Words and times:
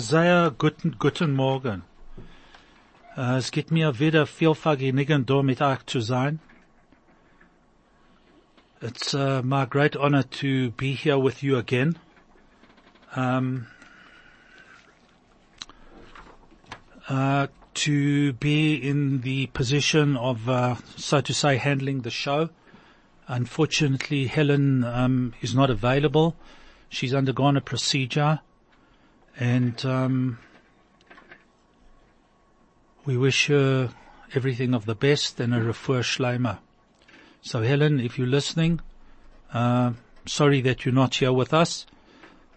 sehr 0.00 0.50
guten, 0.56 0.96
guten 0.98 1.34
Morgen. 1.34 1.82
Äh, 3.18 3.36
es 3.36 3.50
geht 3.50 3.70
mir 3.70 3.98
wieder 3.98 4.26
mit 5.42 5.60
euch 5.60 5.84
zu 5.84 6.00
sein. 6.00 6.40
It's 8.80 9.12
uh, 9.12 9.42
my 9.44 9.66
great 9.66 9.94
honor 9.94 10.22
to 10.40 10.70
be 10.70 10.94
here 10.94 11.18
with 11.22 11.42
you 11.42 11.58
again. 11.58 11.98
Um, 13.14 13.66
uh, 17.06 17.48
to 17.74 18.32
be 18.32 18.76
in 18.76 19.20
the 19.20 19.48
position 19.48 20.16
of, 20.16 20.48
uh, 20.48 20.76
so 20.96 21.20
to 21.20 21.34
say, 21.34 21.58
handling 21.58 22.00
the 22.00 22.10
show. 22.10 22.48
Unfortunately, 23.28 24.28
Helen 24.28 24.82
um, 24.82 25.34
is 25.42 25.54
not 25.54 25.68
available. 25.68 26.36
She's 26.88 27.12
undergone 27.12 27.58
a 27.58 27.60
procedure, 27.60 28.40
and 29.38 29.84
um, 29.84 30.38
we 33.04 33.16
wish 33.16 33.48
her 33.48 33.90
everything 34.34 34.74
of 34.74 34.86
the 34.86 34.94
best 34.94 35.40
and 35.40 35.54
a 35.54 35.60
refuah 35.60 36.00
shleima. 36.00 36.58
So, 37.42 37.62
Helen, 37.62 38.00
if 38.00 38.18
you're 38.18 38.26
listening, 38.26 38.80
uh, 39.52 39.92
sorry 40.26 40.60
that 40.62 40.84
you're 40.84 40.94
not 40.94 41.14
here 41.14 41.32
with 41.32 41.52
us, 41.52 41.86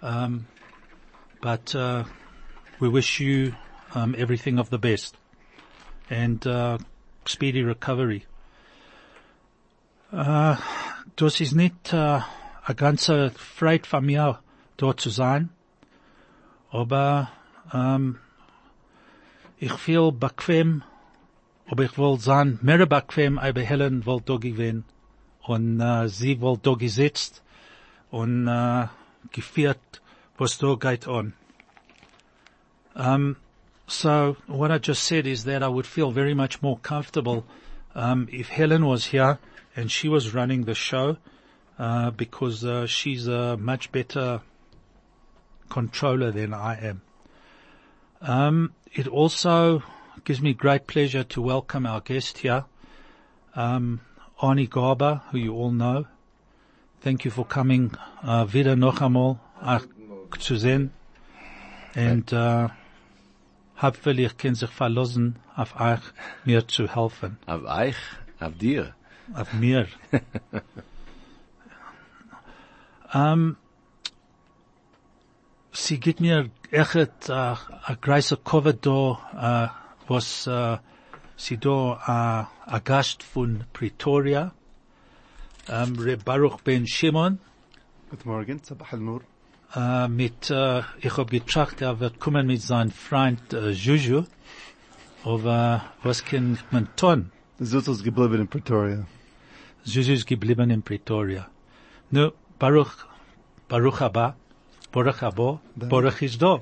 um, 0.01 0.47
but 1.41 1.75
uh, 1.75 2.05
we 2.79 2.89
wish 2.89 3.19
you 3.19 3.55
um, 3.93 4.15
everything 4.17 4.59
of 4.59 4.69
the 4.69 4.77
best 4.77 5.17
and 6.09 6.45
uh, 6.47 6.77
speedy 7.25 7.63
recovery. 7.63 8.25
Uh, 10.11 10.55
das 11.15 11.41
ist 11.41 11.53
nicht 11.53 11.93
uh, 11.93 12.21
eine 12.65 12.75
ganze 12.75 13.31
Freude 13.31 13.85
von 13.85 14.05
mir, 14.05 14.39
dort 14.77 15.01
zu 15.01 15.09
sein, 15.09 15.49
aber 16.71 17.29
ähm, 17.73 18.17
ich 19.57 19.73
fühle 19.73 20.11
bequem, 20.11 20.83
ich 21.65 21.97
will 21.97 22.19
sein, 22.19 22.59
mehr 22.61 22.85
bequem, 22.85 23.39
aber 23.39 23.61
Helen 23.61 24.05
will 24.05 24.21
da 24.25 24.37
und 25.47 25.79
äh, 25.79 26.07
sie 26.09 26.41
will 26.41 26.57
da 26.61 26.73
gesetzt 26.73 27.43
und 28.11 28.47
äh, 28.47 28.87
geführt, 29.31 30.01
was 30.37 30.57
da 30.57 30.75
geht 30.75 31.07
on. 31.07 31.33
Um, 32.95 33.35
so 33.85 34.35
what 34.47 34.71
I 34.71 34.79
just 34.79 35.03
said 35.03 35.27
is 35.27 35.43
that 35.43 35.61
I 35.61 35.67
would 35.67 35.85
feel 35.85 36.11
very 36.11 36.33
much 36.33 36.61
more 36.61 36.79
comfortable 36.81 37.45
um, 37.95 38.27
if 38.31 38.49
Helen 38.49 38.85
was 38.85 39.05
here 39.05 39.37
and 39.75 39.91
she 39.91 40.09
was 40.09 40.33
running 40.33 40.65
the 40.65 40.73
show 40.73 41.17
uh, 41.77 42.11
because 42.11 42.65
uh, 42.65 42.87
she's 42.87 43.27
a 43.27 43.55
much 43.57 43.91
better 43.91 44.41
controller 45.69 46.31
than 46.31 46.53
I 46.53 46.75
am. 46.81 47.01
Um, 48.21 48.73
it 48.93 49.07
also 49.07 49.83
gives 50.23 50.41
me 50.41 50.53
great 50.53 50.87
pleasure 50.87 51.23
to 51.23 51.41
welcome 51.41 51.85
our 51.85 52.01
guest 52.01 52.39
here, 52.39 52.65
um, 53.55 54.01
Arnie 54.41 54.69
Garber, 54.69 55.21
who 55.31 55.37
you 55.37 55.53
all 55.53 55.71
know. 55.71 56.05
Thank 57.01 57.25
you 57.25 57.31
for 57.31 57.45
coming 57.45 57.91
uh, 58.23 58.47
wieder 58.51 58.75
noch 58.75 59.01
einmal 59.01 59.39
zu 60.39 60.57
sehen. 60.57 60.91
And 61.95 62.31
uh, 62.33 62.69
hoffentlich 63.81 64.37
können 64.37 64.55
sich 64.55 64.69
verlassen 64.69 65.37
auf 65.55 65.79
euch, 65.79 66.01
mir 66.45 66.67
zu 66.67 66.87
helfen. 66.87 67.37
Auf 67.45 67.63
euch, 67.63 67.95
auf 68.39 68.57
dir. 68.57 68.93
Auf 69.33 69.53
mir. 69.53 69.87
um, 73.13 73.57
sie 75.77 75.99
gibt 75.99 76.19
mir 76.19 76.49
echt 76.71 77.29
uh, 77.29 77.33
a 77.33 77.95
große 78.01 78.37
Covid 78.37 78.85
da, 78.85 78.91
uh, 78.91 79.67
was 80.07 80.47
uh, 80.47 80.77
sie 81.35 81.57
da 81.57 81.69
uh, 81.69 82.71
a 82.75 82.79
Gast 82.83 83.23
von 83.23 83.63
Pretoria, 83.73 84.53
um, 85.69 85.99
Reb 85.99 86.25
Baruch 86.25 86.61
ben 86.61 86.87
Shimon, 86.87 87.39
Guten 88.09 88.29
Morgen, 88.29 88.59
Sabah 88.63 88.87
al-Nur. 88.91 89.21
äh, 89.75 90.07
mit, 90.07 90.49
äh, 90.49 90.81
ich 91.01 91.17
hab 91.17 91.29
gedacht, 91.29 91.81
er 91.81 91.99
wird 91.99 92.19
kommen 92.19 92.47
mit 92.47 92.61
seinem 92.61 92.91
Freund 92.91 93.53
äh, 93.53 93.71
Juju, 93.71 94.23
aber 95.23 95.83
was 96.03 96.23
kann 96.23 96.57
man 96.71 96.87
tun? 96.95 97.31
Zuzu 97.59 97.91
ist 97.91 98.03
geblieben 98.03 98.41
in 98.41 98.47
Pretoria. 98.47 99.05
Juju 99.83 100.13
ist 100.13 100.25
geblieben 100.25 100.69
in 100.69 100.81
Pretoria. 100.81 101.47
Nu, 102.11 102.31
Baruch, 102.59 102.93
Baruch 103.67 103.99
haba, 103.99 104.35
Baruch 104.91 105.21
haba, 105.21 105.59
Baruch 105.75 106.19
da. 106.39 106.61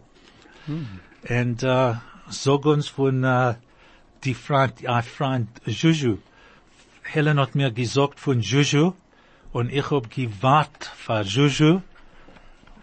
Und 0.67 1.63
äh, 1.63 1.93
sag 2.29 2.65
uns 2.65 2.87
von 2.87 3.23
äh, 3.23 3.55
die 4.23 4.33
Freund, 4.33 4.85
ein 4.85 5.03
Freund 5.03 5.49
Juju. 5.65 6.17
Helen 7.03 7.39
hat 7.39 7.53
mir 7.55 7.71
gesagt 7.71 8.19
von 8.19 8.41
Juju 8.41 8.93
und 9.53 9.71
ich 9.71 9.89
hab 9.91 10.09
gewartet 10.09 10.91
für 10.95 11.21
Juju, 11.21 11.81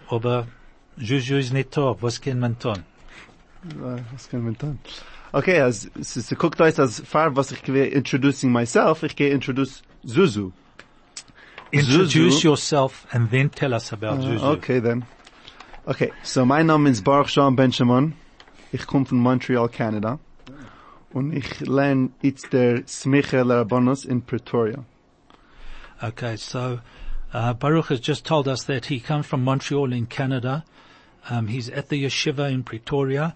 aber 0.08 0.47
Juju 0.97 1.36
ist 1.38 1.53
nicht 1.53 1.76
da. 1.76 1.97
Was 2.00 2.20
kann 2.20 2.38
man 2.38 2.59
tun? 2.59 2.84
Uh, 3.64 3.98
was 4.12 4.28
kann 4.28 4.44
man 4.44 4.56
tun? 4.56 4.78
Okay, 5.32 5.60
as, 5.60 5.91
es 5.98 6.28
guckt 6.38 6.60
euch 6.60 6.78
als 6.78 7.00
Farb, 7.00 7.36
was 7.36 7.50
ich 7.53 7.66
introducing 7.69 8.53
myself, 8.53 9.03
ich 9.03 9.16
gehe 9.16 9.30
introduce 9.30 9.82
Zuzu. 10.06 10.53
Introduce 11.70 12.12
Zuzu. 12.12 12.44
yourself 12.44 13.06
and 13.12 13.30
then 13.30 13.50
tell 13.50 13.72
us 13.72 13.92
about 13.92 14.19
Uh, 14.20 14.32
Juju. 14.32 14.44
okay 14.44 14.80
then. 14.80 15.04
Okay, 15.84 16.12
so 16.22 16.47
mein 16.47 16.66
Name 16.66 16.91
ist 16.91 17.03
Baruch 17.03 17.26
Jean 17.26 17.56
Benjamin. 17.56 18.15
Ich 18.70 18.87
komme 18.87 19.04
von 19.04 19.19
Montreal, 19.19 19.69
Canada. 19.69 20.20
Und 21.12 21.32
ich 21.32 21.59
lerne 21.59 22.10
jetzt 22.22 22.53
der 22.53 22.87
Smicha 22.87 23.43
Larabonos 23.43 24.04
in 24.04 24.22
Pretoria. 24.22 24.84
Okay, 26.00 26.37
so 26.37 26.78
uh, 27.34 27.53
Baruch 27.54 27.91
has 27.91 27.98
just 27.98 28.25
told 28.25 28.47
us 28.47 28.62
that 28.66 28.87
he 28.87 29.00
comes 29.00 29.26
from 29.26 29.42
Montreal 29.42 29.92
in 29.92 30.06
Canada. 30.06 30.65
Um, 31.28 31.48
he's 31.48 31.69
at 31.69 31.88
the 31.88 32.04
yeshiva 32.04 32.48
in 32.48 32.62
Pretoria, 32.62 33.34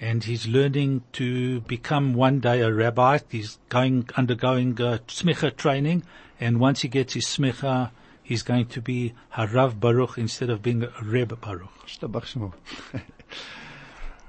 and 0.00 0.22
he's 0.22 0.46
learning 0.46 1.02
to 1.14 1.62
become 1.62 2.14
one 2.14 2.38
day 2.38 2.60
a 2.60 2.72
rabbi. 2.72 3.18
He's 3.28 3.58
going 3.70 4.08
undergoing 4.16 4.80
uh, 4.80 4.98
smicha 5.08 5.56
training, 5.56 6.04
and 6.38 6.60
once 6.60 6.82
he 6.82 6.88
gets 6.88 7.14
his 7.14 7.24
smicha, 7.24 7.90
he's 8.28 8.42
going 8.42 8.66
to 8.66 8.82
be 8.82 9.14
Harav 9.34 9.80
Baruch 9.80 10.18
instead 10.18 10.50
of 10.50 10.62
being 10.62 10.86
Reb 11.02 11.40
Baruch. 11.40 11.72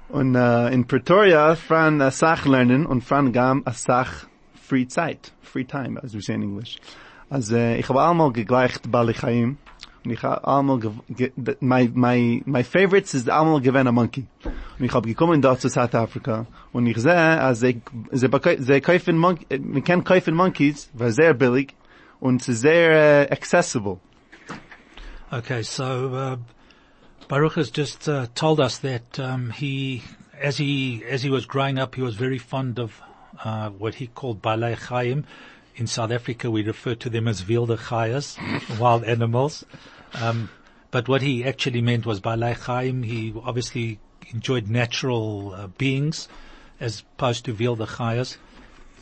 Und 0.08 0.34
uh, 0.34 0.68
in 0.72 0.84
Pretoria 0.86 1.54
fran 1.54 2.00
a 2.00 2.10
Sach 2.10 2.44
lernen 2.44 2.84
und 2.84 3.04
fran 3.04 3.32
gam 3.32 3.62
Asach 3.64 4.26
free 4.60 4.88
Zeit, 4.88 5.32
free 5.40 5.64
time, 5.64 6.00
as 6.02 6.14
we 6.14 6.20
say 6.20 6.34
in 6.34 6.42
English. 6.42 6.78
Also 7.28 7.56
uh, 7.56 7.76
ich 7.76 7.88
habe 7.88 8.02
einmal 8.02 8.32
gegleicht 8.32 8.90
Bali 8.90 9.14
und 10.02 10.10
ich 10.10 10.22
habe 10.22 10.48
einmal 10.48 10.80
my 11.60 11.90
my 11.94 12.42
my 12.44 12.64
favorites 12.64 13.14
is 13.14 13.28
einmal 13.28 13.60
gewen 13.60 13.86
a 13.86 13.92
monkey. 13.92 14.26
Und 14.78 14.84
ich 14.84 14.92
habe 14.92 15.06
gekommen 15.06 15.42
dort 15.42 15.60
zu 15.60 15.68
South 15.68 15.94
Africa 15.94 16.46
und 16.72 16.86
ich 16.86 16.96
sehe, 16.96 17.40
als 17.40 17.60
sie 17.60 17.80
sie 18.10 18.28
sie 18.58 18.80
kaufen 18.80 19.18
man 19.18 19.38
kann 19.84 20.02
kaufen 20.02 20.34
Monkeys, 20.34 20.90
weil 20.94 21.12
sehr 21.12 21.34
billig 21.34 21.74
und 22.20 22.42
sehr 22.42 23.26
uh, 23.28 23.32
accessible. 23.32 24.00
Okay, 25.32 25.62
so 25.62 26.14
uh, 26.14 26.36
Baruch 27.28 27.54
has 27.54 27.70
just 27.70 28.08
uh, 28.08 28.26
told 28.34 28.60
us 28.60 28.78
that 28.78 29.18
um, 29.18 29.50
he, 29.50 30.02
as 30.40 30.56
he 30.56 31.04
as 31.08 31.22
he 31.22 31.30
was 31.30 31.46
growing 31.46 31.78
up, 31.78 31.94
he 31.94 32.02
was 32.02 32.16
very 32.16 32.38
fond 32.38 32.78
of 32.78 33.00
uh, 33.44 33.70
what 33.70 33.94
he 33.94 34.06
called 34.08 34.42
balei 34.42 34.76
chayim. 34.76 35.24
In 35.76 35.86
South 35.86 36.10
Africa, 36.10 36.50
we 36.50 36.62
refer 36.64 36.94
to 36.96 37.08
them 37.08 37.28
as 37.28 37.46
wilde 37.48 37.78
chayas, 37.78 38.36
wild 38.80 39.04
animals. 39.04 39.64
Um, 40.14 40.50
but 40.90 41.08
what 41.08 41.22
he 41.22 41.44
actually 41.44 41.80
meant 41.80 42.04
was 42.04 42.20
balei 42.20 42.56
chayim. 42.56 43.04
He 43.04 43.32
obviously 43.44 44.00
enjoyed 44.32 44.68
natural 44.68 45.54
uh, 45.54 45.66
beings 45.68 46.28
as 46.80 47.04
opposed 47.16 47.44
to 47.44 47.52
wilde 47.52 47.78
chayas. 47.78 48.36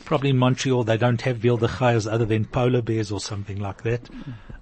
Probably 0.09 0.31
in 0.31 0.37
Montreal 0.37 0.83
they 0.83 0.97
don't 0.97 1.21
have 1.21 1.43
wilde 1.43 1.61
chayas 1.61 2.11
other 2.11 2.25
than 2.25 2.43
polar 2.43 2.81
bears 2.81 3.11
or 3.11 3.19
something 3.19 3.59
like 3.59 3.83
that. 3.83 4.09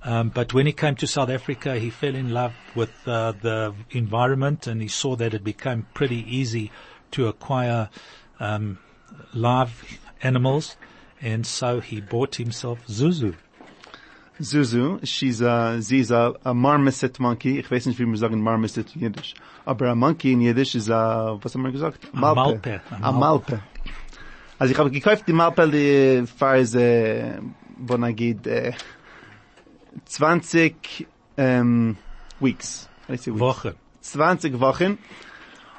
Um, 0.04 0.28
but 0.28 0.54
when 0.54 0.66
he 0.66 0.74
came 0.74 0.96
to 0.96 1.08
South 1.08 1.30
Africa, 1.30 1.80
he 1.80 1.90
fell 1.90 2.16
in 2.16 2.32
love 2.32 2.54
with 2.76 2.92
uh, 3.08 3.32
the 3.32 3.74
environment 3.92 4.68
and 4.68 4.82
he 4.82 4.90
saw 4.90 5.16
that 5.16 5.34
it 5.34 5.46
became 5.46 5.88
pretty 5.94 6.22
easy 6.28 6.70
to 7.12 7.28
acquire 7.28 7.90
um, 8.42 8.78
live 9.34 10.00
animals, 10.22 10.76
and 11.22 11.48
so 11.48 11.80
he 11.80 12.02
bought 12.02 12.36
himself 12.36 12.86
Zuzu. 12.88 13.34
Zuzu, 14.42 15.00
she's 15.08 15.40
a, 15.40 15.82
sie 15.82 16.02
ist 16.02 16.12
a, 16.12 16.36
a 16.44 16.54
marmoset 16.54 17.20
monkey. 17.20 17.58
Ich 17.58 17.72
weiß 17.72 17.88
nicht, 17.88 17.98
wie 18.00 18.06
man 18.06 18.18
sagen 18.18 18.42
marmoset 18.42 18.94
in 18.96 19.02
Yiddish. 19.02 19.34
Aber 19.66 19.88
a 19.88 19.96
monkey 19.96 20.34
in 20.34 20.42
Yiddish 20.42 20.76
is 20.76 20.90
a, 20.90 21.40
was 21.42 21.54
haben 21.56 21.64
wir 21.64 21.72
gesagt? 21.72 22.06
A 22.14 22.18
Malpe. 22.18 22.82
A 23.02 23.12
Malpe. 23.12 23.62
Also 24.60 24.72
ich 24.74 24.80
habe 24.80 24.90
gekauft 24.92 25.24
die 25.28 25.34
Malpe, 25.34 25.68
die 25.70 26.26
fahre 26.28 26.62
äh, 26.62 27.40
wo 27.78 27.96
na 27.98 28.12
geht, 28.12 28.48
äh, 28.48 28.74
20, 30.06 31.08
ähm, 31.38 31.98
weeks. 32.40 32.90
I 33.10 33.18
say 33.18 33.32
weeks. 33.32 33.40
Woche. 33.40 33.76
20 34.02 34.60
Wochen. 34.60 34.98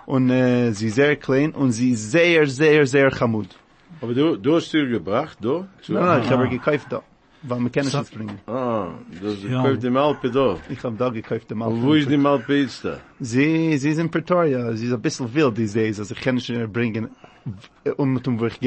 Und, 0.06 0.30
äh, 0.30 0.72
sie 0.72 0.86
ist 0.88 0.94
sehr 0.94 1.16
klein 1.16 1.52
und 1.52 1.72
sie 1.72 1.92
ist 1.92 2.10
sehr, 2.10 2.46
sehr, 2.46 2.86
sehr 2.86 3.10
chamud. 3.10 3.48
Aber 4.00 4.14
du, 4.14 4.36
du 4.36 4.56
hast 4.56 4.72
dir 4.72 4.86
gebracht, 4.86 5.38
du? 5.40 5.66
Nein, 5.88 6.04
nein, 6.04 6.22
ich 6.24 6.30
habe 6.30 6.48
gekauft 6.48 6.86
da. 6.90 7.02
Weil 7.42 7.68
können 7.70 7.88
So- 7.88 8.00
es 8.00 8.10
bringen. 8.10 8.38
Ah, 8.46 8.88
du 9.20 9.28
hast 9.28 9.42
Ja. 9.44 9.62
gekauft 9.62 9.82
die 9.82 9.90
Malpe 9.90 10.30
da. 10.30 10.56
Ich 10.68 10.82
habe 10.82 10.96
da 10.96 11.08
gekauft 11.08 11.50
die 11.50 11.54
Malpe. 11.54 11.74
Und 11.74 11.82
wo 11.82 11.94
ist 11.94 12.10
die 12.10 12.16
Malpe 12.16 12.54
jetzt 12.54 12.84
da? 12.84 12.98
Sie, 13.20 13.76
sie 13.78 13.90
ist 13.90 13.98
in 13.98 14.10
Pretoria. 14.10 14.72
Sie 14.74 14.86
ist 14.86 14.92
ein 14.92 15.00
bisschen 15.02 15.32
wild 15.34 15.54
these 15.56 15.74
days. 15.78 15.98
Also 16.00 16.14
ich 16.14 16.20
kann 16.20 16.36
nicht 16.36 16.72
bringen, 16.72 17.08
um 17.96 18.14
mit 18.14 18.26
dem 18.26 18.40
wo 18.40 18.46
ich. 18.46 18.58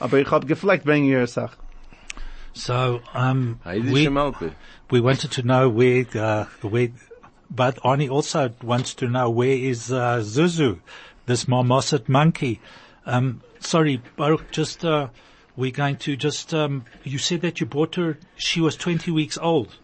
Aber 0.00 0.18
ich 0.18 0.30
habe 0.30 0.46
gefleckt 0.46 0.84
bringen 0.84 1.08
ihre 1.08 1.26
Sache. 1.26 1.56
So 2.54 3.00
um, 3.14 3.60
we 3.64 4.08
we 4.90 5.00
wanted 5.00 5.30
to 5.32 5.42
know 5.42 5.68
where 5.68 6.04
uh, 6.16 6.46
where, 6.62 6.88
but 7.50 7.76
Arnie 7.84 8.10
also 8.10 8.50
wants 8.62 8.94
to 8.94 9.06
know 9.06 9.30
where 9.30 9.56
is 9.56 9.92
uh, 9.92 10.18
Zuzu, 10.22 10.80
this 11.26 11.46
marmoset 11.46 12.08
monkey. 12.08 12.60
Um, 13.06 13.42
sorry, 13.60 14.02
Baruch, 14.16 14.50
just 14.50 14.84
uh, 14.84 15.08
we're 15.56 15.70
going 15.70 15.96
to 15.98 16.16
just. 16.16 16.52
Um, 16.52 16.84
you 17.04 17.18
said 17.18 17.42
that 17.42 17.60
you 17.60 17.66
bought 17.66 17.94
her. 17.94 18.18
She 18.36 18.60
was 18.60 18.76
20 18.76 19.10
weeks 19.12 19.38
old. 19.38 19.76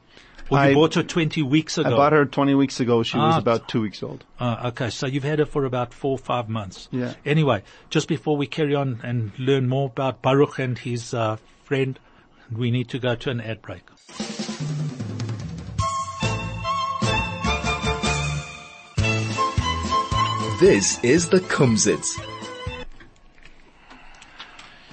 Or 0.50 0.58
you 0.58 0.64
I- 0.64 0.75
bought 0.75 0.94
her 0.94 1.02
20 1.02 1.43
weeks 1.43 1.79
ago. 1.79 1.88
I 1.88 1.96
bought 1.96 2.12
her 2.12 2.25
20 2.26 2.55
weeks 2.55 2.79
ago. 2.81 3.02
She 3.02 3.17
was 3.17 3.35
Ah. 3.35 3.38
about 3.38 3.67
two 3.69 3.81
weeks 3.81 4.02
old. 4.02 4.25
Uh, 4.38 4.56
okay, 4.67 4.91
so 4.91 5.06
you've 5.06 5.25
had 5.25 5.38
her 5.38 5.46
for 5.46 5.64
about 5.64 5.94
four 5.94 6.12
or 6.12 6.19
five 6.19 6.49
months. 6.49 6.88
Yeah. 6.93 7.14
Anyway, 7.25 7.62
just 7.88 8.08
before 8.08 8.37
we 8.37 8.46
carry 8.46 8.75
on 8.75 9.00
and 9.02 9.32
learn 9.38 9.69
more 9.69 9.87
about 9.87 10.20
Baruch 10.23 10.58
and 10.58 10.79
his 10.79 11.14
uh, 11.14 11.38
friend, 11.64 11.99
we 12.55 12.70
need 12.70 12.88
to 12.91 12.99
go 12.99 13.14
to 13.14 13.31
an 13.31 13.41
ad 13.41 13.62
break. 13.62 13.82
This 20.61 21.02
is 21.02 21.29
the 21.29 21.41
Kumzits. 21.41 22.19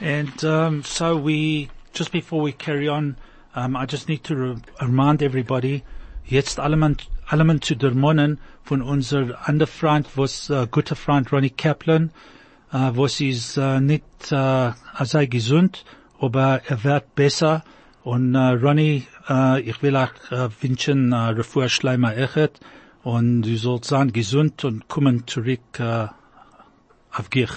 And 0.02 0.44
um, 0.44 0.84
so 0.84 1.16
we, 1.16 1.70
just 1.94 2.12
before 2.12 2.42
we 2.42 2.52
carry 2.52 2.88
on, 2.88 3.16
um, 3.56 3.76
I 3.76 3.86
just 3.86 4.08
need 4.08 4.24
to 4.26 4.36
re 4.36 4.56
remind 4.80 5.22
everybody, 5.22 5.84
jetzt 6.26 6.60
allemal, 6.60 6.96
allemal 7.28 7.60
zu 7.60 7.76
dermonnen 7.76 8.40
von 8.64 8.82
unser 8.82 9.48
ander 9.48 9.68
Freund, 9.68 10.08
was 10.16 10.50
uh, 10.50 10.66
guter 10.66 10.96
Freund 10.96 11.32
Ronnie 11.32 11.50
Kaplan, 11.50 12.12
uh, 12.74 12.92
was 12.96 13.20
ist 13.22 13.58
uh, 13.58 13.80
nicht 13.80 14.32
uh, 14.32 14.72
sehr 15.04 15.28
gesund, 15.28 15.84
aber 16.20 16.62
er 16.68 16.84
wird 16.84 17.16
besser. 17.16 17.64
Und 18.04 18.36
uh, 18.36 18.54
Ronnie, 18.54 19.06
uh, 19.30 19.58
ich 19.58 19.82
will 19.84 19.96
auch 19.96 20.14
uh, 20.32 20.50
wünschen 20.62 21.14
uh, 21.14 21.30
Refuah 21.30 21.70
Schleimer 21.70 22.16
Echet 22.18 22.60
und 23.04 23.44
du 23.44 23.58
sollst 23.58 23.90
sein 23.90 24.12
gesund 24.12 24.64
und 24.64 24.88
kommen 24.88 25.28
zurück 25.28 25.62
uh, 25.80 26.08
auf 27.12 27.30
dich. 27.30 27.52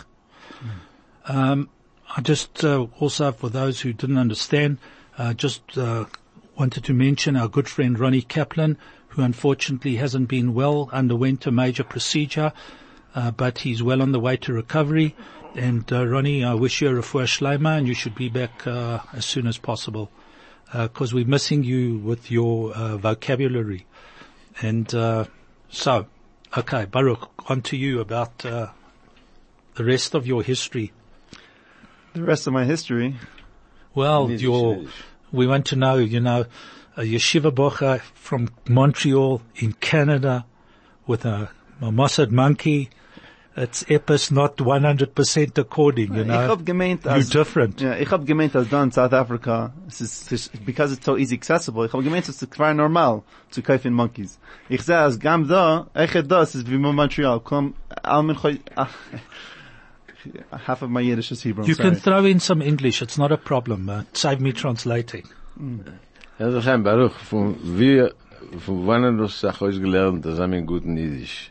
Um, 1.26 1.68
I 2.16 2.20
just 2.20 2.62
uh, 2.64 2.86
also, 3.00 3.32
for 3.32 3.48
those 3.50 3.80
who 3.80 3.92
didn't 3.92 4.20
understand, 4.20 4.78
just 5.34 5.78
uh, 5.78 6.06
wanted 6.56 6.84
to 6.84 6.92
mention 6.92 7.36
our 7.36 7.48
good 7.48 7.68
friend 7.68 7.98
Ronnie 7.98 8.22
Kaplan, 8.22 8.78
who 9.08 9.22
unfortunately 9.22 9.96
hasn't 9.96 10.28
been 10.28 10.54
well, 10.54 10.88
underwent 10.92 11.46
a 11.46 11.52
major 11.52 11.84
procedure, 11.84 12.52
uh, 13.14 13.30
but 13.30 13.58
he's 13.58 13.82
well 13.82 14.02
on 14.02 14.12
the 14.12 14.20
way 14.20 14.36
to 14.38 14.52
recovery. 14.52 15.14
And 15.54 15.90
uh, 15.92 16.06
Ronnie, 16.06 16.44
I 16.44 16.54
wish 16.54 16.82
you 16.82 16.88
a 16.88 17.00
refuah 17.00 17.26
shleima, 17.26 17.78
and 17.78 17.86
you 17.86 17.94
should 17.94 18.16
be 18.16 18.28
back 18.28 18.66
uh, 18.66 18.98
as 19.12 19.24
soon 19.24 19.46
as 19.46 19.56
possible, 19.56 20.10
because 20.72 21.14
we're 21.14 21.24
missing 21.24 21.62
you 21.62 21.98
with 21.98 22.30
your 22.30 22.72
uh, 22.72 22.96
vocabulary. 22.96 23.86
And 24.60 24.92
uh, 24.94 25.26
so, 25.68 26.06
okay, 26.56 26.86
Baruch, 26.86 27.50
on 27.50 27.62
to 27.62 27.76
you 27.76 28.00
about 28.00 28.44
uh, 28.44 28.68
the 29.76 29.84
rest 29.84 30.14
of 30.14 30.26
your 30.26 30.42
history. 30.42 30.92
The 32.14 32.22
rest 32.22 32.46
of 32.46 32.52
my 32.52 32.64
history. 32.64 33.14
Well, 33.94 34.30
your, 34.30 34.84
we 35.30 35.46
want 35.46 35.66
to 35.66 35.76
know, 35.76 35.96
you 35.96 36.20
know, 36.20 36.46
a 36.96 37.02
yeshiva 37.02 37.50
bocha 37.52 38.00
from 38.14 38.48
Montreal 38.68 39.42
in 39.56 39.72
Canada 39.74 40.44
with 41.06 41.24
a, 41.24 41.50
a 41.80 41.86
Mossad 41.86 42.30
monkey. 42.30 42.90
It's 43.56 43.84
epis 43.84 44.32
not 44.32 44.56
100% 44.56 45.58
according, 45.58 46.14
you 46.14 46.24
know. 46.24 46.56
You're 46.66 47.22
different. 47.22 47.80
ja, 47.80 47.94
ich 47.94 48.10
hab 48.10 48.26
gemeint, 48.26 48.56
als 48.56 48.72
in 48.72 48.90
South 48.90 49.12
Africa, 49.12 49.72
es 49.86 50.00
ist, 50.00 50.32
es 50.32 50.48
because 50.48 50.92
it's 50.92 51.04
so 51.04 51.16
easy 51.16 51.36
accessible, 51.36 51.86
ich 51.86 51.92
hab 51.92 52.02
gemeint, 52.02 52.28
es 52.28 52.42
ist 52.42 52.50
quasi 52.50 52.74
normal 52.74 53.22
zu 53.50 53.62
kaufen 53.62 53.92
Monkeys. 53.92 54.40
Ich 54.68 54.82
seh, 54.82 54.94
als 54.94 55.20
gam 55.20 55.46
da, 55.46 55.86
echt 55.94 56.28
da, 56.28 56.42
es 56.42 56.56
ist 56.56 56.68
wie 56.68 56.78
Montreal, 56.78 57.38
komm, 57.38 57.74
almen 58.02 58.36
ah, 58.74 58.88
half 60.66 60.82
of 60.82 60.90
my 60.90 61.00
Yiddish 61.00 61.30
is 61.32 61.42
Hebrew, 61.42 61.64
I'm 61.64 61.68
You 61.68 61.74
sorry. 61.74 61.90
can 61.90 62.00
throw 62.00 62.24
in 62.24 62.40
some 62.40 62.60
English. 62.62 63.02
It's 63.02 63.18
not 63.18 63.32
a 63.32 63.36
problem. 63.36 63.88
Uh, 63.88 64.02
save 64.12 64.40
me 64.40 64.52
translating. 64.52 65.24
Ja, 66.38 66.50
doch 66.50 66.66
ein 66.66 66.82
Baruch, 66.82 67.14
von 67.18 67.56
wie, 67.62 68.08
von 68.58 68.86
wann 68.86 69.16
du 69.18 69.26
Sach 69.28 69.58
gelernt, 69.60 70.24
das 70.24 70.38
haben 70.38 70.52
wir 70.52 70.62
guten 70.62 70.96
Jiddisch. 70.96 71.50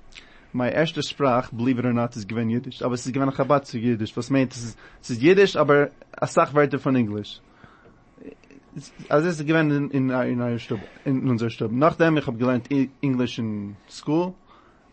My 0.55 0.69
erste 0.69 1.01
Sprach, 1.01 1.49
believe 1.51 1.79
it 1.79 1.85
or 1.85 1.93
not, 1.93 2.15
ist 2.15 2.27
gewinn 2.27 2.49
Yiddish. 2.49 2.81
Aber 2.83 2.93
es 2.93 3.05
ist 3.05 3.13
gewinn 3.13 3.31
Chabad 3.31 3.65
zu 3.65 3.77
Yiddish. 3.79 4.15
Was 4.15 4.29
meint, 4.29 4.53
es 4.53 4.75
ist, 5.09 5.21
Yiddish, 5.21 5.55
aber 5.55 5.89
a 6.11 6.27
Sachwörter 6.27 6.79
von 6.79 6.95
English. 6.95 7.39
Es- 8.75 8.91
Also 9.09 9.29
es 9.29 9.39
ist 9.39 9.47
gewinn 9.47 9.71
in, 9.71 9.89
in, 9.91 10.09
in, 10.09 10.39
in, 10.41 10.59
Stub, 10.59 10.79
in 11.05 11.27
unserer 11.29 11.49
Stub. 11.49 11.71
Nachdem, 11.71 12.17
ich 12.17 12.27
hab 12.27 12.37
gelernt 12.37 12.71
E- 12.71 12.89
English 13.01 13.39
in 13.39 13.75
school 13.89 14.33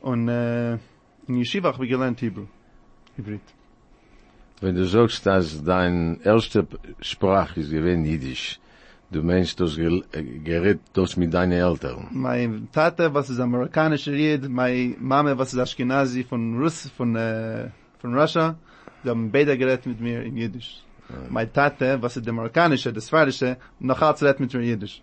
und 0.03 0.29
äh, 0.29 0.75
in 1.26 1.37
Yeshiva 1.37 1.73
hab 1.75 1.83
ich 1.83 1.91
gelernt 1.91 2.21
Hebrew. 2.23 2.47
Hybrid. 3.16 3.40
Wenn 4.61 4.75
du 4.75 4.85
sagst, 4.85 5.25
dass 5.25 5.64
dein 5.64 6.21
erste 6.23 6.67
Sprach 7.00 7.57
ist 7.57 7.71
gewesen 7.71 8.05
Jiddisch, 8.05 8.61
du 9.11 9.23
meinst, 9.23 9.59
äh, 9.61 10.23
geredet 10.45 10.81
das 10.93 11.17
mit 11.17 11.33
deinen 11.33 11.52
Eltern. 11.52 12.09
Mein 12.11 12.69
Tate, 12.71 13.12
was 13.14 13.31
ist 13.31 13.40
amerikanischer 13.40 14.12
Jid, 14.12 14.49
mein 14.50 14.97
Mama, 15.00 15.37
was 15.38 15.55
ist 15.55 15.61
Ashkenazi 15.61 16.25
von 16.25 16.61
Russ, 16.61 16.90
von, 16.95 17.17
äh, 17.17 17.71
von 18.00 18.14
Russia, 18.14 18.55
sie 19.02 19.09
haben 19.09 19.33
beide 19.33 19.57
geredet 19.57 19.87
mit 19.87 19.99
mir 19.99 20.23
in 20.23 20.37
Jiddisch. 20.37 20.83
Mein 21.31 21.50
Tate, 21.52 21.97
was 22.02 22.19
ist 22.19 22.26
der 22.26 22.33
amerikanische, 22.33 22.93
das 22.93 23.09
Svarische, 23.09 23.57
noch 23.79 24.00
hat 24.02 24.23
redet 24.23 24.40
mit 24.40 24.52
mir 24.52 24.61
in 24.61 24.69
Jiddisch. 24.69 25.02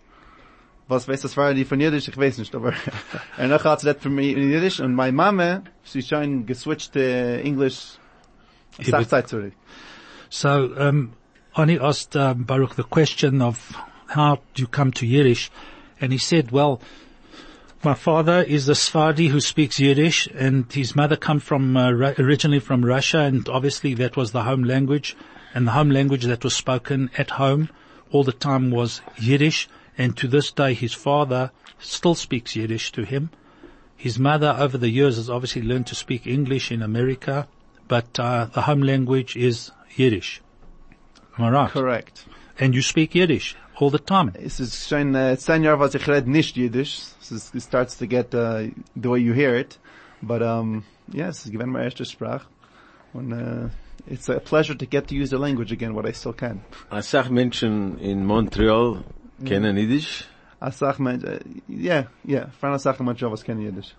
Was 0.86 1.06
weiß 1.08 1.20
das 1.22 1.34
Svardi 1.34 1.64
von 1.64 1.80
Jiddisch, 1.80 2.06
ich 2.06 2.16
weiß 2.16 2.38
nicht, 2.38 2.54
aber 2.54 2.72
er 3.36 3.48
noch 3.48 3.64
hat 3.64 3.84
redet 3.84 4.04
mit 4.04 4.14
mir 4.14 4.36
in 4.36 4.50
Jiddisch 4.52 4.78
und 4.78 4.94
meine 4.94 5.12
Mama, 5.12 5.62
sie 5.82 6.02
schon 6.02 6.46
geswitcht 6.46 6.94
äh, 6.94 7.40
English, 7.40 7.98
Hebrew. 8.78 9.04
So, 10.30 10.74
um, 10.76 11.12
Arnie 11.56 11.82
asked 11.82 12.16
um, 12.16 12.44
Baruch 12.44 12.76
the 12.76 12.84
question 12.84 13.42
of 13.42 13.76
how 14.08 14.36
do 14.54 14.62
you 14.62 14.68
come 14.68 14.92
to 14.92 15.06
Yiddish, 15.06 15.50
and 16.00 16.12
he 16.12 16.18
said, 16.18 16.50
"Well, 16.50 16.80
my 17.82 17.94
father 17.94 18.42
is 18.42 18.68
a 18.68 18.74
Sfardi 18.74 19.28
who 19.28 19.40
speaks 19.40 19.80
Yiddish, 19.80 20.28
and 20.34 20.72
his 20.72 20.94
mother 20.94 21.16
come 21.16 21.40
from 21.40 21.76
uh, 21.76 21.90
originally 21.90 22.60
from 22.60 22.84
Russia, 22.84 23.20
and 23.20 23.48
obviously 23.48 23.94
that 23.94 24.16
was 24.16 24.32
the 24.32 24.44
home 24.44 24.64
language, 24.64 25.16
and 25.54 25.66
the 25.66 25.72
home 25.72 25.90
language 25.90 26.24
that 26.24 26.44
was 26.44 26.54
spoken 26.54 27.10
at 27.18 27.30
home 27.30 27.70
all 28.10 28.24
the 28.24 28.32
time 28.32 28.70
was 28.70 29.00
Yiddish, 29.16 29.68
and 29.96 30.16
to 30.16 30.28
this 30.28 30.50
day 30.52 30.74
his 30.74 30.94
father 30.94 31.50
still 31.78 32.14
speaks 32.14 32.56
Yiddish 32.56 32.92
to 32.92 33.04
him." 33.04 33.30
His 33.96 34.16
mother 34.16 34.54
over 34.56 34.78
the 34.78 34.90
years 34.90 35.16
has 35.16 35.28
obviously 35.28 35.62
learned 35.62 35.88
to 35.88 35.96
speak 35.96 36.24
English 36.24 36.70
in 36.70 36.82
America, 36.82 37.48
but 37.88 38.18
uh, 38.18 38.46
the 38.52 38.62
home 38.62 38.82
language 38.82 39.36
is 39.36 39.72
Yiddish. 39.96 40.40
Am 41.38 41.44
I 41.46 41.50
right? 41.50 41.70
Correct. 41.70 42.26
And 42.58 42.74
you 42.74 42.82
speak 42.82 43.14
Yiddish 43.14 43.56
all 43.80 43.90
the 43.90 43.98
time. 43.98 44.32
Es 44.34 44.60
ist 44.60 44.88
schon 44.88 45.14
äh, 45.14 45.36
zehn 45.38 45.62
Jahre, 45.62 45.78
was 45.78 45.94
ich 45.94 46.06
red 46.08 46.26
nicht 46.26 46.56
Jiddisch. 46.56 47.00
Es 47.20 47.54
it 47.54 47.62
starts 47.62 47.96
to 47.98 48.06
get 48.06 48.34
uh, 48.34 48.68
the 48.96 49.08
way 49.10 49.18
you 49.20 49.32
hear 49.32 49.54
it. 49.54 49.78
But 50.22 50.42
um, 50.42 50.84
yeah, 51.14 51.28
es 51.28 51.44
ist 51.44 51.52
gewinn 51.52 51.70
meine 51.70 51.84
erste 51.84 52.04
Sprache. 52.04 52.46
Und 53.12 53.32
äh, 53.32 53.68
it's 54.06 54.28
a 54.28 54.40
pleasure 54.40 54.76
to 54.76 54.86
get 54.86 55.06
to 55.08 55.14
use 55.14 55.30
the 55.30 55.38
language 55.38 55.72
again, 55.72 55.94
what 55.94 56.06
I 56.06 56.12
still 56.12 56.32
can. 56.32 56.60
a 56.90 57.02
sach 57.02 57.30
Menschen 57.30 57.98
in 57.98 58.24
Montreal 58.26 59.04
kennen 59.44 59.76
Yiddish, 59.76 60.24
Asach, 60.60 60.98
men- 60.98 61.24
uh, 61.24 61.38
yeah, 61.68 62.06
yeah, 62.26 62.46
Fran 62.58 62.74
Asach 62.74 62.98
and 62.98 63.16
Jovas 63.16 63.44
kennen 63.44 63.62
Yiddish. 63.62 63.94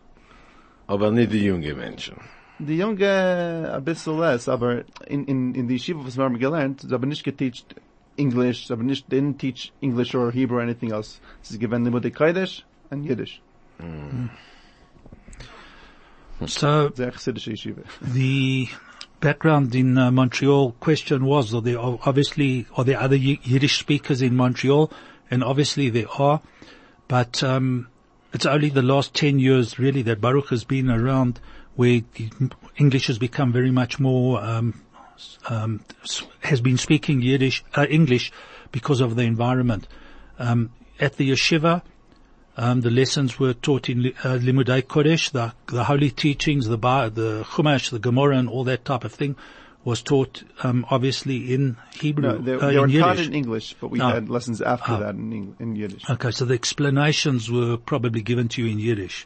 aber 0.87 1.09
nicht 1.11 1.31
die 1.31 1.45
junge 1.45 1.73
Menschen. 1.73 2.17
Die 2.59 2.77
Junge 2.77 3.71
a 3.71 3.79
bisschen 3.79 4.19
less, 4.19 4.49
aber 4.49 4.83
in, 5.07 5.25
in, 5.25 5.55
in 5.55 5.67
die 5.67 5.75
Yeshiva, 5.75 6.05
was 6.05 6.17
wir 6.17 6.25
haben 6.25 6.39
gelernt, 6.39 6.81
sie 6.81 6.93
haben 6.93 7.07
nicht 7.07 7.23
geteacht 7.23 7.75
English, 8.17 8.67
sie 8.67 8.73
haben 8.73 8.87
didn't 8.89 9.37
teach 9.37 9.71
English 9.79 10.13
or 10.13 10.29
Hebrew 10.31 10.57
or 10.57 10.61
anything 10.61 10.91
else. 10.91 11.21
Sie 11.41 11.53
ist 11.53 11.61
gewähnt 11.61 11.85
Limudei 11.85 12.11
Kodesh 12.11 12.63
and 12.89 13.05
Yiddish. 13.05 13.41
So 16.45 16.91
Sehr 16.93 17.11
Yeshiva. 17.11 17.83
the 18.01 18.67
background 19.21 19.73
in 19.73 19.97
uh, 19.97 20.11
Montreal 20.11 20.73
question 20.79 21.25
was, 21.25 21.53
are 21.53 21.61
there 21.61 21.79
obviously, 21.79 22.65
are 22.75 22.83
there 22.83 22.99
other 22.99 23.15
Yiddish 23.15 23.79
speakers 23.79 24.21
in 24.21 24.35
Montreal? 24.35 24.91
And 25.31 25.43
obviously 25.43 25.89
there 25.89 26.09
are, 26.17 26.41
but, 27.07 27.43
um, 27.43 27.87
it's 28.31 28.45
only 28.45 28.69
the 28.69 28.81
last 28.81 29.13
10 29.15 29.39
years 29.39 29.79
really 29.79 30.01
that 30.03 30.21
Baruch 30.21 30.49
has 30.49 30.63
been 30.63 30.89
around 30.89 31.39
where 31.75 32.01
English 32.77 33.07
has 33.07 33.17
become 33.17 33.51
very 33.51 33.71
much 33.71 33.99
more, 33.99 34.41
um, 34.43 34.81
um, 35.47 35.81
has 36.41 36.61
been 36.61 36.77
speaking 36.77 37.21
Yiddish, 37.21 37.63
uh, 37.75 37.85
English 37.89 38.31
because 38.71 39.01
of 39.01 39.15
the 39.15 39.23
environment. 39.23 39.87
Um, 40.37 40.71
at 40.99 41.17
the 41.17 41.29
yeshiva, 41.31 41.81
um, 42.57 42.81
the 42.81 42.89
lessons 42.89 43.39
were 43.39 43.53
taught 43.53 43.89
in 43.89 44.07
uh, 44.23 44.37
Limudei 44.41 44.81
Kodesh, 44.83 45.31
the, 45.31 45.53
the 45.67 45.85
holy 45.85 46.09
teachings, 46.09 46.67
the 46.67 46.77
Ba, 46.77 47.09
the 47.13 47.43
Chumash, 47.45 47.89
the 47.89 47.99
Gemara, 47.99 48.37
and 48.37 48.49
all 48.49 48.65
that 48.65 48.83
type 48.83 49.03
of 49.05 49.13
thing 49.13 49.35
was 49.85 50.01
taught, 50.01 50.43
um, 50.61 50.85
obviously 50.89 51.53
in 51.53 51.77
Hebrew, 51.93 52.23
No, 52.23 52.37
they, 52.37 52.53
uh, 52.53 52.67
they 52.67 52.77
were 52.77 52.85
in 52.87 52.99
taught 52.99 53.19
in 53.19 53.33
English, 53.33 53.75
but 53.79 53.89
we 53.89 54.01
Ah. 54.01 54.11
had 54.11 54.29
lessons 54.29 54.61
after 54.61 54.91
Ah. 54.91 54.99
that 54.99 55.15
in, 55.15 55.55
in 55.59 55.75
Yiddish. 55.77 56.09
Okay, 56.09 56.31
so 56.31 56.43
the 56.43 56.53
explanations 56.53 57.49
were 57.49 57.77
probably 57.77 58.21
given 58.21 58.49
to 58.49 58.61
you 58.61 58.69
in 58.69 58.79
Yiddish. 58.79 59.25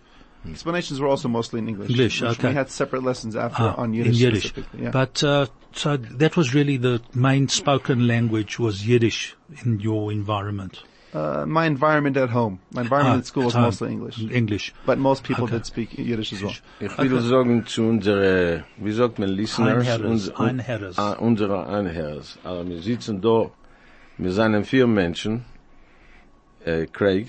Explanations 0.49 0.99
were 0.99 1.07
also 1.07 1.27
mostly 1.29 1.59
in 1.59 1.67
English. 1.69 1.89
English, 1.89 2.21
okay. 2.21 2.49
We 2.49 2.53
had 2.53 2.69
separate 2.69 3.03
lessons 3.03 3.35
after 3.35 3.63
Ah, 3.63 3.75
on 3.77 3.89
in 3.93 3.93
Yiddish, 3.93 4.19
Yiddish. 4.19 4.43
specifically. 4.49 4.83
Yeah. 4.83 4.91
But, 4.91 5.23
uh, 5.23 5.45
so 5.73 5.95
that 5.97 6.35
was 6.35 6.53
really 6.53 6.77
the 6.77 7.01
main 7.13 7.47
spoken 7.47 8.07
language 8.07 8.59
was 8.59 8.85
Yiddish 8.85 9.35
in 9.63 9.79
your 9.79 10.11
environment. 10.11 10.83
uh, 11.15 11.45
my 11.45 11.65
environment 11.67 12.17
at 12.17 12.29
home, 12.31 12.57
my 12.71 12.81
environment 12.81 13.15
Ah, 13.17 13.19
at 13.19 13.25
school 13.27 13.43
was 13.45 13.53
home. 13.53 13.63
mostly 13.65 13.91
English. 13.91 14.17
English. 14.31 14.73
But 14.85 14.97
most 14.97 15.23
people 15.23 15.43
Okay. 15.43 15.57
did 15.57 15.65
speak 15.67 15.89
Yiddish 15.97 16.33
as 16.33 16.41
well. 16.41 16.55
Ich 16.81 16.97
will 17.11 17.21
sagen 17.21 17.65
zu 17.67 17.83
unsere, 17.83 18.63
wie 18.77 18.91
sagt 18.93 19.19
man, 19.19 19.29
Listeners, 19.29 19.87
Einherres, 19.87 20.09
uns- 20.11 20.29
Einherres. 20.31 20.97
Ah, 20.97 21.13
unsere 21.19 21.67
Einherres. 21.67 22.37
Also 22.43 22.67
wir 22.67 22.81
sitzen 22.81 23.21
da, 23.21 23.51
wir 24.17 24.31
sind 24.31 24.65
vier 24.65 24.87
Menschen, 24.87 25.45
äh, 26.65 26.87
Craig, 26.87 27.27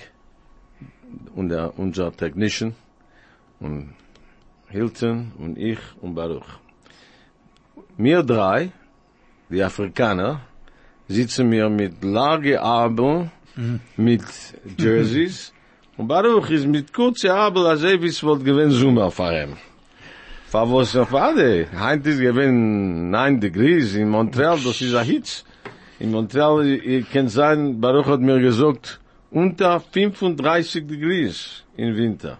und 1.37 1.50
der, 1.50 1.78
unser 1.78 2.11
Technician, 2.16 2.75
und 3.61 3.94
Hilton, 4.68 5.32
und 5.38 5.58
ich, 5.58 5.78
und 6.00 6.14
Baruch. 6.14 6.58
Wir 7.96 8.23
drei, 8.23 8.70
die 9.49 9.62
Afrikaner, 9.62 10.40
sitzen 11.08 11.50
wir 11.50 11.68
mit 11.68 12.02
large 12.02 12.61
Abel, 12.61 13.30
mit 13.96 14.25
Jerseys, 14.78 15.52
und 15.96 16.08
Baruch 16.08 16.50
ist 16.50 16.66
mit 16.66 16.92
kurze 16.92 17.32
Abel, 17.32 17.66
als 17.66 17.84
ob 17.84 18.02
es 18.02 18.23
wollt 18.25 18.44
gewinn 18.44 18.70
Zoomer 18.70 19.11
fahren. 19.11 19.56
Fa 20.49 20.62
was 20.70 20.96
auf 20.96 21.14
alle. 21.14 21.68
Heint 21.73 22.06
ist 22.06 22.20
gewinn 22.20 23.11
9 23.11 23.40
degrees 23.40 23.94
in 23.94 24.08
Montreal, 24.08 24.58
das 24.64 24.80
ist 24.80 24.94
ein 24.94 25.06
Hitz. 25.06 25.44
In 26.00 26.11
Montreal, 26.11 26.66
ihr 26.66 27.02
könnt 27.02 27.30
sein, 27.30 27.80
Baruch 27.80 28.06
hat 28.06 28.20
mir 28.20 28.40
gesagt, 28.40 29.00
unter 29.30 29.78
35 29.78 30.87
degrees 30.87 31.64
in 31.76 31.96
Winter. 31.96 32.38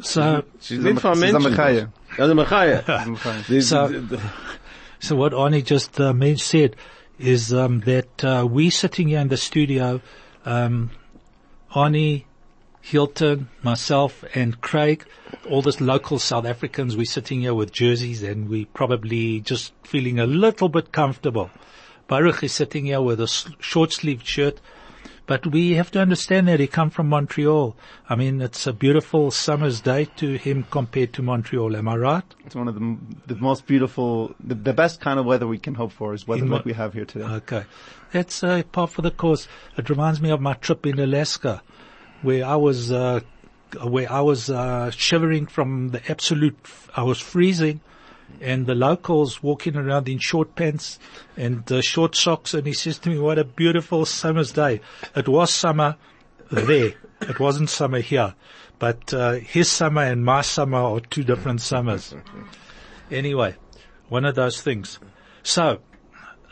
So, 0.00 0.42
Sie 0.58 0.76
sind 0.76 0.84
nicht 0.84 1.00
von 1.00 1.14
Sie 1.14 1.20
sind 1.20 1.32
Menschen. 1.34 1.50
Mechaya. 1.50 1.92
Ja, 2.18 2.26
der 2.26 2.34
Mechaya. 2.34 2.82
Die- 3.48 3.60
So- 3.60 3.88
die- 3.88 4.00
die- 4.00 4.18
So 5.00 5.16
what 5.16 5.32
Arnie 5.34 5.62
just 5.68 5.98
uh, 6.00 6.12
said 6.36 6.76
is 7.18 7.52
um, 7.52 7.80
that 7.80 8.22
uh, 8.24 8.46
we 8.46 8.70
sitting 8.70 9.08
here 9.08 9.20
in 9.20 9.28
the 9.28 9.36
studio, 9.36 10.00
um, 10.46 10.90
Arnie, 11.74 12.24
Hilton, 12.82 13.48
myself, 13.62 14.24
and 14.34 14.60
Craig, 14.60 15.04
all 15.48 15.60
the 15.62 15.76
local 15.82 16.18
South 16.18 16.44
Africans, 16.46 16.96
we're 16.96 17.04
sitting 17.04 17.40
here 17.40 17.54
with 17.54 17.72
jerseys 17.72 18.22
and 18.22 18.48
we 18.48 18.64
probably 18.66 19.40
just 19.40 19.72
feeling 19.82 20.18
a 20.20 20.26
little 20.26 20.68
bit 20.68 20.92
comfortable. 20.92 21.50
Baruch 22.08 22.42
is 22.44 22.52
sitting 22.52 22.86
here 22.86 23.00
with 23.00 23.20
a 23.20 23.26
short-sleeved 23.60 24.26
shirt, 24.26 24.60
but 25.26 25.46
we 25.46 25.72
have 25.72 25.90
to 25.92 26.00
understand 26.00 26.48
that 26.48 26.60
he 26.60 26.66
come 26.66 26.90
from 26.90 27.08
Montreal. 27.08 27.76
I 28.08 28.16
mean, 28.16 28.40
it's 28.40 28.66
a 28.66 28.72
beautiful 28.72 29.30
summer's 29.30 29.80
day 29.80 30.06
to 30.16 30.36
him 30.36 30.64
compared 30.70 31.12
to 31.14 31.22
Montreal. 31.22 31.76
Am 31.76 31.88
I 31.88 31.96
right? 31.96 32.24
It's 32.44 32.54
one 32.54 32.68
of 32.68 32.74
the, 32.74 32.96
the 33.26 33.36
most 33.36 33.66
beautiful, 33.66 34.34
the, 34.40 34.54
the 34.54 34.72
best 34.72 35.00
kind 35.00 35.18
of 35.18 35.26
weather 35.26 35.46
we 35.46 35.58
can 35.58 35.74
hope 35.74 35.92
for 35.92 36.12
is 36.14 36.26
weather 36.26 36.42
In 36.42 36.50
like 36.50 36.64
we 36.64 36.72
have 36.72 36.92
here 36.92 37.04
today. 37.04 37.24
Okay. 37.24 37.64
That's 38.12 38.42
uh, 38.42 38.62
part 38.72 38.90
for 38.90 39.02
the 39.02 39.10
course. 39.10 39.48
It 39.76 39.88
reminds 39.88 40.20
me 40.20 40.30
of 40.30 40.40
my 40.40 40.54
trip 40.54 40.86
in 40.86 40.98
Alaska 40.98 41.62
where 42.22 42.44
I 42.44 42.56
was, 42.56 42.92
uh, 42.92 43.20
where 43.82 44.10
I 44.10 44.20
was, 44.20 44.50
uh, 44.50 44.90
shivering 44.90 45.46
from 45.46 45.90
the 45.90 46.10
absolute, 46.10 46.56
I 46.96 47.02
was 47.04 47.20
freezing 47.20 47.80
and 48.40 48.66
the 48.66 48.74
locals 48.74 49.42
walking 49.42 49.76
around 49.76 50.08
in 50.08 50.18
short 50.18 50.54
pants 50.54 50.98
and 51.36 51.70
uh, 51.70 51.80
short 51.80 52.16
socks 52.16 52.54
and 52.54 52.66
he 52.66 52.72
says 52.72 52.98
to 53.00 53.10
me, 53.10 53.18
what 53.18 53.38
a 53.38 53.44
beautiful 53.44 54.04
summer's 54.04 54.52
day. 54.52 54.80
It 55.14 55.28
was 55.28 55.52
summer 55.52 55.96
there. 56.50 56.92
It 57.20 57.38
wasn't 57.38 57.70
summer 57.70 58.00
here. 58.00 58.34
But, 58.78 59.14
uh, 59.14 59.34
his 59.34 59.70
summer 59.70 60.02
and 60.02 60.24
my 60.24 60.40
summer 60.40 60.78
are 60.78 61.00
two 61.00 61.22
different 61.22 61.60
summers. 61.60 62.14
Anyway, 63.10 63.54
one 64.08 64.24
of 64.24 64.34
those 64.34 64.60
things. 64.60 64.98
So, 65.42 65.78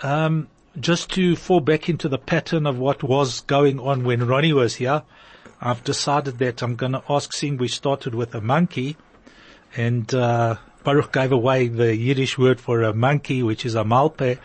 um, 0.02 0.48
just 0.78 1.10
to 1.12 1.34
fall 1.34 1.60
back 1.60 1.88
into 1.88 2.08
the 2.08 2.18
pattern 2.18 2.66
of 2.66 2.78
what 2.78 3.02
was 3.02 3.40
going 3.40 3.80
on 3.80 4.04
when 4.04 4.26
Ronnie 4.26 4.52
was 4.52 4.76
here, 4.76 5.02
I've 5.60 5.84
decided 5.84 6.38
that 6.38 6.62
I'm 6.62 6.76
going 6.76 6.92
to 6.92 7.02
ask, 7.08 7.32
seeing 7.32 7.56
we 7.56 7.68
started 7.68 8.14
with 8.14 8.34
a 8.34 8.40
monkey, 8.40 8.96
and 9.76 10.12
uh, 10.14 10.56
Baruch 10.82 11.12
gave 11.12 11.32
away 11.32 11.68
the 11.68 11.94
Yiddish 11.96 12.38
word 12.38 12.60
for 12.60 12.82
a 12.82 12.94
monkey, 12.94 13.42
which 13.42 13.66
is 13.66 13.74
a 13.74 13.84
malpe. 13.84 14.38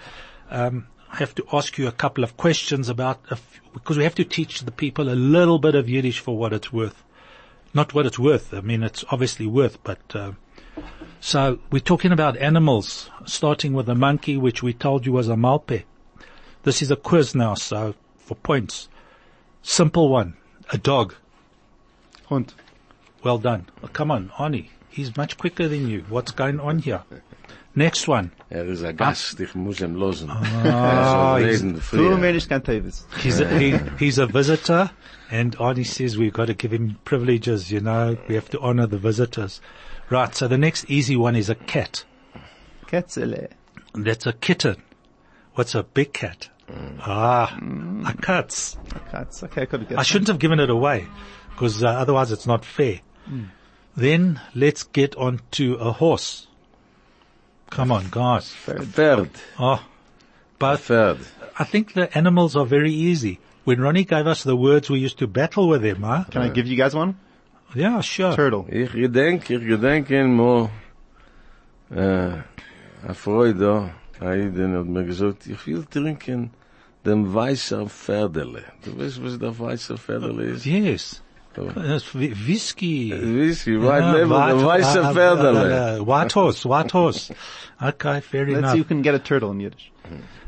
Um, 0.50 0.88
I 1.12 1.18
have 1.18 1.36
to 1.36 1.46
ask 1.54 1.78
you 1.78 1.88
a 1.88 1.94
couple 1.94 2.24
of 2.24 2.36
questions 2.36 2.90
about, 2.90 3.22
a 3.30 3.34
f- 3.34 3.62
because 3.74 3.98
we 3.98 4.04
have 4.04 4.16
to 4.16 4.26
teach 4.26 4.62
the 4.62 4.72
people 4.72 5.10
a 5.10 5.16
little 5.16 5.60
bit 5.60 5.76
of 5.76 5.90
Yiddish 5.90 6.20
for 6.20 6.38
what 6.38 6.52
it's 6.54 6.74
worth. 6.74 7.04
Not 7.74 7.94
what 7.94 8.06
it's 8.06 8.20
worth. 8.20 8.54
I 8.54 8.62
mean, 8.62 8.84
it's 8.84 9.06
obviously 9.10 9.48
worth, 9.48 9.82
but 9.84 10.00
uh, 10.14 10.34
so 11.20 11.60
we're 11.72 11.80
talking 11.80 12.12
about 12.12 12.38
animals, 12.38 13.10
starting 13.26 13.74
with 13.74 13.90
a 13.90 13.96
monkey, 13.96 14.38
which 14.38 14.62
we 14.62 14.74
told 14.74 15.06
you 15.06 15.14
was 15.14 15.30
a 15.30 15.36
malpe. 15.36 15.84
This 16.64 16.82
is 16.82 16.92
a 16.92 16.96
quiz 16.96 17.34
now, 17.34 17.54
so 17.54 17.96
for 18.18 18.36
points. 18.36 18.90
Simple 19.62 20.10
one. 20.10 20.36
A 20.72 20.78
dog. 20.78 21.16
Hund. 22.28 22.54
Well 23.24 23.38
done. 23.38 23.68
Oh, 23.84 23.88
come 23.88 24.12
on, 24.12 24.30
Arnie. 24.38 24.70
He's 24.96 25.16
much 25.18 25.38
quicker 25.38 25.68
than 25.68 25.90
you. 25.90 26.06
What's 26.08 26.32
going 26.32 26.60
on 26.62 26.80
here? 26.80 27.04
Next 27.76 28.08
one. 28.08 28.32
Er 28.50 28.64
ist 28.66 28.82
ein 28.86 28.96
Gast, 28.96 29.38
ich 29.42 29.54
muss 29.54 29.82
ihm 29.82 29.96
losen. 29.96 30.30
Ah, 30.32 31.38
er 31.38 31.48
he's- 31.50 31.90
Too 31.92 32.18
many 32.18 32.40
Scantavis. 32.40 33.04
He's 33.22 33.42
a, 33.42 33.60
he, 33.60 33.78
he's 34.00 34.18
a 34.18 34.26
visitor, 34.26 34.90
and 35.30 35.58
Arnie 35.58 35.86
says 35.86 36.18
we've 36.18 36.32
got 36.32 36.46
to 36.48 36.54
give 36.54 36.72
him 36.72 36.98
privileges, 37.04 37.70
you 37.70 37.82
know. 37.82 38.18
We 38.30 38.36
have 38.36 38.50
to 38.52 38.60
honor 38.62 38.88
the 38.88 38.98
visitors. 38.98 39.60
Right, 40.10 40.34
so 40.34 40.48
the 40.48 40.58
next 40.58 40.86
easy 40.90 41.18
one 41.18 41.36
is 41.36 41.50
a 41.50 41.56
cat. 41.56 42.06
Ketzele. 42.88 43.50
That's 43.94 44.26
a 44.26 44.32
kitten. 44.32 44.78
What's 45.56 45.76
a 45.76 45.84
big 45.84 46.14
cat? 46.14 46.48
Ah, 47.02 47.58
a 48.08 48.14
cat. 48.22 48.76
Cats. 49.12 49.44
Okay, 49.44 49.64
I 49.64 49.66
could 49.66 49.82
have 49.82 49.90
guessed. 49.90 50.00
I 50.00 50.04
shouldn't 50.04 50.30
have 50.30 50.40
given 50.40 50.62
it 50.62 50.70
away 50.70 51.06
because 51.50 51.84
uh, 51.84 51.88
otherwise 51.88 52.32
it's 52.32 52.48
not 52.48 52.64
fair. 52.64 53.02
Then 53.96 54.42
let's 54.54 54.84
get 54.84 55.16
on 55.16 55.42
to 55.52 55.76
a 55.76 55.92
horse. 55.92 56.48
Come 57.70 57.92
on, 57.92 58.08
guys. 58.12 58.54
Pferd. 58.66 59.30
Oh, 59.60 59.64
ah, 59.64 59.88
both. 60.60 60.88
Pferd. 60.88 61.20
I 61.58 61.64
think 61.64 61.94
the 61.94 62.16
animals 62.18 62.56
are 62.56 62.66
very 62.66 62.92
easy. 62.92 63.40
When 63.64 63.80
Ronnie 63.80 64.04
gave 64.04 64.28
us 64.28 64.44
the 64.44 64.56
words, 64.56 64.90
we 64.90 65.00
used 65.00 65.20
to 65.20 65.28
battle 65.28 65.68
with 65.68 65.82
them, 65.82 66.04
huh? 66.04 66.26
Can 66.30 66.42
I 66.42 66.50
give 66.50 66.68
you 66.68 66.78
guys 66.78 66.94
one? 66.94 67.18
Yeah, 67.74 68.02
sure. 68.02 68.36
Turtle. 68.36 68.68
Ich 68.70 68.92
gedenk, 68.92 69.50
ich 69.50 69.62
gedenke 69.62 70.26
mo, 70.28 70.70
äh, 71.92 72.00
eh, 72.00 72.44
a 73.08 73.14
Freude, 73.14 73.92
Aiden 74.20 74.78
hat 74.78 74.86
mir 74.86 75.04
gesagt, 75.04 75.48
ich 75.48 75.66
will 75.68 75.84
trinken 75.84 76.52
dem 77.06 77.34
weißer 77.34 77.88
Pferdele. 77.88 78.64
Du 78.84 78.98
weißt, 78.98 79.24
was 79.24 79.40
der 79.40 79.58
weißer 79.58 79.98
Pferdele 79.98 80.44
ist? 80.46 80.66
Yes. 80.66 81.22
Das 81.56 82.04
ist 82.04 82.14
Whi- 82.16 82.34
Whisky. 82.48 83.12
Whisky, 83.12 83.78
White 83.78 84.02
Ja, 84.04 84.12
Label, 84.14 84.66
White- 84.66 84.84
uh, 84.84 85.14
Pferderle. 85.14 85.98
uh, 85.98 86.02
uh, 86.02 86.04
White 86.04 86.32
horse, 86.34 86.66
white 86.66 86.92
horse. 86.92 87.32
Okay, 87.82 88.22
fair 88.22 88.46
Let's 88.46 88.58
enough. 88.60 88.72
see 88.74 88.78
who 88.80 88.84
can 88.84 89.02
get 89.02 89.16
a 89.16 89.20
turtle 89.20 89.52
in 89.52 89.60
Yiddish. 89.62 89.92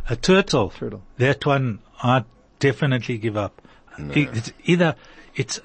A 0.10 0.16
turtle. 0.16 0.70
Turtle. 0.78 1.02
That 1.18 1.46
one, 1.46 1.80
I 2.02 2.24
definitely 2.60 3.18
give 3.18 3.38
up. 3.38 3.62
E- 4.16 4.28
It's 4.34 4.52
either, 4.66 4.96
it's, 5.36 5.60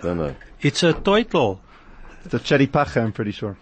it's 0.61 0.83
a 0.83 0.93
turtle. 0.93 1.61
It's 2.25 2.35
a 2.35 2.39
cherry 2.39 2.67
pache, 2.67 3.01
I'm 3.01 3.13
pretty 3.13 3.33
sure. 3.33 3.57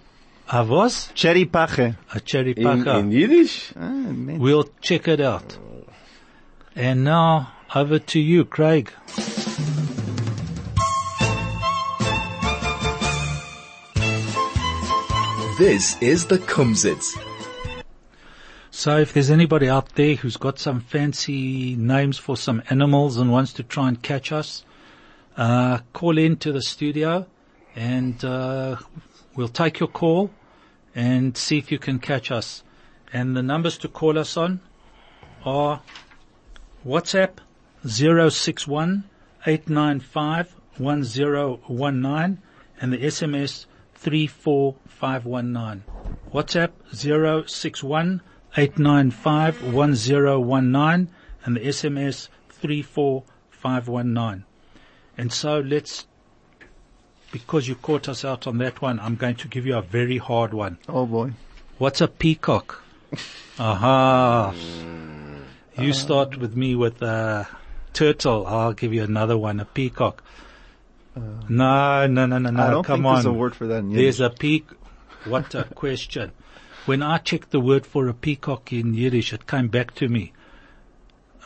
A 0.52 0.64
was? 0.64 1.10
Cherry 1.14 1.44
pache. 1.46 1.94
A 2.14 2.20
cherry 2.20 2.52
In, 2.56 2.86
in 2.88 3.10
Yiddish? 3.12 3.72
Ah. 3.78 3.90
We'll 4.38 4.68
check 4.80 5.08
it 5.08 5.20
out. 5.20 5.56
And 6.76 7.04
now, 7.04 7.52
over 7.74 7.98
to 7.98 8.18
you, 8.20 8.44
Craig. 8.44 8.90
This 15.60 16.00
is 16.00 16.24
the 16.24 16.38
Kumzits. 16.38 17.14
So 18.70 18.96
if 18.96 19.12
there's 19.12 19.30
anybody 19.30 19.68
out 19.68 19.90
there 19.94 20.14
who's 20.14 20.38
got 20.38 20.58
some 20.58 20.80
fancy 20.80 21.76
names 21.76 22.16
for 22.16 22.34
some 22.34 22.62
animals 22.70 23.18
and 23.18 23.30
wants 23.30 23.52
to 23.52 23.62
try 23.62 23.88
and 23.88 24.02
catch 24.02 24.32
us, 24.32 24.64
uh, 25.36 25.80
call 25.92 26.16
in 26.16 26.38
to 26.38 26.50
the 26.50 26.62
studio 26.62 27.26
and, 27.76 28.24
uh, 28.24 28.76
we'll 29.36 29.48
take 29.48 29.80
your 29.80 29.90
call 29.90 30.30
and 30.94 31.36
see 31.36 31.58
if 31.58 31.70
you 31.70 31.78
can 31.78 31.98
catch 31.98 32.30
us. 32.30 32.62
And 33.12 33.36
the 33.36 33.42
numbers 33.42 33.76
to 33.84 33.88
call 33.88 34.18
us 34.18 34.38
on 34.38 34.60
are 35.44 35.82
WhatsApp 36.86 37.32
061 37.86 39.04
895 39.46 40.54
1019 40.78 42.42
and 42.80 42.92
the 42.94 42.96
SMS 42.96 43.66
34519. 44.00 45.84
WhatsApp 46.32 46.70
061 47.48 48.22
895 48.56 49.74
1019 49.74 51.14
and 51.44 51.56
the 51.56 51.60
SMS 51.60 52.28
34519. 52.48 54.44
And 55.18 55.32
so 55.32 55.60
let's, 55.60 56.06
because 57.30 57.68
you 57.68 57.74
caught 57.74 58.08
us 58.08 58.24
out 58.24 58.46
on 58.46 58.56
that 58.58 58.80
one, 58.80 58.98
I'm 58.98 59.16
going 59.16 59.36
to 59.36 59.48
give 59.48 59.66
you 59.66 59.76
a 59.76 59.82
very 59.82 60.16
hard 60.16 60.54
one. 60.54 60.78
Oh 60.88 61.04
boy. 61.04 61.32
What's 61.76 62.00
a 62.00 62.08
peacock? 62.08 62.82
Aha. 63.58 64.54
You 65.78 65.92
start 65.92 66.38
with 66.38 66.56
me 66.56 66.74
with 66.74 67.02
a 67.02 67.46
turtle. 67.92 68.46
I'll 68.46 68.72
give 68.72 68.94
you 68.94 69.02
another 69.02 69.36
one, 69.36 69.60
a 69.60 69.66
peacock. 69.66 70.22
No, 71.16 72.06
no, 72.06 72.26
no, 72.26 72.38
no, 72.38 72.50
no. 72.50 72.62
I 72.62 72.70
don't 72.70 72.84
come 72.84 72.98
think 73.00 73.06
on. 73.06 73.14
there's 73.14 73.26
a 73.26 73.32
word 73.32 73.54
for 73.56 73.66
that 73.66 73.78
in 73.78 73.90
Yiddish. 73.90 74.18
There's 74.18 74.20
a 74.20 74.30
peak. 74.30 74.66
What 75.24 75.54
a 75.54 75.64
question. 75.74 76.32
When 76.86 77.02
I 77.02 77.18
checked 77.18 77.50
the 77.50 77.60
word 77.60 77.84
for 77.86 78.08
a 78.08 78.14
peacock 78.14 78.72
in 78.72 78.94
Yiddish, 78.94 79.32
it 79.32 79.46
came 79.46 79.68
back 79.68 79.94
to 79.96 80.08
me. 80.08 80.32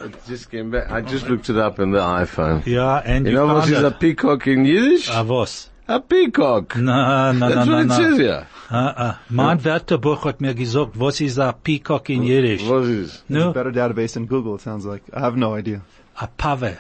It 0.01 0.15
just 0.27 0.51
came 0.51 0.71
back. 0.71 0.91
I 0.91 1.01
just 1.01 1.29
looked 1.29 1.49
it 1.51 1.57
up 1.57 1.79
in 1.79 1.93
the 1.93 1.99
iPhone. 2.01 2.65
Yeah, 2.67 2.97
and 3.05 3.27
You 3.27 3.33
you, 3.33 3.39
know 3.39 3.47
what 3.55 3.69
found 3.69 3.87
a 3.87 3.91
peacock 3.93 4.47
in 4.47 4.65
Yiddish? 4.65 5.09
Avos. 5.09 5.69
a 5.89 6.01
peacock. 6.01 6.77
No, 6.77 7.33
no, 7.33 7.49
That's 7.49 7.55
no, 7.55 7.65
no, 7.65 7.73
what 7.77 7.85
it 7.85 7.87
no. 7.87 7.97
says 7.97 8.19
here. 8.19 8.47
Uh-uh. 8.71 9.17
Mein 9.31 9.59
Wörterbuch 9.59 10.25
hat 10.25 10.41
mir 10.41 10.55
gesagt, 10.55 10.97
was 10.97 11.21
ist 11.21 11.39
a 11.39 11.53
peacock 11.53 12.11
in 12.11 12.23
Yiddish? 12.25 12.63
What 12.67 12.85
is? 12.85 13.23
There's 13.29 13.45
a 13.45 13.53
better 13.53 13.71
database 13.71 14.15
than 14.15 14.27
Google, 14.27 14.55
it 14.57 14.63
sounds 14.63 14.85
like. 14.85 15.03
I 15.13 15.21
have 15.21 15.37
no 15.37 15.55
idea. 15.55 15.83
a 16.21 16.27
pave. 16.29 16.79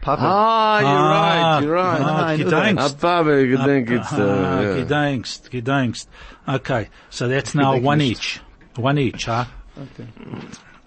Papa. 0.00 0.22
Ah, 0.24 0.78
you're 0.80 0.88
Ah, 0.88 1.52
right, 1.54 1.62
you're 1.64 1.74
right. 1.74 2.00
ah, 2.00 2.26
I 2.26 2.36
knew 2.36 2.44
that. 2.44 2.76
gedenkst. 2.76 2.90
A 2.92 3.24
pave, 3.24 3.48
you 3.50 3.56
Ah, 3.58 3.62
uh, 3.62 4.60
yeah. 4.62 4.84
gedenkst, 4.84 5.50
gedenkst. 5.50 6.06
Okay, 6.48 6.88
so 7.10 7.28
that's 7.28 7.54
now 7.54 7.78
one 7.78 8.00
each. 8.00 8.40
One 8.76 8.98
each, 8.98 9.26
huh? 9.26 9.44
Okay. 9.78 10.08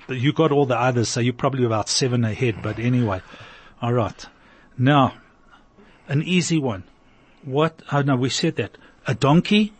But 0.08 0.18
You 0.18 0.34
got 0.34 0.52
all 0.52 0.66
the 0.66 0.78
others, 0.80 1.10
so 1.10 1.20
you're 1.20 1.34
probably 1.34 1.66
about 1.66 1.90
seven 1.90 2.26
ahead, 2.26 2.58
but 2.62 2.78
anyway. 2.80 3.22
Alright. 3.82 4.28
Now, 4.78 5.14
an 6.08 6.22
easy 6.24 6.58
one. 6.60 6.84
What, 7.44 7.82
oh 7.92 8.02
no, 8.02 8.16
we 8.16 8.30
said 8.30 8.56
that. 8.58 8.78
A 9.08 9.14
donkey? 9.14 9.74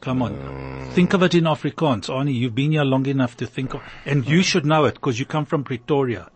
Come 0.00 0.20
on. 0.22 0.90
Think 0.92 1.14
of 1.14 1.22
it 1.22 1.34
in 1.34 1.44
Afrikaans. 1.44 2.08
Arnie, 2.10 2.34
you've 2.34 2.54
been 2.54 2.72
here 2.72 2.84
long 2.84 3.06
enough 3.06 3.36
to 3.38 3.46
think 3.46 3.72
of, 3.74 3.82
and 4.04 4.26
you 4.28 4.42
should 4.42 4.66
know 4.66 4.84
it 4.84 4.94
because 4.94 5.18
you 5.18 5.24
come 5.24 5.44
from 5.46 5.64
Pretoria. 5.64 6.28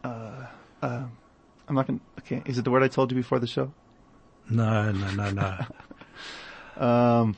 I'm 1.68 1.74
not 1.74 1.86
gonna, 1.86 2.00
okay. 2.20 2.42
Is 2.46 2.58
it 2.58 2.64
the 2.64 2.70
word 2.70 2.82
I 2.82 2.88
told 2.88 3.10
you 3.10 3.16
before 3.16 3.38
the 3.38 3.46
show? 3.46 3.72
No, 4.50 4.90
no, 4.92 5.10
no, 5.12 5.30
no. 5.30 5.58
Um, 6.76 7.34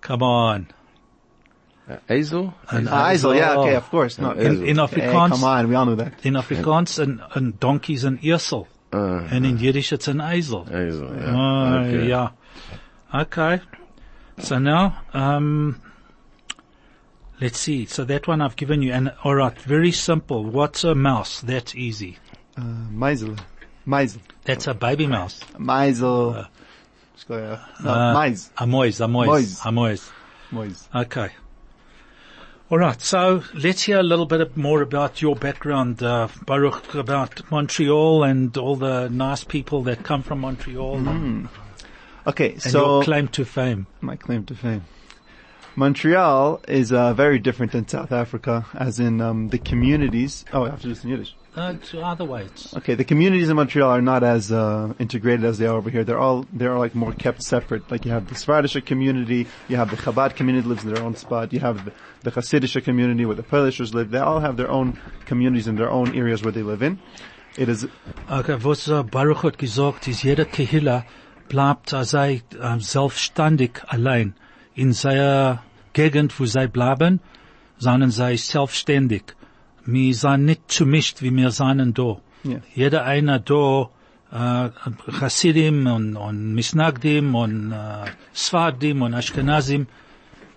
Come 0.00 0.22
on. 0.22 0.66
Uh, 1.88 1.96
Hazel? 2.08 2.52
An 2.70 2.86
Eisel, 2.88 3.36
yeah, 3.36 3.54
okay, 3.56 3.74
of 3.76 3.88
course. 3.88 4.18
No, 4.18 4.30
Eisel. 4.32 4.40
In, 4.62 4.66
in 4.66 4.76
Hey, 4.78 4.82
Afrikaans, 4.82 5.28
come 5.30 5.44
on, 5.44 5.68
we 5.68 5.74
all 5.76 5.86
know 5.86 5.94
that. 5.94 6.14
in 6.26 6.34
Afrikaans, 6.34 6.98
and, 6.98 7.20
een 7.34 7.54
donkey 7.60 7.92
is 7.94 8.02
een 8.02 8.18
esel. 8.18 8.66
Uh, 8.92 9.26
And 9.30 9.46
in 9.46 9.58
Yiddish, 9.58 9.92
it's 9.92 10.08
an 10.08 10.18
ezel. 10.20 10.66
Hazel, 10.68 11.14
yeah. 11.14 11.34
Oh, 11.34 11.78
okay. 11.78 12.06
yeah. 12.08 12.30
Okay. 13.14 13.60
So 14.38 14.58
now, 14.58 14.96
um, 15.14 15.80
let's 17.40 17.58
see. 17.60 17.86
So 17.86 18.04
that 18.04 18.26
one 18.26 18.40
I've 18.40 18.56
given 18.56 18.82
you. 18.82 18.92
And 18.92 19.12
alright, 19.24 19.56
very 19.60 19.92
simple. 19.92 20.44
What's 20.44 20.82
a 20.84 20.94
mouse? 20.94 21.40
That's 21.42 21.74
easy. 21.76 22.18
Uh, 22.56 22.60
Meisel. 22.92 23.38
Meisel. 23.86 24.18
That's 24.44 24.66
a 24.66 24.74
baby 24.74 25.06
mouse. 25.06 25.40
Meisel. 25.58 26.46
Go, 27.28 27.36
yeah. 27.38 27.60
No, 27.84 27.90
Uh, 27.90 28.14
Meis. 28.14 28.50
A 28.58 28.66
moise, 28.66 29.00
a 29.00 29.06
moise, 29.06 29.28
Moise. 29.28 29.60
a 29.64 29.70
moise. 29.72 30.10
Mois. 30.50 30.88
Okay. 30.94 31.30
All 32.68 32.78
right. 32.78 33.00
So 33.00 33.44
let's 33.54 33.82
hear 33.82 34.00
a 34.00 34.02
little 34.02 34.26
bit 34.26 34.56
more 34.56 34.82
about 34.82 35.22
your 35.22 35.36
background, 35.36 36.02
uh, 36.02 36.28
Baruch, 36.46 36.94
about 36.94 37.48
Montreal 37.50 38.24
and 38.24 38.56
all 38.56 38.74
the 38.76 39.08
nice 39.08 39.44
people 39.44 39.82
that 39.84 40.02
come 40.02 40.22
from 40.24 40.40
Montreal 40.40 40.96
and 41.08 41.48
Okay, 42.26 42.50
your 42.52 42.60
so 42.60 43.02
claim 43.02 43.28
to 43.28 43.44
fame. 43.44 43.86
my 44.00 44.16
claim 44.16 44.44
to 44.46 44.54
fame. 44.54 44.82
Montreal 45.74 46.60
is 46.68 46.92
uh, 46.92 47.14
very 47.14 47.38
different 47.38 47.72
than 47.72 47.88
South 47.88 48.12
Africa, 48.12 48.66
as 48.74 49.00
in 49.00 49.20
um, 49.20 49.48
the 49.48 49.58
communities. 49.58 50.44
Oh, 50.52 50.64
I 50.64 50.70
have 50.70 50.80
to 50.80 50.88
do 50.88 50.94
this 50.94 51.04
in 51.04 51.10
Yiddish. 51.10 51.34
Uh, 51.54 51.74
either 51.94 52.46
Okay, 52.76 52.94
the 52.94 53.04
communities 53.04 53.50
in 53.50 53.56
Montreal 53.56 53.90
are 53.90 54.00
not 54.00 54.22
as 54.22 54.50
uh, 54.50 54.94
integrated 54.98 55.44
as 55.44 55.58
they 55.58 55.66
are 55.66 55.76
over 55.76 55.90
here. 55.90 56.02
They're 56.02 56.18
all 56.18 56.46
they're 56.50 56.78
like 56.78 56.94
more 56.94 57.12
kept 57.12 57.42
separate. 57.42 57.90
Like 57.90 58.06
you 58.06 58.10
have 58.10 58.26
the 58.28 58.34
Svardish 58.34 58.84
community, 58.86 59.46
you 59.68 59.76
have 59.76 59.90
the 59.90 59.96
Chabad 59.96 60.34
community 60.34 60.66
lives 60.66 60.84
in 60.84 60.94
their 60.94 61.02
own 61.02 61.14
spot. 61.14 61.52
You 61.52 61.60
have 61.60 61.84
the, 61.84 61.92
the 62.22 62.30
Hasidic 62.30 62.82
community 62.84 63.26
where 63.26 63.36
the 63.36 63.42
Pelishers 63.42 63.92
live. 63.92 64.10
They 64.10 64.18
all 64.18 64.40
have 64.40 64.56
their 64.56 64.70
own 64.70 64.98
communities 65.26 65.68
in 65.68 65.76
their 65.76 65.90
own 65.90 66.16
areas 66.16 66.42
where 66.42 66.52
they 66.52 66.62
live 66.62 66.82
in. 66.82 66.98
It 67.58 67.68
is 67.68 67.86
Okay, 68.30 68.54
was 68.54 68.88
uh, 68.88 69.02
Baruch 69.02 69.42
hat 69.42 69.58
gesagt, 69.58 70.08
ist 70.08 70.22
jeder 70.22 70.46
Kehilla 70.46 71.04
bleibt 71.48 71.90
sei 71.90 72.42
selbstständig 72.78 73.82
allein. 73.88 74.34
in 74.74 74.92
seiner 74.92 75.62
Gegend, 75.92 76.38
wo 76.38 76.46
sie 76.46 76.68
bleiben, 76.68 77.20
sondern 77.78 78.10
sei 78.10 78.36
selbstständig. 78.36 79.24
Wir 79.84 80.14
sind 80.14 80.44
nicht 80.44 80.70
zu 80.70 80.86
mischt, 80.86 81.22
wie 81.22 81.34
wir 81.34 81.50
sind 81.50 81.98
da. 81.98 82.18
Yeah. 82.44 82.60
Jeder 82.74 83.04
einer 83.04 83.38
da, 83.38 83.90
äh, 84.32 84.70
Hasidim 85.20 85.86
und, 85.86 86.16
und 86.16 86.54
Misnagdim 86.54 87.34
und 87.34 87.72
äh, 87.72 88.06
Sfardim 88.34 89.02
und 89.02 89.14
Ashkenazim, 89.14 89.86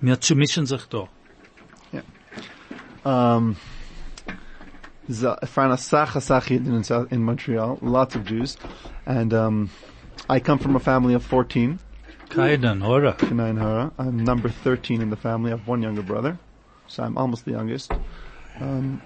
wir 0.02 0.22
zu 0.22 0.36
mischen 0.36 0.66
sich 0.66 0.86
da. 0.86 1.08
Yeah. 1.94 2.04
Ähm, 3.06 3.56
um, 6.90 7.08
in 7.10 7.22
Montreal, 7.24 7.78
lots 7.82 8.16
of 8.16 8.26
Jews, 8.26 8.58
and 9.06 9.34
um, 9.34 9.70
I 10.28 10.40
come 10.40 10.58
from 10.60 10.76
a 10.76 10.80
family 10.80 11.14
of 11.14 11.24
14. 11.24 11.80
Kaidan 12.36 12.84
Hora. 12.84 13.14
Kaidan 13.14 13.58
Hora. 13.58 13.94
I'm 13.98 14.20
number 14.20 14.50
13 14.50 15.02
in 15.02 15.10
the 15.10 15.16
family. 15.16 15.54
I 15.54 15.56
have 15.56 15.70
one 15.70 15.82
younger 15.82 16.02
brother, 16.02 16.38
so 16.86 17.02
I'm 17.02 17.18
almost 17.18 17.46
the 17.46 17.52
youngest, 17.52 17.94
um, 18.60 19.02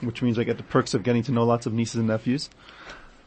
which 0.00 0.20
means 0.20 0.36
I 0.36 0.42
get 0.42 0.56
the 0.56 0.64
perks 0.64 0.92
of 0.92 1.04
getting 1.04 1.22
to 1.22 1.32
know 1.32 1.44
lots 1.44 1.66
of 1.66 1.72
nieces 1.72 1.94
and 1.94 2.08
nephews. 2.08 2.50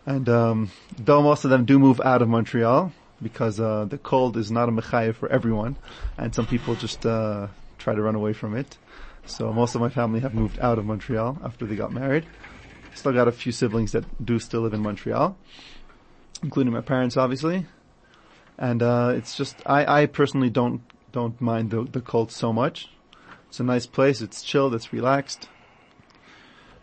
And 0.05 0.27
um, 0.27 0.71
though 0.97 1.21
most 1.21 1.45
of 1.45 1.51
them 1.51 1.63
do 1.63 1.79
move 1.79 2.01
out 2.01 2.21
of 2.21 2.27
Montreal 2.27 2.91
because 3.23 3.61
uh, 3.61 3.85
the 3.85 3.97
cold 3.97 4.35
is 4.35 4.51
not 4.51 4.67
a 4.67 4.73
mechaya 4.73 5.15
for 5.15 5.29
everyone, 5.29 5.77
and 6.17 6.35
some 6.35 6.45
people 6.45 6.75
just 6.75 7.05
uh, 7.05 7.47
try 7.77 7.95
to 7.95 8.01
run 8.01 8.15
away 8.15 8.33
from 8.33 8.57
it. 8.57 8.77
So 9.25 9.53
most 9.53 9.73
of 9.73 9.79
my 9.79 9.89
family 9.89 10.19
have 10.19 10.33
moved 10.33 10.59
out 10.59 10.77
of 10.77 10.83
Montreal 10.83 11.37
after 11.45 11.65
they 11.65 11.77
got 11.77 11.93
married. 11.93 12.25
Still 12.93 13.13
got 13.13 13.29
a 13.29 13.31
few 13.31 13.53
siblings 13.53 13.93
that 13.93 14.03
do 14.25 14.37
still 14.37 14.59
live 14.59 14.73
in 14.73 14.81
Montreal, 14.81 15.37
including 16.43 16.73
my 16.73 16.81
parents, 16.81 17.15
obviously 17.15 17.65
and 18.59 18.83
uh, 18.83 19.13
it's 19.15 19.35
just 19.35 19.55
I, 19.65 20.01
I 20.01 20.05
personally 20.05 20.49
don't 20.51 20.81
don't 21.11 21.39
mind 21.41 21.71
the 21.71 21.83
the 21.83 22.01
cold 22.01 22.31
so 22.31 22.53
much. 22.53 22.89
It's 23.47 23.59
a 23.59 23.63
nice 23.63 23.87
place. 23.87 24.21
It's 24.21 24.43
chilled. 24.43 24.75
It's 24.75 24.93
relaxed. 24.93 25.49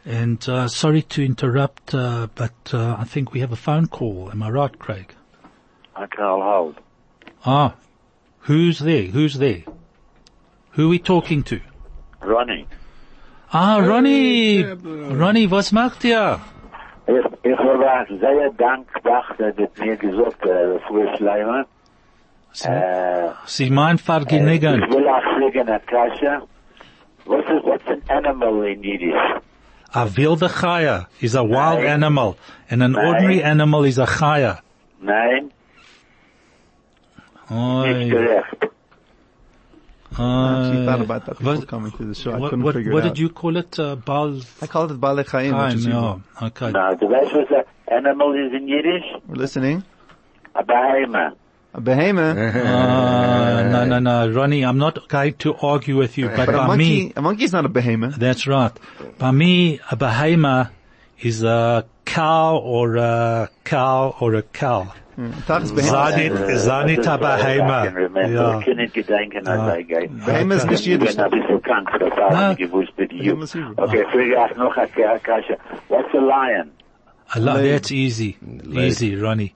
And 0.05 0.49
uh, 0.49 0.69
sorry 0.69 1.03
to 1.03 1.25
interrupt, 1.25 1.95
uh, 1.95 2.29
but 2.35 2.55
uh, 2.73 2.97
I 2.99 3.05
think 3.05 3.33
we 3.33 3.41
have 3.41 3.53
a 3.53 3.57
phone 3.57 3.87
call. 3.89 4.31
Am 4.31 4.43
I 4.43 4.51
right, 4.51 4.77
Craig? 4.79 5.15
I 5.95 6.07
can't 6.07 6.43
hold. 6.43 6.77
Ah, 7.45 7.75
who's 8.41 8.79
there? 8.79 9.05
Who's 9.05 9.35
there? 9.35 9.65
Who 10.71 10.87
are 10.87 10.91
we 10.91 10.99
talking 10.99 11.43
to? 11.45 11.61
Ronnie. 12.21 12.67
Ah, 13.53 13.79
Ronnie! 13.79 14.65
Ronnie, 14.65 15.47
was 15.47 15.73
macht 15.73 16.05
ihr? 16.05 16.41
Ich, 17.09 17.25
ich 17.45 17.59
war 17.59 18.07
sehr 18.09 18.51
dankbar, 18.51 19.25
dass 19.39 19.55
du 19.55 19.69
mir 19.85 19.97
gesagt 19.97 20.45
äh, 20.45 20.79
früh 20.89 21.07
Schleimer. 21.17 21.65
Äh, 22.65 23.29
Sie 23.45 23.71
mein 23.71 23.99
Vergnügen. 23.99 24.83
ich 24.83 24.91
will 24.91 25.07
auch 25.09 25.23
fliegen, 25.37 25.69
Akasha. 25.69 26.43
What 27.27 27.45
is, 27.51 27.63
what's 27.65 27.87
an 27.89 28.03
animal 28.09 28.63
in 28.65 28.83
Yiddish? 28.83 29.15
A 29.95 30.07
wilde 30.17 30.49
chaya 30.49 31.07
is 31.21 31.35
a 31.35 31.43
wild 31.43 31.81
Nein. 31.81 32.03
animal, 32.03 32.37
and 32.71 32.83
an 32.83 32.97
ordinary 32.97 33.43
animal 33.43 33.85
is 33.85 33.99
a 33.99 34.07
chaya. 34.07 34.61
Nein, 35.01 35.51
nicht 37.49 37.51
Oi, 37.51 38.09
gerecht. 38.09 38.71
I 40.19 40.67
actually 40.67 40.87
thought 40.87 41.01
about 41.03 41.27
that 41.27 41.39
before 41.39 41.57
What- 41.57 41.69
coming 41.69 41.93
to 41.93 42.05
the 42.05 42.15
show. 42.15 42.33
I 42.33 42.39
What, 42.39 42.51
couldn't 42.51 42.65
what, 42.65 42.75
figure 42.75 42.93
what 42.93 43.05
it 43.05 43.09
did 43.11 43.19
you 43.19 43.29
call 43.29 43.57
it? 43.57 43.79
Uh, 43.79 43.97
Bal 43.97 44.41
I 44.63 44.67
called 44.67 44.91
it 44.93 45.01
Bale 45.01 45.23
Chaim, 45.25 45.53
which 45.53 45.61
Chaim, 45.61 45.77
is 45.79 45.87
yeah. 45.87 45.97
evil. 45.99 46.23
Okay. 46.43 46.71
Now, 46.73 46.95
du 46.95 47.07
weißt, 47.07 47.33
was 47.35 47.47
an 47.51 47.65
animal 47.97 48.33
is 48.35 48.53
in 48.53 48.67
Yiddish? 48.69 49.05
We're 49.29 49.37
listening. 49.37 49.85
A 50.55 50.65
behemoth. 50.65 51.35
A 51.75 51.81
behemoth. 51.81 52.37
Uh, 52.67 53.63
no, 53.71 53.85
no, 53.85 53.99
no, 53.99 54.31
Ronnie, 54.31 54.65
I'm 54.65 54.79
not 54.79 55.09
going 55.09 55.35
to 55.35 55.55
argue 55.57 55.97
with 55.97 56.17
you, 56.19 56.29
but 56.29 56.47
But 56.47 56.55
a 56.55 56.67
monkey, 56.67 57.07
me, 57.07 57.13
a 57.17 57.21
monkey's 57.23 57.53
not 57.53 57.65
a 57.67 57.69
behemoth. 57.69 58.17
that's 58.17 58.47
right. 58.47 58.73
By 59.19 59.31
me, 59.33 59.81
a 59.91 59.97
behemoth 59.97 60.69
is 61.21 61.43
a 61.43 61.85
cow 62.05 62.57
or 62.57 62.97
a 62.97 63.49
cow 63.65 64.15
or 64.21 64.35
a 64.35 64.43
cow. 64.43 64.93
Hmm, 65.17 65.33
Tach's 65.47 65.73
behemoth. 65.73 66.13
Zanit, 66.13 66.33
Zanit 66.59 67.03
Das 67.03 67.41
ist, 67.41 67.57
I 67.57 67.87
can 67.87 67.95
remember. 67.95 68.29
Ja. 68.29 68.59
Ich 68.59 68.67
kann 68.67 68.77
nicht 68.77 68.95
gedenken, 68.95 69.49
als 69.49 69.79
ich 69.79 69.89
gehe. 69.89 70.09
Behemoth 70.09 70.59
ist 70.59 70.71
nicht 70.71 70.87
Jiddisch. 70.87 71.11
Ich 71.11 71.17
bin 71.17 71.25
ein 71.25 71.31
bisschen 71.31 71.63
krank, 71.63 71.89
das 71.99 72.11
Na. 72.17 72.37
habe 72.37 72.53
ich 72.53 72.59
gewusst 72.59 72.97
bei 72.97 73.07
dir. 73.07 73.19
Behemoth 73.19 73.45
ist 73.45 73.55
Hebrew. 73.55 73.83
Okay, 73.83 74.05
frage 74.13 74.51
ich 74.51 74.57
noch 74.59 74.77
eine 74.77 75.11
Akasha. 75.11 75.57
What's 75.89 76.15
a 76.15 76.19
lion? 76.19 76.71
I 77.35 77.39
love, 77.39 77.63
Leib. 77.63 77.73
that's 77.73 77.91
easy. 77.91 78.37
Easy, 78.71 79.15
Ronnie. 79.15 79.55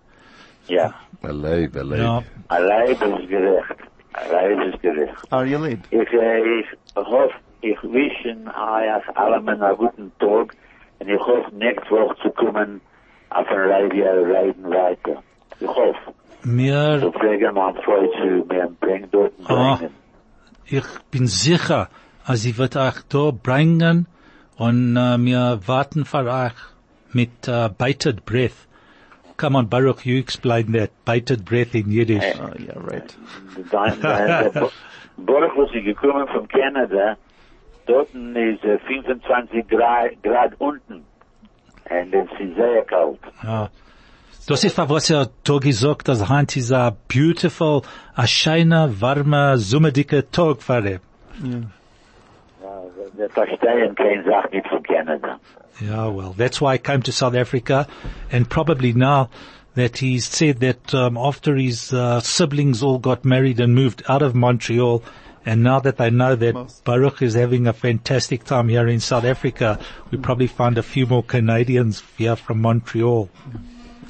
Ja. 0.66 0.94
Beleid, 1.20 1.73
beleid. 1.73 2.01
Yeah. 2.01 2.23
Ein 2.49 2.64
Leib 2.64 2.90
ist 3.03 3.29
gerecht. 3.29 3.77
Ein 4.14 4.33
Leib 4.33 4.75
ist 4.75 4.83
gerecht. 4.83 5.14
Are 5.31 5.46
you 5.46 5.59
lead? 5.59 5.81
Ich, 5.90 6.01
ich 6.01 6.96
hoffe, 6.96 7.35
ich 7.61 7.83
wünsche 7.83 8.37
euch 8.49 9.16
allen 9.16 9.49
einen 9.49 9.77
guten 9.77 10.11
Tag 10.18 10.57
und 11.00 11.08
ich 11.08 11.20
hoffe, 11.20 11.54
nächste 11.54 11.90
Woche 11.90 12.16
zu 12.22 12.30
kommen 12.30 12.80
auf 13.30 13.48
ein 13.48 13.70
Radio 13.70 14.22
Reiten 14.22 14.70
weiter. 14.70 15.22
Ich 15.58 15.66
hoffe, 15.68 16.14
Mir, 16.42 16.98
so 17.00 17.12
pflegen 17.12 17.54
wir 17.54 17.74
Freude 17.84 18.10
zu 18.12 18.46
mir 18.46 18.68
bringen 18.80 19.08
dort 19.10 19.36
bringen. 19.38 19.90
ich 20.66 20.84
bin 21.10 21.26
sicher, 21.26 21.88
als 22.24 22.44
ich 22.44 22.56
wird 22.56 22.76
euch 22.76 23.02
da 23.08 23.30
bringen 23.30 24.06
und 24.56 24.96
uh, 24.96 25.18
wir 25.18 25.60
warten 25.66 26.04
für 26.04 26.24
euch 26.24 26.52
mit 27.12 27.48
uh, 27.48 27.68
bated 27.68 28.24
breath. 28.24 28.66
Come 29.36 29.56
on, 29.56 29.68
Baruch, 29.68 30.04
you 30.04 30.18
explain 30.18 30.72
that. 30.72 30.90
Bated 31.06 31.44
breath 31.46 31.74
in 31.74 31.90
Yiddish. 31.90 32.22
Oh, 32.38 32.50
yeah, 32.58 32.78
right. 32.78 33.16
Wo 35.16 35.66
sie 35.72 35.82
gekommen 35.82 36.28
von 36.28 36.46
Canada, 36.46 37.16
dort 37.86 38.08
ist 38.14 38.64
äh, 38.64 38.78
25 38.78 39.68
Grad, 39.68 40.22
Grad 40.22 40.52
unten. 40.58 41.04
Und 41.90 42.14
es 42.14 42.30
ist 42.38 42.56
sehr 42.56 42.84
kalt. 42.84 43.18
Ja. 43.42 43.68
Das 44.46 44.64
ist, 44.64 44.78
was 44.78 45.10
er 45.10 45.28
da 45.44 45.58
gesagt, 45.58 46.08
dass 46.08 46.28
Hand 46.28 46.56
ist 46.56 46.72
a 46.72 46.96
beautiful, 47.08 47.82
a 48.16 48.26
schöner, 48.26 49.00
warmer, 49.00 49.58
summerdicke 49.58 50.30
Tag 50.30 50.62
für 50.62 50.78
ihn. 50.78 51.00
Ja, 52.62 52.82
wir 53.16 53.30
verstehen 53.30 53.94
keine 53.94 54.24
Sache 54.24 54.48
nicht 54.50 54.66
von 54.68 54.82
Canada. 54.82 55.38
Yeah, 55.80 56.08
well, 56.08 56.34
that's 56.36 56.60
why 56.60 56.74
I 56.74 56.78
came 56.78 57.02
to 57.02 57.12
South 57.12 57.34
Africa, 57.34 57.86
and 58.30 58.48
probably 58.48 58.92
now 58.92 59.30
that 59.74 59.98
he's 59.98 60.26
said 60.26 60.60
that 60.60 60.94
um, 60.94 61.16
after 61.16 61.56
his 61.56 61.92
uh, 61.92 62.20
siblings 62.20 62.82
all 62.82 62.98
got 62.98 63.24
married 63.24 63.60
and 63.60 63.74
moved 63.74 64.02
out 64.08 64.22
of 64.22 64.34
Montreal, 64.34 65.02
and 65.46 65.62
now 65.62 65.81
that 65.81 65.96
they 65.96 66.11
know 66.11 66.37
that 66.37 66.83
Baruch 66.85 67.22
is 67.22 67.35
having 67.35 67.66
a 67.66 67.72
fantastic 67.72 68.44
time 68.44 68.68
here 68.68 68.87
in 68.87 69.00
South 69.00 69.24
Africa, 69.24 69.79
we 70.11 70.18
probably 70.18 70.46
find 70.46 70.79
a 70.79 70.83
few 70.83 71.07
more 71.07 71.22
Canadians 71.22 72.03
here 72.18 72.37
from 72.37 72.61
Montreal. 72.61 73.31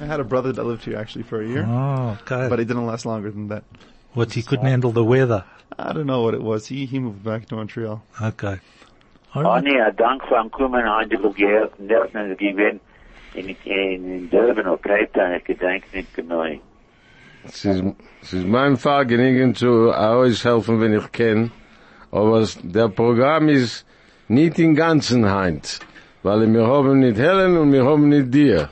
I 0.00 0.04
had 0.06 0.20
a 0.20 0.24
brother 0.24 0.52
that 0.52 0.64
lived 0.64 0.84
here 0.84 0.96
actually 0.96 1.24
for 1.24 1.42
a 1.42 1.46
year, 1.46 1.64
Oh, 1.68 2.18
okay. 2.22 2.48
but 2.48 2.58
he 2.58 2.64
didn't 2.64 2.86
last 2.86 3.04
longer 3.06 3.30
than 3.30 3.48
that. 3.48 3.64
what 4.14 4.32
he 4.32 4.42
couldn't 4.42 4.66
handle 4.66 4.92
the 4.92 5.04
weather. 5.04 5.44
I 5.78 5.92
don't 5.92 6.06
know 6.06 6.22
what 6.22 6.34
it 6.34 6.42
was. 6.42 6.66
He, 6.66 6.86
he 6.86 6.98
moved 6.98 7.22
back 7.22 7.46
to 7.46 7.56
Montreal. 7.56 8.02
Okay. 8.20 8.58
Dank 13.34 13.56
in, 13.66 13.66
in, 13.66 14.28
Durban 14.28 14.76
Cape 14.78 15.12
Town. 15.12 15.40
Es 17.46 17.64
ist, 17.64 17.82
es 18.22 18.32
ist 18.32 18.46
mein 18.46 18.76
Vergnügen 18.76 19.54
zu 19.54 19.92
euch 19.94 20.44
helfen, 20.44 20.80
wenn 20.80 20.94
ich 20.94 21.10
kann. 21.12 21.50
Aber 22.12 22.44
der 22.62 22.88
Programm 22.88 23.48
ist 23.48 23.86
nicht 24.28 24.58
in 24.58 24.74
ganzen 24.74 25.28
Hand. 25.30 25.80
Weil 26.22 26.52
wir 26.52 26.66
haben 26.66 27.00
nicht 27.00 27.18
Helen 27.18 27.56
und 27.56 27.72
wir 27.72 27.84
haben 27.84 28.08
nicht 28.08 28.32
dir. 28.34 28.68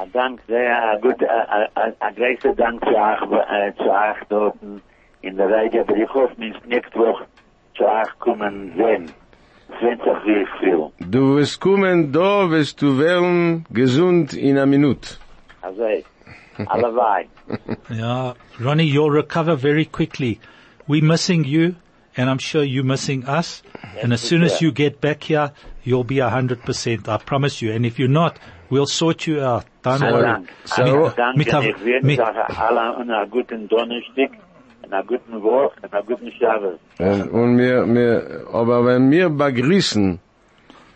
Ein 0.00 0.12
Dank, 0.12 0.40
sehr 0.46 0.90
ein 0.90 1.00
gut, 1.00 1.16
ein- 1.24 1.94
ein 1.98 2.14
großer 2.14 2.54
Dank 2.54 2.80
zu 2.84 2.90
euch, 2.94 3.22
äh, 3.50 3.72
zu 3.76 3.84
euch 3.90 4.16
dort 4.28 4.56
in 5.22 5.36
der 5.36 5.50
Radio, 5.50 5.80
aber 5.82 5.96
ich 5.96 6.14
hoffe, 6.14 6.32
wir 6.36 6.54
nächste 6.66 6.98
Woche 6.98 7.24
zu 7.76 7.84
euch 7.84 8.18
kommen 8.20 8.72
sehen. 8.76 9.10
Du 11.00 11.36
wirst 11.36 11.60
kommen, 11.60 12.12
da 12.12 12.48
wirst 12.50 12.80
du 12.82 12.98
werden 12.98 13.64
gesund 13.70 14.32
in 14.34 14.56
einer 14.56 14.66
Minute. 14.66 15.08
Also, 15.60 15.82
alleweil. 16.68 17.26
Yeah, 17.90 18.34
Ronnie, 18.60 18.84
you'll 18.86 19.10
recover 19.10 19.56
very 19.56 19.84
quickly. 19.84 20.40
We're 20.88 21.04
missing 21.04 21.44
you, 21.44 21.74
and 22.16 22.30
I'm 22.30 22.38
sure 22.38 22.62
you're 22.62 22.84
missing 22.84 23.24
us. 23.26 23.62
and 24.02 24.12
as 24.12 24.20
soon 24.20 24.42
as 24.42 24.60
you 24.62 24.72
get 24.72 25.00
back 25.00 25.24
here, 25.24 25.52
you'll 25.84 26.04
be 26.04 26.20
a 26.20 26.28
hundred 26.30 26.62
percent. 26.62 27.08
I 27.08 27.18
promise 27.18 27.60
you. 27.62 27.72
And 27.72 27.84
if 27.86 27.98
you're 27.98 28.08
not, 28.22 28.38
we'll 28.70 28.86
sort 28.86 29.26
you 29.26 29.40
out. 29.42 29.64
Don't 29.82 30.02
Ein 30.02 30.12
worry. 30.12 30.22
Dank. 30.24 30.48
So- 30.64 30.82
Ein 30.82 31.12
Dank, 31.16 31.36
mit 31.36 31.52
und 31.54 31.62
der- 31.62 31.70
ich 31.70 31.84
wünsche 31.84 32.06
mit- 32.06 32.20
euch 32.20 32.58
allen 32.58 33.10
einen 33.10 33.30
guten 33.30 33.68
Donnerstag, 33.68 34.30
einen 34.90 35.06
guten 35.06 35.42
Woche, 35.42 35.72
und 35.82 36.06
guten 36.06 36.30
Schabbat. 36.32 36.78
Und, 36.98 37.30
und 37.30 37.58
wir, 37.58 37.86
wir, 37.94 38.46
aber 38.52 38.84
wenn 38.86 39.10
wir 39.10 39.28
begrüßen, 39.28 40.18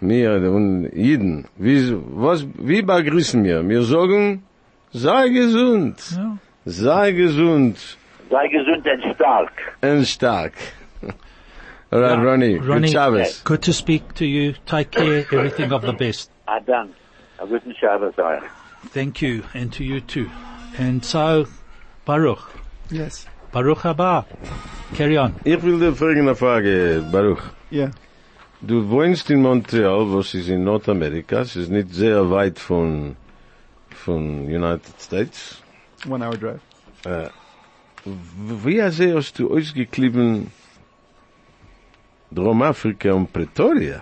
wir 0.00 0.32
und 0.50 0.90
Jeden, 0.94 1.46
wie, 1.56 1.94
was, 2.14 2.46
wie 2.58 2.82
begrüßen 2.82 3.44
wir? 3.44 3.68
Wir 3.68 3.82
sagen, 3.82 4.42
sei 4.92 5.28
gesund, 5.28 5.96
Ja. 6.16 6.36
sei 6.64 7.12
gesund 7.12 7.76
Sei 8.30 8.48
gesund 8.48 8.86
und 8.86 9.14
stark. 9.14 9.52
und 9.82 10.06
stark. 10.06 10.52
Alright, 11.90 12.18
Ja, 12.18 12.22
Ronnie, 12.22 12.56
Ronnie. 12.58 12.80
good 12.82 12.90
Shabbos. 12.92 13.42
Good 13.44 13.62
to 13.62 13.72
speak 13.72 14.14
to 14.14 14.24
you. 14.24 14.52
Take 14.66 14.90
care. 14.92 15.24
Everything 15.32 15.72
of 15.72 15.82
the 15.84 15.92
best. 15.92 16.30
Ein 16.46 16.64
Dank. 16.66 16.90
Einen 17.38 17.48
guten 17.50 17.74
Schabbat 17.74 18.18
euch. 18.18 18.42
Thank 18.94 19.20
you, 19.22 19.42
and 19.54 19.72
to 19.72 19.82
you 19.82 20.00
too. 20.00 20.26
And 20.78 21.04
so, 21.04 21.46
Baruch, 22.06 22.48
Yes. 22.90 23.26
Baruch 23.52 23.82
haba. 23.84 24.24
Carry 24.96 25.18
on. 25.18 25.34
Ich 25.44 25.60
will 25.62 25.78
dir 25.80 25.92
fragen 25.94 26.20
eine 26.28 26.34
Frage, 26.36 27.02
Baruch. 27.10 27.42
Yeah. 27.72 27.90
Du 28.62 28.88
wohnst 28.90 29.30
in 29.30 29.42
Montreal, 29.42 30.06
was 30.12 30.34
ist 30.34 30.48
in 30.48 30.64
Nordamerika, 30.64 31.40
es 31.40 31.56
ist 31.56 31.70
nicht 31.70 31.92
sehr 31.94 32.30
weit 32.30 32.58
von, 32.58 33.16
von 34.04 34.46
United 34.46 35.00
States. 35.00 35.62
One 36.08 36.24
hour 36.24 36.36
drive. 36.36 36.60
Wie 38.64 38.90
sehr 38.90 39.16
hast 39.16 39.38
du 39.38 39.54
ausgeklieben 39.54 40.50
Dromafrika 42.30 43.12
und 43.12 43.32
Pretoria 43.32 44.00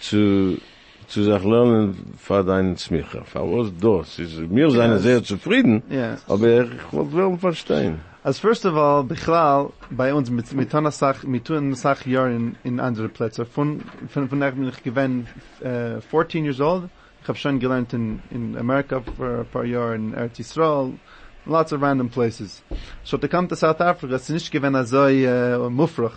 zu, 0.00 0.58
zu 1.06 1.22
sich 1.24 1.44
lernen 1.44 2.14
für 2.18 2.44
deinen 2.44 2.76
Smicher? 2.76 3.24
Für 3.24 3.40
was 3.40 3.72
das? 3.80 4.18
Ist, 4.18 4.50
wir 4.54 4.70
sind 4.70 4.98
sehr 4.98 5.22
zufrieden, 5.22 5.82
Yeah. 5.90 6.18
aber 6.28 6.64
ich 6.64 6.92
wollte 6.92 7.16
wel 7.16 7.38
verstehen. 7.38 8.00
As 8.22 8.38
first 8.38 8.66
of 8.66 8.74
all, 8.74 9.02
Bichlal, 9.02 9.70
bei 9.90 10.12
uns 10.12 10.28
mit, 10.30 10.52
mit 10.52 10.70
tun 10.70 10.90
Sach, 10.90 11.22
mit 11.24 11.46
tun 11.46 11.74
Sach 11.74 12.04
Jahr 12.04 12.28
in, 12.28 12.54
in 12.64 12.78
andere 12.78 13.08
Plätze. 13.08 13.46
Von, 13.46 13.80
von, 14.10 14.28
von 14.28 14.42
ich 14.42 14.54
bin 14.54 14.68
ich 14.68 14.82
gewesen, 14.82 15.26
äh, 15.60 16.02
14 16.02 16.44
years 16.44 16.60
old. 16.60 16.90
Schon 17.36 17.60
gelernt 17.60 17.94
in, 17.94 18.22
in 18.30 18.56
America 18.56 19.02
for 19.16 19.40
a 19.40 19.44
Jahre 19.44 19.94
in 19.94 20.12
Eretz 20.12 20.38
Yisrael. 20.38 20.98
Lots 21.46 21.72
of 21.72 21.80
random 21.80 22.08
places. 22.08 22.62
So 23.02 23.16
to 23.16 23.26
come 23.26 23.48
to 23.48 23.56
South 23.56 23.80
Africa, 23.80 24.16
it's 24.16 24.30
I, 24.30 24.34
uh, 24.34 25.68
mufrach 25.70 26.14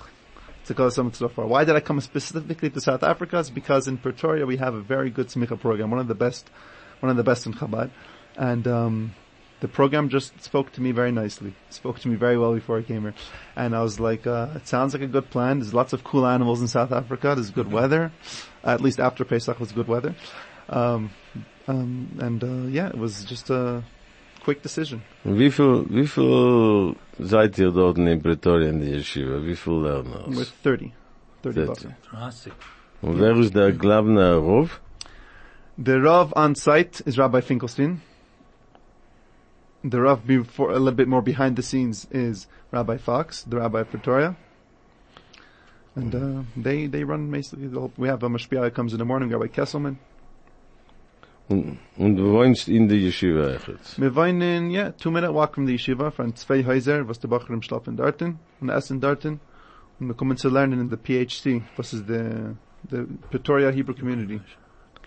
to 0.65 1.29
far. 1.29 1.47
Why 1.47 1.63
did 1.63 1.75
I 1.75 1.79
come 1.79 2.01
specifically 2.01 2.69
to 2.69 2.81
South 2.81 3.03
Africa? 3.03 3.39
It's 3.39 3.49
because 3.49 3.87
in 3.87 3.97
Pretoria 3.97 4.45
we 4.45 4.57
have 4.57 4.73
a 4.73 4.81
very 4.81 5.09
good 5.09 5.27
smicha 5.27 5.59
program, 5.59 5.91
one 5.91 5.99
of 5.99 6.07
the 6.07 6.15
best, 6.15 6.49
one 6.99 7.09
of 7.09 7.17
the 7.17 7.23
best 7.23 7.45
in 7.45 7.53
Chabad. 7.53 7.89
And, 8.37 8.67
um, 8.67 9.15
the 9.63 9.69
program 9.69 10.09
just 10.09 10.43
spoke 10.43 10.73
to 10.73 10.81
me 10.81 10.91
very 10.91 11.13
nicely. 11.13 11.53
Spoke 11.69 11.97
to 11.99 12.09
me 12.09 12.17
very 12.17 12.37
well 12.37 12.53
before 12.53 12.79
I 12.79 12.81
came 12.81 13.03
here. 13.03 13.13
And 13.55 13.73
I 13.73 13.81
was 13.81 13.97
like, 13.97 14.27
uh, 14.27 14.49
it 14.55 14.67
sounds 14.67 14.93
like 14.93 15.03
a 15.03 15.07
good 15.07 15.29
plan. 15.29 15.59
There's 15.59 15.73
lots 15.73 15.93
of 15.93 16.03
cool 16.03 16.27
animals 16.27 16.59
in 16.59 16.67
South 16.67 16.91
Africa. 16.91 17.31
There's 17.33 17.49
good 17.49 17.71
weather. 17.71 18.11
At 18.61 18.81
least 18.81 18.99
after 18.99 19.23
Pesach 19.23 19.61
was 19.61 19.71
good 19.71 19.87
weather. 19.87 20.15
Um, 20.69 21.11
um, 21.67 22.17
and, 22.19 22.43
uh, 22.43 22.67
yeah, 22.69 22.87
it 22.87 22.97
was 22.97 23.23
just 23.25 23.49
a 23.49 23.83
quick 24.43 24.61
decision. 24.61 25.01
Wie 25.23 25.49
viel, 25.49 25.85
wie 25.89 26.07
viel 26.07 26.95
seid 27.19 27.57
ihr 27.57 27.71
dort 27.71 27.97
in 27.97 28.21
Pretoria 28.21 28.69
in 28.69 28.79
der 28.79 28.97
Yeshiva? 28.97 29.45
Wie 29.45 29.55
viel 29.55 29.81
Lerners? 29.81 30.35
With 30.35 30.51
30. 30.63 30.93
30 31.41 31.65
30. 31.65 31.67
bucks. 31.67 31.85
Drastic. 32.09 32.53
Und 33.01 33.19
wer 33.19 33.35
ist 33.37 33.53
der 33.53 33.71
Glabner 33.73 34.35
Rov? 34.35 34.79
The 35.77 35.99
Rav 35.99 36.33
on 36.35 36.55
site 36.55 37.01
is 37.05 37.17
Rabbi 37.17 37.41
Finkelstein. 37.41 38.01
The 39.83 39.99
Rav 39.99 40.25
before, 40.25 40.71
a 40.71 40.79
little 40.79 40.93
bit 40.93 41.07
more 41.07 41.21
behind 41.21 41.57
the 41.57 41.63
scenes 41.63 42.07
is 42.11 42.47
Rabbi 42.71 42.97
Fox, 42.97 43.43
the 43.43 43.57
Rabbi 43.57 43.81
of 43.81 43.89
Pretoria. 43.89 44.35
And, 45.95 46.15
uh, 46.15 46.43
they, 46.55 46.87
they 46.87 47.03
run 47.03 47.29
basically 47.29 47.67
the 47.67 47.79
whole, 47.79 47.91
we 47.97 48.07
have 48.07 48.23
a 48.23 48.29
Mashpia 48.29 48.61
that 48.61 48.73
comes 48.73 48.93
in 48.93 48.99
the 48.99 49.05
morning, 49.05 49.29
Rabbi 49.29 49.47
Kesselman. 49.47 49.97
Und, 51.49 51.77
und 51.97 52.15
du 52.15 52.31
wohnst 52.31 52.69
in 52.69 52.87
der 52.87 52.97
Yeshiva 52.97 53.51
echt. 53.51 53.99
Wir 53.99 54.15
wohnen, 54.15 54.71
ja, 54.71 54.91
two 54.91 55.11
minute 55.11 55.33
walk 55.33 55.55
from 55.55 55.67
the 55.67 55.73
yeshiva, 55.73 56.09
von 56.11 56.35
zwei 56.35 56.63
Häuser, 56.65 57.07
was 57.07 57.19
die 57.19 57.27
Bacher 57.27 57.49
im 57.51 57.61
schlafen 57.61 57.97
dorten, 57.97 58.39
und 58.61 58.69
essen 58.69 59.01
dorten. 59.01 59.39
Und 59.99 60.07
wir 60.07 60.15
kommen 60.15 60.37
zu 60.37 60.49
lernen 60.49 60.79
in 60.79 60.89
the 60.89 60.97
PHC, 60.97 61.61
was 61.75 61.93
is 61.93 62.03
the, 62.07 62.55
the 62.89 63.05
Pretoria 63.29 63.71
Hebrew 63.71 63.93
Community, 63.93 64.39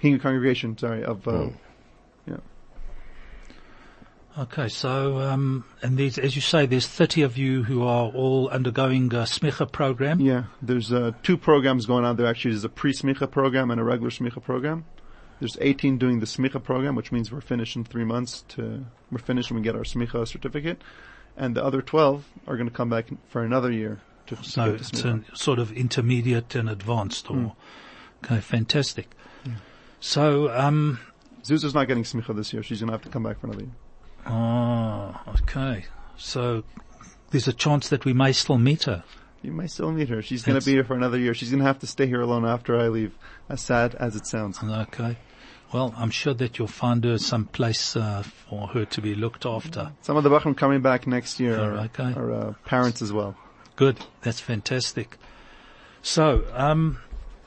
Hebrew 0.00 0.18
Congregation, 0.18 0.76
sorry, 0.76 1.04
of, 1.04 1.26
uh, 1.26 1.30
Oh. 1.30 1.52
Okay, 4.38 4.68
so, 4.68 5.18
um, 5.18 5.64
and 5.80 5.96
there's, 5.96 6.18
as 6.18 6.36
you 6.36 6.42
say, 6.42 6.66
there's 6.66 6.86
30 6.86 7.22
of 7.22 7.38
you 7.38 7.62
who 7.62 7.84
are 7.84 8.10
all 8.10 8.50
undergoing 8.50 9.06
a 9.14 9.24
smicha 9.24 9.70
program. 9.70 10.20
Yeah, 10.20 10.44
there's 10.60 10.92
uh, 10.92 11.12
two 11.22 11.38
programs 11.38 11.86
going 11.86 12.04
on 12.04 12.16
there. 12.16 12.26
Actually, 12.26 12.50
there's 12.50 12.64
a 12.64 12.68
pre-smicha 12.68 13.30
program 13.30 13.70
and 13.70 13.80
a 13.80 13.84
regular 13.84 14.10
smicha 14.10 14.42
program. 14.42 14.84
There's 15.38 15.58
18 15.60 15.98
doing 15.98 16.20
the 16.20 16.26
smicha 16.26 16.62
program, 16.62 16.94
which 16.94 17.12
means 17.12 17.30
we're 17.30 17.40
finished 17.40 17.76
in 17.76 17.84
three 17.84 18.04
months. 18.04 18.44
To 18.48 18.86
we're 19.10 19.18
finished 19.18 19.50
when 19.50 19.60
we 19.60 19.64
get 19.64 19.74
our 19.74 19.82
smicha 19.82 20.26
certificate, 20.26 20.82
and 21.36 21.54
the 21.54 21.64
other 21.64 21.82
12 21.82 22.24
are 22.46 22.56
going 22.56 22.68
to 22.68 22.74
come 22.74 22.88
back 22.88 23.06
for 23.28 23.42
another 23.42 23.70
year 23.70 24.00
to, 24.28 24.42
So 24.42 24.74
it's 24.74 25.04
a 25.04 25.22
sort 25.34 25.58
of 25.58 25.72
intermediate 25.72 26.54
and 26.54 26.68
advanced 26.68 27.30
or, 27.30 27.34
hmm. 27.34 27.48
okay, 28.24 28.40
fantastic. 28.40 29.10
Hmm. 29.44 29.52
So, 30.00 30.50
um, 30.50 31.00
Zuza's 31.44 31.74
not 31.74 31.86
getting 31.86 32.04
smicha 32.04 32.34
this 32.34 32.52
year. 32.52 32.62
She's 32.62 32.80
going 32.80 32.88
to 32.88 32.92
have 32.92 33.02
to 33.02 33.08
come 33.08 33.22
back 33.22 33.40
for 33.40 33.46
another 33.46 33.64
year. 33.64 33.74
oh, 34.26 35.20
okay. 35.42 35.84
So 36.16 36.64
there's 37.30 37.48
a 37.48 37.52
chance 37.52 37.88
that 37.90 38.04
we 38.04 38.12
may 38.12 38.32
still 38.32 38.58
meet 38.58 38.84
her. 38.84 39.04
You 39.42 39.52
may 39.52 39.66
still 39.68 39.92
meet 39.92 40.08
her. 40.08 40.22
She's 40.22 40.42
going 40.42 40.58
to 40.58 40.64
be 40.64 40.72
here 40.72 40.82
for 40.82 40.94
another 40.94 41.18
year. 41.18 41.34
She's 41.34 41.50
going 41.50 41.60
to 41.60 41.66
have 41.66 41.78
to 41.80 41.86
stay 41.86 42.06
here 42.06 42.20
alone 42.20 42.44
after 42.44 42.76
I 42.78 42.88
leave. 42.88 43.16
As 43.48 43.60
sad 43.60 43.94
as 43.94 44.16
it 44.16 44.26
sounds. 44.26 44.58
Okay. 44.60 45.16
Well, 45.72 45.92
I'm 45.96 46.10
sure 46.10 46.34
that 46.34 46.58
you'll 46.58 46.68
find 46.68 47.02
her 47.04 47.18
some 47.18 47.46
place, 47.46 47.96
uh, 47.96 48.22
for 48.22 48.68
her 48.68 48.84
to 48.84 49.00
be 49.02 49.14
looked 49.14 49.44
after. 49.44 49.92
Some 50.02 50.16
of 50.16 50.22
the 50.22 50.30
Bachram 50.30 50.56
coming 50.56 50.80
back 50.80 51.06
next 51.06 51.40
year 51.40 51.58
Oh, 51.58 51.64
are, 51.64 51.78
okay. 51.86 52.12
are 52.14 52.32
uh, 52.32 52.52
parents 52.64 53.02
as 53.02 53.12
well. 53.12 53.36
Good. 53.74 53.98
That's 54.22 54.40
fantastic. 54.40 55.18
So, 56.02 56.44
um, 56.54 56.98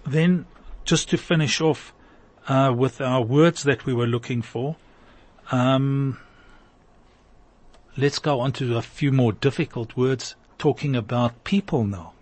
then 0.06 0.46
just 0.84 1.10
to 1.10 1.18
finish 1.18 1.62
off, 1.62 1.94
uh, 2.48 2.74
with 2.76 3.00
our 3.00 3.22
words 3.24 3.64
that 3.64 3.86
we 3.86 3.94
were 3.94 4.08
looking 4.08 4.42
for, 4.42 4.76
um, 5.52 6.20
let's 7.96 8.20
go 8.20 8.42
on 8.42 8.52
to 8.54 8.76
a 8.78 8.82
few 8.82 9.12
more 9.12 9.32
difficult 9.32 9.96
words 9.96 10.36
talking 10.58 10.96
about 10.96 11.44
people 11.44 11.86
now. 11.86 12.14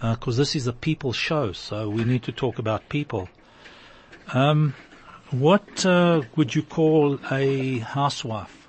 Because 0.00 0.36
this 0.36 0.54
is 0.54 0.66
a 0.66 0.72
people 0.72 1.12
show, 1.12 1.52
so 1.52 1.88
we 1.88 2.04
need 2.04 2.22
to 2.24 2.32
talk 2.32 2.58
about 2.58 2.88
people. 2.90 3.28
Um, 4.34 4.74
what 5.40 5.84
uh, 5.84 6.22
would 6.36 6.54
you 6.54 6.62
call 6.62 7.18
a 7.30 7.78
housewife? 7.78 8.68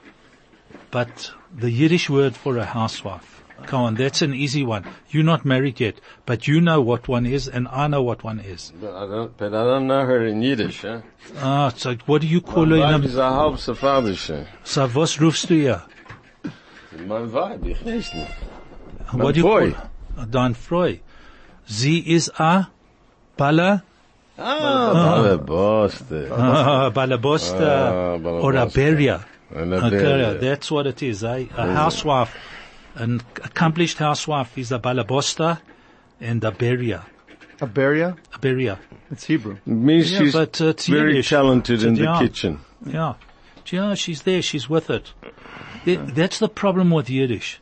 But 0.91 1.31
the 1.55 1.69
Yiddish 1.69 2.09
word 2.09 2.35
for 2.35 2.57
a 2.57 2.65
housewife. 2.65 3.43
Come 3.67 3.81
on, 3.81 3.95
that's 3.95 4.21
an 4.21 4.33
easy 4.33 4.63
one. 4.63 4.85
You're 5.09 5.23
not 5.23 5.45
married 5.45 5.79
yet, 5.79 5.95
but 6.25 6.47
you 6.47 6.59
know 6.61 6.81
what 6.81 7.07
one 7.07 7.25
is, 7.25 7.47
and 7.47 7.67
I 7.69 7.87
know 7.87 8.03
what 8.03 8.23
one 8.23 8.39
is. 8.39 8.73
But 8.79 8.93
I 8.93 9.07
don't, 9.07 9.37
but 9.37 9.53
I 9.53 9.63
don't 9.63 9.87
know 9.87 10.05
her 10.05 10.25
in 10.25 10.41
Yiddish, 10.41 10.81
huh? 10.81 11.01
Ah, 11.37 11.71
so 11.75 11.95
what 12.05 12.21
do 12.21 12.27
you 12.27 12.41
call 12.41 12.65
Mein 12.65 12.81
her? 12.81 12.95
In 12.95 13.03
ist 13.03 13.15
a, 13.15 13.27
ein 13.27 13.33
halb 13.33 13.57
Sephardische. 13.57 14.45
so 14.63 14.87
was 14.93 15.19
rufst 15.19 15.49
du 15.49 15.55
ihr? 15.55 15.81
Mein 17.07 17.31
Weib, 17.33 17.65
ich 17.65 17.83
weiß 17.85 18.13
nicht. 18.13 18.31
What 19.13 19.35
do 19.35 19.41
you 19.41 19.47
Freu. 19.47 19.71
call 19.71 20.27
Dein. 20.29 20.55
Sie 21.65 21.99
ist 21.99 22.39
a 22.39 22.69
Bala, 23.37 23.83
Ah, 24.37 25.15
alle 25.15 25.37
Boste. 25.37 26.29
uh, 26.29 26.89
Balabosta, 26.91 27.61
Ah, 27.61 28.17
Balabosta. 28.17 28.43
or 28.43 28.55
a 28.55 28.65
Beria. 28.67 29.23
Eine 29.55 29.75
Okay, 29.75 30.37
that's 30.41 30.69
what 30.71 30.87
it 30.87 31.01
is. 31.03 31.23
eh? 31.23 31.45
A 31.55 31.73
housewife, 31.73 32.35
an 32.95 33.21
accomplished 33.43 33.97
housewife 33.99 34.57
is 34.57 34.71
a 34.71 34.79
Balabosta 34.79 35.59
and 36.19 36.43
a 36.43 36.51
Beria. 36.51 37.03
A 37.61 37.67
Beria? 37.67 38.17
A 38.33 38.39
Beria. 38.39 38.77
It's 39.11 39.23
Hebrew. 39.25 39.57
Means 39.65 40.11
Yeah, 40.11 40.19
she's 40.19 40.33
but, 40.33 40.59
uh, 40.59 40.65
it's 40.65 40.87
very 40.87 41.11
Yiddish. 41.11 41.29
talented 41.29 41.83
in 41.83 41.93
the 41.95 42.17
kitchen. 42.19 42.59
Yeah. 42.85 43.13
Yeah, 43.67 43.93
she's 43.95 44.23
there, 44.23 44.41
she's 44.41 44.69
with 44.69 44.89
it. 44.89 45.13
That's 45.85 46.39
the 46.39 46.49
problem 46.49 46.89
with 46.91 47.09
Yiddish. 47.09 47.61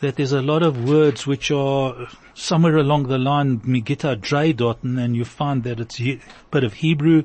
That 0.00 0.16
there's 0.16 0.32
a 0.32 0.42
lot 0.42 0.62
of 0.62 0.88
words 0.88 1.26
which 1.26 1.50
are 1.50 2.08
somewhere 2.34 2.76
along 2.76 3.04
the 3.04 3.18
line, 3.18 3.60
Migita 3.60 4.16
Dreidotten, 4.16 5.02
and 5.02 5.16
you 5.16 5.24
find 5.24 5.64
that 5.64 5.80
it's 5.80 6.00
a 6.00 6.20
bit 6.50 6.64
of 6.64 6.74
Hebrew. 6.74 7.22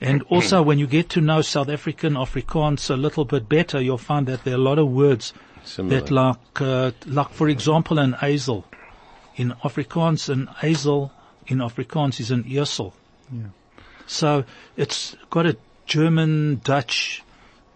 And 0.00 0.22
also 0.30 0.62
when 0.62 0.78
you 0.78 0.86
get 0.86 1.08
to 1.10 1.20
know 1.20 1.42
South 1.42 1.68
African 1.68 2.14
Afrikaans 2.14 2.88
a 2.90 2.96
little 2.96 3.24
bit 3.24 3.48
better, 3.48 3.80
you'll 3.80 3.98
find 3.98 4.26
that 4.26 4.44
there 4.44 4.54
are 4.54 4.58
a 4.58 4.60
lot 4.60 4.78
of 4.78 4.88
words 4.88 5.32
Similar. 5.64 6.00
that 6.00 6.10
like, 6.10 6.60
uh, 6.60 6.92
like 7.06 7.30
for 7.30 7.48
example 7.48 7.98
an 7.98 8.14
ezel. 8.14 8.64
In 9.34 9.54
Afrikaans, 9.64 10.28
an 10.28 10.48
ezel 10.60 11.10
in 11.46 11.58
Afrikaans 11.58 12.20
is 12.20 12.30
an 12.30 12.44
easel. 12.46 12.94
So 14.06 14.44
it's 14.76 15.16
got 15.30 15.46
a 15.46 15.56
German 15.86 16.60
Dutch 16.62 17.22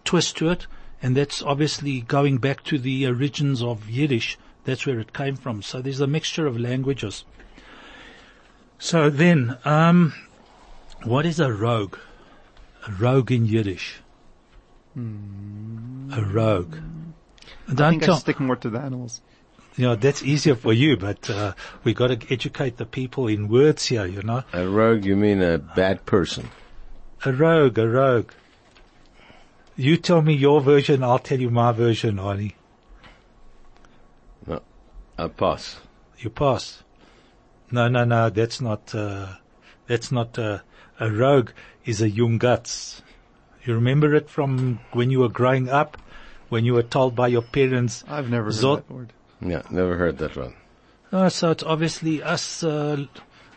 twist 0.05 0.37
to 0.37 0.49
it, 0.49 0.67
and 1.01 1.15
that's 1.15 1.41
obviously 1.41 2.01
going 2.01 2.37
back 2.37 2.63
to 2.65 2.77
the 2.77 3.05
origins 3.07 3.61
of 3.61 3.89
Yiddish. 3.89 4.37
That's 4.63 4.85
where 4.85 4.99
it 4.99 5.13
came 5.13 5.35
from. 5.35 5.61
So 5.61 5.81
there's 5.81 6.01
a 6.01 6.07
mixture 6.07 6.45
of 6.47 6.59
languages. 6.59 7.23
So 8.79 9.09
then, 9.09 9.57
um, 9.65 10.13
what 11.03 11.25
is 11.25 11.39
a 11.39 11.51
rogue? 11.51 11.97
A 12.87 12.91
rogue 12.91 13.31
in 13.31 13.45
Yiddish. 13.45 13.97
A 14.95 16.21
rogue. 16.23 16.77
I 17.69 17.73
Don't 17.73 17.91
think 17.91 18.03
I 18.03 18.05
tell, 18.07 18.15
stick 18.17 18.39
more 18.39 18.55
to 18.57 18.69
the 18.69 18.79
animals. 18.79 19.21
you 19.75 19.85
know, 19.85 19.95
that's 19.95 20.23
easier 20.23 20.55
for 20.55 20.73
you, 20.73 20.97
but, 20.97 21.29
uh, 21.29 21.53
we 21.83 21.93
gotta 21.93 22.19
educate 22.29 22.77
the 22.77 22.85
people 22.85 23.27
in 23.27 23.47
words 23.47 23.85
here, 23.85 24.05
you 24.05 24.21
know? 24.23 24.43
A 24.53 24.67
rogue, 24.67 25.05
you 25.05 25.15
mean 25.15 25.41
a 25.41 25.59
bad 25.59 26.05
person. 26.05 26.49
A 27.25 27.31
rogue, 27.31 27.77
a 27.77 27.87
rogue. 27.87 28.31
You 29.77 29.95
tell 29.95 30.23
me 30.23 30.33
your 30.33 30.59
version, 30.59 31.03
I'll 31.03 31.19
tell 31.19 31.39
you 31.39 31.51
my 31.51 31.71
version, 31.71 32.17
Arnie. 32.17 32.53
I 35.19 35.27
pass. 35.29 35.79
You 36.19 36.29
pass. 36.29 36.83
No, 37.71 37.87
no, 37.87 38.03
no, 38.05 38.29
that's 38.29 38.61
not, 38.61 38.93
uh, 38.93 39.33
that's 39.87 40.11
not, 40.11 40.37
uh, 40.37 40.59
a 40.99 41.11
rogue 41.11 41.49
is 41.85 42.01
a 42.01 42.09
young 42.09 42.37
guts. 42.37 43.01
You 43.65 43.73
remember 43.73 44.13
it 44.13 44.29
from 44.29 44.79
when 44.93 45.09
you 45.09 45.19
were 45.19 45.29
growing 45.29 45.69
up, 45.69 45.97
when 46.49 46.65
you 46.65 46.73
were 46.73 46.83
told 46.83 47.15
by 47.15 47.27
your 47.27 47.41
parents, 47.41 48.03
I've 48.07 48.29
never 48.29 48.45
heard 48.45 48.53
Zot- 48.53 48.75
that 48.87 48.91
word. 48.93 49.13
Yeah, 49.41 49.63
never 49.71 49.97
heard 49.97 50.19
that 50.19 50.37
one. 50.37 50.53
oh, 51.11 51.29
so 51.29 51.51
it's 51.51 51.63
obviously 51.63 52.21
us, 52.21 52.63
uh, 52.63 53.05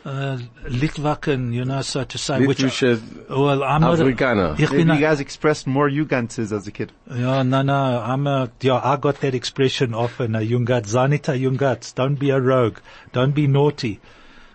uh, 0.04 0.38
Litwaken, 0.64 1.52
you 1.52 1.64
know, 1.64 1.82
so 1.82 2.04
to 2.04 2.16
say, 2.18 2.44
which, 2.46 2.58
Litwische 2.58 3.28
well, 3.28 3.62
I'm 3.62 3.82
not, 3.82 4.00
a- 4.00 4.04
Afrikaner. 4.04 4.54
Ich 4.58 4.70
Maybe 4.70 4.84
bin 4.84 4.88
you 4.88 4.94
a- 4.94 5.00
guys 5.00 5.20
expressed 5.20 5.66
more 5.66 5.88
Jugantzes 5.90 6.52
as 6.52 6.66
a 6.66 6.72
kid. 6.72 6.92
Yeah, 7.10 7.42
no, 7.42 7.62
no, 7.62 8.00
I'm 8.02 8.26
a, 8.26 8.50
yeah, 8.60 8.80
I 8.82 8.96
got 8.96 9.20
that 9.20 9.34
expression 9.34 9.92
often, 9.94 10.34
a 10.34 10.40
Jungat, 10.40 10.84
Zanita 10.86 11.38
Jungat, 11.38 11.94
don't 11.94 12.14
be 12.16 12.30
a 12.30 12.40
rogue, 12.40 12.78
don't 13.12 13.32
be 13.34 13.46
naughty. 13.46 14.00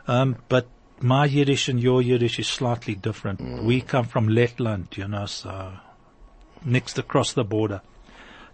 Um, 0.08 0.38
but 0.50 0.68
my 1.00 1.26
Yiddish 1.26 1.68
and 1.68 1.80
your 1.82 2.02
Yiddish 2.02 2.40
is 2.40 2.48
slightly 2.48 2.96
different. 2.96 3.64
We 3.64 3.82
come 3.82 4.06
from 4.06 4.28
Letland, 4.30 4.98
you 4.98 5.08
know, 5.08 5.26
so 5.28 5.74
next 6.64 6.98
across 6.98 7.34
the 7.34 7.44
border. 7.44 7.82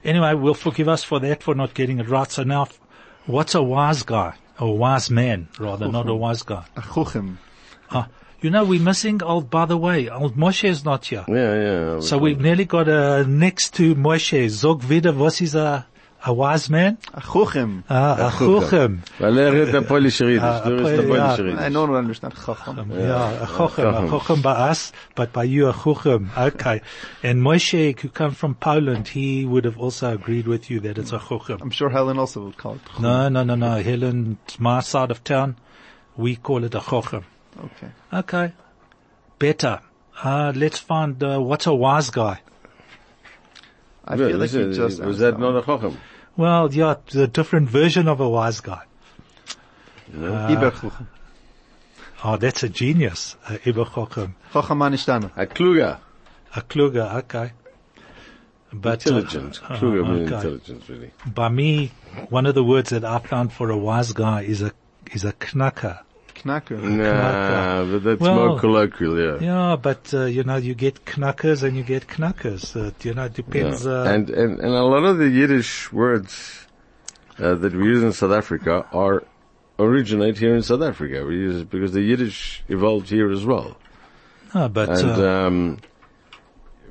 Anyway, 0.03 0.33
we'll 0.33 0.53
forgive 0.55 0.89
us 0.89 1.03
for 1.03 1.19
that, 1.19 1.43
for 1.43 1.53
not 1.55 1.73
getting 1.73 1.99
it 1.99 2.09
right. 2.09 2.29
So 2.31 2.43
now, 2.43 2.67
what's 3.27 3.53
a 3.55 3.61
wise 3.61 4.03
guy? 4.03 4.33
A 4.61 4.69
wise 4.69 5.09
man, 5.09 5.47
rather, 5.59 5.91
not 5.91 6.07
a 6.07 6.13
wise 6.13 6.43
guy. 6.43 6.63
A 6.77 6.81
chuchim. 6.81 7.37
Ah, 7.89 8.07
You 8.41 8.51
know, 8.51 8.63
we're 8.63 8.79
missing 8.79 9.21
old, 9.23 9.49
by 9.49 9.65
the 9.65 9.75
way, 9.75 10.07
old 10.07 10.35
Moshe 10.35 10.63
is 10.63 10.85
not 10.85 11.05
here. 11.05 11.25
Yeah, 11.27 11.95
yeah. 11.95 11.99
So 11.99 12.17
we've 12.19 12.39
nearly 12.39 12.65
got 12.65 12.87
a 12.87 13.25
next 13.25 13.73
to 13.75 13.95
Moshe. 13.95 14.49
Zog 14.49 14.83
wieder, 14.83 15.13
was 15.13 15.41
is 15.41 15.55
a, 15.55 15.87
a 16.23 16.33
wise 16.33 16.69
man? 16.69 16.97
Achuchem. 17.13 17.83
Ah, 17.89 18.27
a 18.27 18.31
chuchem. 18.31 18.99
Weil 19.19 19.39
er 19.39 19.51
redet 19.51 19.71
der 19.73 19.81
Polish 19.81 20.19
Jiddish. 20.19 20.41
Ah, 20.41 20.61
Du 20.63 20.75
redest 20.75 20.85
der 20.85 21.03
ja. 21.03 21.35
Polish 21.35 21.39
I 21.39 21.43
Jiddish. 21.43 21.73
don't 21.73 21.95
understand 21.95 22.33
Chacham. 22.35 22.91
Yeah, 22.91 23.43
a 23.43 23.47
chochem, 23.47 23.89
a 23.89 24.07
chochem. 24.07 24.09
chochem 24.09 24.41
by 24.43 24.51
us, 24.69 24.91
but 25.15 25.33
by 25.33 25.43
you 25.43 25.67
a 25.67 25.73
chochem. 25.73 26.29
Okay. 26.37 26.81
And 27.23 27.41
Moshe, 27.41 27.99
who 27.99 28.09
come 28.09 28.31
from 28.33 28.55
Poland, 28.55 29.07
he 29.07 29.45
would 29.45 29.65
have 29.65 29.77
also 29.79 30.13
agreed 30.13 30.47
with 30.47 30.69
you 30.69 30.79
that 30.81 30.97
it's 30.97 31.11
a 31.11 31.19
chochem. 31.19 31.59
I'm 31.61 31.71
sure 31.71 31.89
Helen 31.89 32.19
also 32.19 32.43
would 32.45 32.57
call 32.57 32.75
it 32.75 32.81
Chacham. 32.85 33.03
No, 33.03 33.29
no, 33.29 33.43
no, 33.43 33.55
no. 33.55 33.81
Helen, 33.81 34.37
my 34.59 34.81
side 34.81 35.11
of 35.11 35.23
town, 35.23 35.55
we 36.15 36.35
call 36.35 36.63
it 36.63 36.75
a 36.75 36.79
chochem. 36.79 37.23
Okay. 37.63 37.87
Okay. 38.13 38.53
Better. 39.39 39.81
Uh, 40.23 40.53
let's 40.55 40.77
find, 40.77 41.21
uh, 41.23 41.39
what's 41.39 41.65
a 41.65 41.73
wise 41.73 42.11
guy? 42.11 42.41
I 44.05 44.15
Yeah, 44.15 44.27
feel 44.27 44.37
like 44.37 44.53
you 44.53 44.73
just 44.73 45.01
Was 45.03 45.19
that 45.19 45.39
not 45.39 45.55
a 45.55 45.61
Chochem? 45.61 45.95
Well, 46.37 46.73
yeah, 46.73 46.95
the 47.11 47.27
different 47.27 47.69
version 47.69 48.07
of 48.07 48.19
a 48.19 48.29
wise 48.29 48.61
guy. 48.61 48.83
Iber 50.13 50.71
Chacham. 50.73 51.07
Oh, 52.23 52.37
that's 52.37 52.61
a 52.63 52.69
genius. 52.69 53.35
A 53.47 53.57
Iber 53.59 53.85
chochem. 53.85 54.33
A 55.35 55.45
Kluger. 55.47 55.99
A 56.55 56.61
kluger, 56.61 57.13
okay. 57.15 57.51
But, 58.73 59.05
uh, 59.07 59.15
Intelligent. 59.15 59.59
uh, 59.63 59.77
Kluger 59.77 60.07
means 60.07 60.31
okay. 60.31 60.35
intelligence, 60.35 60.89
really. 60.89 61.11
By 61.25 61.49
me, 61.49 61.91
one 62.29 62.45
of 62.45 62.55
the 62.55 62.63
words 62.63 62.91
that 62.91 63.03
I 63.03 63.19
found 63.19 63.51
for 63.51 63.69
a 63.69 63.77
wise 63.77 64.13
guy 64.13 64.41
is 64.41 64.61
a, 64.61 64.71
is 65.11 65.23
a 65.25 65.33
knacker. 65.33 65.99
Knacker. 66.35 66.81
Nah, 66.81 67.85
but 67.85 68.03
that's 68.03 68.21
Well, 68.21 68.35
more 68.35 68.59
colloquial, 68.59 69.19
yeah. 69.19 69.37
Yeah, 69.39 69.75
but, 69.75 70.13
uh, 70.13 70.25
you 70.25 70.43
know, 70.43 70.57
you 70.57 70.73
get 70.73 71.03
knackers 71.17 71.63
and 71.63 71.75
you 71.77 71.83
get 71.83 72.07
knackers. 72.07 72.75
Uh, 72.75 72.91
you 73.03 73.13
know, 73.13 73.25
it 73.25 73.33
depends, 73.33 73.85
Yeah. 73.85 73.91
uh, 73.91 74.03
and, 74.05 74.29
and, 74.29 74.59
and 74.59 74.73
a 74.73 74.83
lot 74.83 75.03
of 75.03 75.17
the 75.17 75.29
Yiddish 75.29 75.91
words 75.91 76.65
uh, 77.39 77.55
that 77.55 77.73
we 77.73 77.83
use 77.85 78.03
in 78.03 78.13
South 78.13 78.31
Africa 78.31 78.85
are 78.91 79.23
originate 79.79 80.37
here 80.37 80.55
in 80.55 80.61
South 80.61 80.81
Africa. 80.81 81.25
We 81.25 81.35
use 81.35 81.61
it 81.61 81.69
because 81.69 81.91
the 81.93 82.01
Yiddish 82.01 82.63
evolved 82.67 83.09
here 83.09 83.31
as 83.31 83.45
well. 83.45 83.77
no, 84.53 84.69
but, 84.69 84.89
And 84.89 85.09
uh, 85.21 85.29
um, 85.47 85.77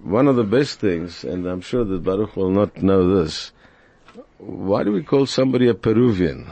one 0.03 0.27
of 0.29 0.37
the 0.37 0.45
best 0.45 0.81
things, 0.81 1.25
and 1.25 1.47
I'm 1.47 1.61
sure 1.61 1.85
that 1.85 2.03
Baruch 2.03 2.37
will 2.37 2.51
not 2.51 2.83
know 2.83 3.23
this, 3.23 3.53
why 4.39 4.83
do 4.85 4.93
we 4.93 5.03
call 5.03 5.27
somebody 5.27 5.69
a 5.69 5.75
Peruvian? 5.75 6.51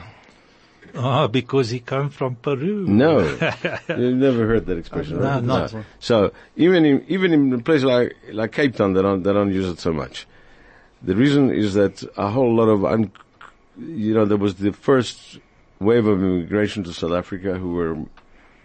Oh, 0.94 1.28
because 1.28 1.70
he 1.70 1.80
come 1.80 2.10
from 2.10 2.36
Peru. 2.36 2.86
No, 2.86 3.20
you've 3.88 4.16
never 4.16 4.46
heard 4.46 4.66
that 4.66 4.78
expression. 4.78 5.20
No, 5.20 5.34
right? 5.34 5.42
not. 5.42 5.74
So 6.00 6.32
even 6.56 6.84
in 6.84 7.04
even 7.08 7.32
in 7.32 7.52
a 7.52 7.58
place 7.58 7.82
like 7.82 8.16
like 8.32 8.52
Cape 8.52 8.76
Town, 8.76 8.92
they 8.92 9.02
don't 9.02 9.22
they 9.22 9.32
don't 9.32 9.52
use 9.52 9.68
it 9.68 9.78
so 9.78 9.92
much. 9.92 10.26
The 11.02 11.14
reason 11.14 11.50
is 11.50 11.74
that 11.74 12.02
a 12.16 12.30
whole 12.30 12.54
lot 12.54 12.68
of 12.68 12.84
un, 12.84 13.12
you 13.78 14.14
know 14.14 14.24
there 14.24 14.36
was 14.36 14.56
the 14.56 14.72
first 14.72 15.38
wave 15.80 16.06
of 16.06 16.20
immigration 16.20 16.84
to 16.84 16.92
South 16.92 17.12
Africa 17.12 17.56
who 17.58 17.72
were 17.74 17.96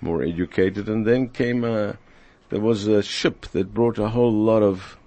more 0.01 0.23
educated, 0.23 0.89
and 0.89 1.05
then 1.05 1.29
came 1.29 1.63
a 1.63 1.97
there 2.49 2.61
was 2.61 2.87
a 2.87 3.01
ship 3.01 3.47
that 3.47 3.73
brought 3.73 3.97
a 3.97 4.09
whole 4.09 4.31
lot 4.31 4.61
of 4.61 4.97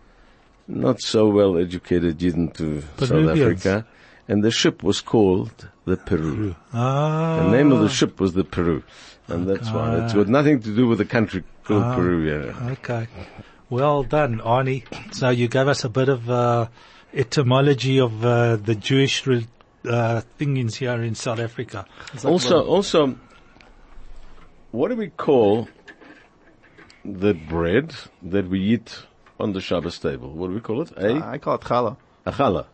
not 0.68 1.00
so 1.00 1.28
well 1.28 1.56
educated 1.56 2.18
Yidden 2.18 2.52
to 2.54 2.82
South 3.04 3.28
Africa, 3.28 3.86
and 4.28 4.42
the 4.42 4.50
ship 4.50 4.82
was 4.82 5.00
called 5.00 5.68
the 5.84 5.96
Peru. 5.96 6.54
Ah. 6.72 7.42
The 7.44 7.50
name 7.56 7.72
of 7.72 7.80
the 7.80 7.88
ship 7.88 8.20
was 8.20 8.32
the 8.34 8.44
Peru, 8.44 8.82
and 9.28 9.48
that's 9.48 9.70
why 9.70 9.98
it's 10.04 10.14
got 10.14 10.28
nothing 10.28 10.60
to 10.62 10.74
do 10.74 10.86
with 10.88 10.98
the 10.98 11.04
country 11.04 11.44
called 11.64 11.82
Ah. 11.82 11.94
Peru. 11.96 12.24
Yeah. 12.26 12.70
Okay. 12.72 13.06
Well 13.70 14.02
done, 14.04 14.38
Arnie. 14.40 14.84
So 15.14 15.28
you 15.30 15.48
gave 15.48 15.68
us 15.68 15.84
a 15.84 15.88
bit 15.88 16.08
of 16.08 16.30
uh, 16.30 16.68
etymology 17.12 17.98
of 18.00 18.24
uh, 18.24 18.56
the 18.56 18.74
Jewish 18.74 19.26
re- 19.26 19.46
uh, 19.88 20.20
things 20.38 20.76
here 20.76 21.02
in 21.02 21.14
South 21.14 21.40
Africa. 21.40 21.86
Also, 22.24 22.64
also, 22.64 23.16
what 24.70 24.88
do 24.88 24.96
we 24.96 25.08
call 25.10 25.68
the 27.04 27.34
bread 27.34 27.94
that 28.22 28.48
we 28.48 28.60
eat 28.60 29.02
on 29.38 29.52
the 29.52 29.60
Shabbos 29.60 29.98
table? 29.98 30.30
What 30.32 30.48
do 30.48 30.54
we 30.54 30.60
call 30.60 30.82
it? 30.82 30.92
A 30.96 31.14
I 31.24 31.38
call 31.38 31.54
it 31.56 31.60
Challah. 31.62 31.96
a 32.24 32.32
challah. 32.32 32.66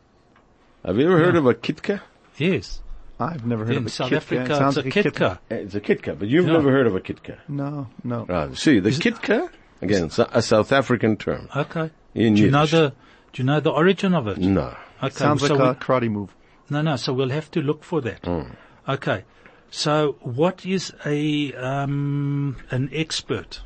Have 0.85 0.99
you 0.99 1.07
ever 1.07 1.19
heard 1.19 1.37
of 1.37 1.47
a 1.47 1.55
kitka? 1.55 2.01
Yes. 2.37 2.81
I've 3.21 3.47
never 3.47 3.65
heard 3.65 3.73
In 3.77 3.83
of 3.83 3.87
a 3.87 3.91
South 3.91 4.11
kitka. 4.11 4.17
Africa, 4.17 4.41
It 4.43 4.51
it's 4.51 4.59
sounds 4.59 4.77
a 4.77 4.83
like 4.83 4.97
a 4.97 5.03
kitka. 5.03 5.39
Eh, 5.51 5.55
It's 5.57 5.75
a 5.75 5.81
kitka, 5.81 6.19
but 6.19 6.29
you've 6.29 6.47
Yeah. 6.47 6.53
never 6.55 6.73
heard 6.73 6.87
of 6.87 6.95
a 6.97 7.01
kitka. 7.01 7.39
No, 7.49 7.87
no. 8.03 8.25
Right. 8.27 8.57
See, 8.57 8.81
the 8.81 8.91
kitka 8.91 9.49
again, 9.81 10.05
it's 10.07 10.19
a, 10.19 10.29
a 10.33 10.43
South 10.43 10.73
African 10.73 11.17
term. 11.17 11.49
Okay. 11.55 11.91
In 12.15 12.35
do 12.35 12.43
you 12.43 12.51
know 12.51 12.67
the 12.67 12.93
Do 13.33 13.43
you 13.43 13.47
know 13.47 13.61
the 13.61 13.71
origin 13.71 14.13
of 14.15 14.27
it? 14.27 14.39
No. 14.39 14.77
Okay. 15.03 15.15
Sounds 15.15 15.47
so 15.47 15.55
like 15.55 15.77
a 15.77 15.81
karate 15.81 16.11
move. 16.11 16.35
No, 16.69 16.83
no. 16.83 16.97
So 16.97 17.13
we'll 17.13 17.31
have 17.31 17.51
to 17.53 17.61
look 17.63 17.85
for 17.85 18.01
that. 18.03 18.23
Mm. 18.23 18.51
Okay. 18.89 19.25
So 19.71 20.17
what 20.21 20.67
is 20.67 20.93
a 21.07 21.53
um, 21.55 22.57
an 22.71 22.91
expert? 22.93 23.61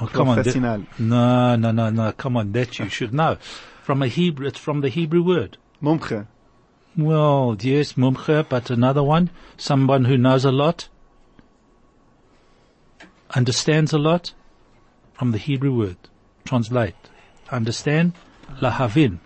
Oh, 0.00 0.06
come 0.06 0.28
on. 0.28 0.42
that- 0.42 0.86
no, 0.98 1.56
no, 1.56 1.70
no, 1.70 1.90
no. 1.90 2.12
Come 2.12 2.36
on. 2.36 2.52
That 2.52 2.78
you 2.78 2.88
should 2.88 3.14
know. 3.14 3.38
From 3.86 4.02
a 4.02 4.08
Hebrew, 4.08 4.48
it's 4.48 4.58
from 4.58 4.80
the 4.80 4.88
Hebrew 4.88 5.22
word. 5.22 5.58
Mumche. 5.80 6.26
Well, 6.96 7.56
yes, 7.60 7.92
mumche, 7.92 8.48
but 8.48 8.68
another 8.68 9.04
one, 9.04 9.30
someone 9.56 10.06
who 10.06 10.18
knows 10.18 10.44
a 10.44 10.50
lot, 10.50 10.88
understands 13.30 13.92
a 13.92 13.98
lot, 13.98 14.32
from 15.12 15.30
the 15.30 15.38
Hebrew 15.38 15.72
word. 15.72 15.98
Translate. 16.44 16.96
Understand? 17.52 18.14
Lahavin. 18.60 19.20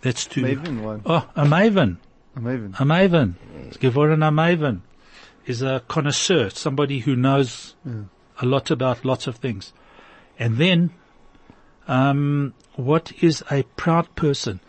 That's 0.00 0.24
two. 0.24 0.40
Maven 0.40 0.80
one. 0.80 1.02
oh, 1.04 1.28
a 1.36 1.44
maven. 1.44 1.98
A 2.36 2.40
Maven. 2.40 2.80
A 2.80 2.84
maven. 2.86 3.34
A 3.70 4.30
maven 4.30 4.80
is 5.44 5.60
a 5.60 5.82
connoisseur, 5.88 6.48
somebody 6.48 7.00
who 7.00 7.14
knows 7.14 7.74
a 8.40 8.46
lot 8.46 8.70
about 8.70 9.04
lots 9.04 9.26
of 9.26 9.36
things. 9.36 9.74
And 10.38 10.56
then, 10.56 10.94
um, 11.86 12.54
what 12.76 13.12
is 13.20 13.42
a 13.50 13.62
proud 13.76 14.14
person? 14.14 14.60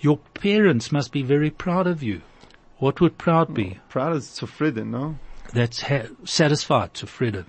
Your 0.00 0.18
parents 0.34 0.90
must 0.92 1.12
be 1.12 1.22
very 1.22 1.50
proud 1.50 1.86
of 1.86 2.02
you. 2.02 2.22
What 2.78 3.00
would 3.00 3.16
proud 3.18 3.54
be? 3.54 3.78
Proud 3.88 4.16
is 4.16 4.24
zufrieden, 4.28 4.90
no? 4.90 5.18
That's 5.52 5.80
ha- 5.82 6.08
satisfied, 6.24 6.94
zufrieden. 6.94 7.46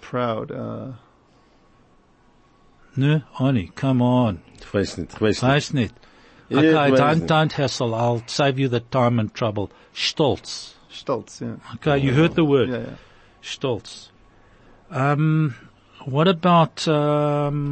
Proud, 0.00 0.50
uh, 0.50 0.92
No, 2.94 3.22
Arnie, 3.38 3.74
come 3.74 4.02
on. 4.02 4.42
Ich 4.60 4.66
weiß 4.72 4.98
nicht, 4.98 5.14
ich 5.14 5.20
weiß 5.20 5.42
nicht. 5.42 5.50
Weiß 5.50 5.72
nicht. 5.72 5.94
Okay, 6.50 6.90
don't, 6.90 7.26
don't 7.26 7.52
hassle. 7.52 7.94
I'll 7.94 8.22
save 8.26 8.58
you 8.58 8.68
the 8.68 8.80
time 8.80 9.18
and 9.18 9.32
trouble. 9.32 9.70
Stolz. 9.94 10.74
Stolz, 10.90 11.40
yeah. 11.40 11.56
Okay, 11.76 11.96
you 11.96 12.12
heard 12.12 12.34
the 12.34 12.44
word. 12.44 12.68
Yeah, 12.68 12.78
yeah. 12.80 12.96
Stolz. 13.42 14.10
Um, 14.90 15.54
what 16.04 16.28
about 16.28 16.86
um, 16.86 17.64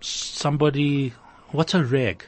somebody? 0.00 1.12
What's 1.50 1.74
a 1.74 1.84
rag? 1.84 2.24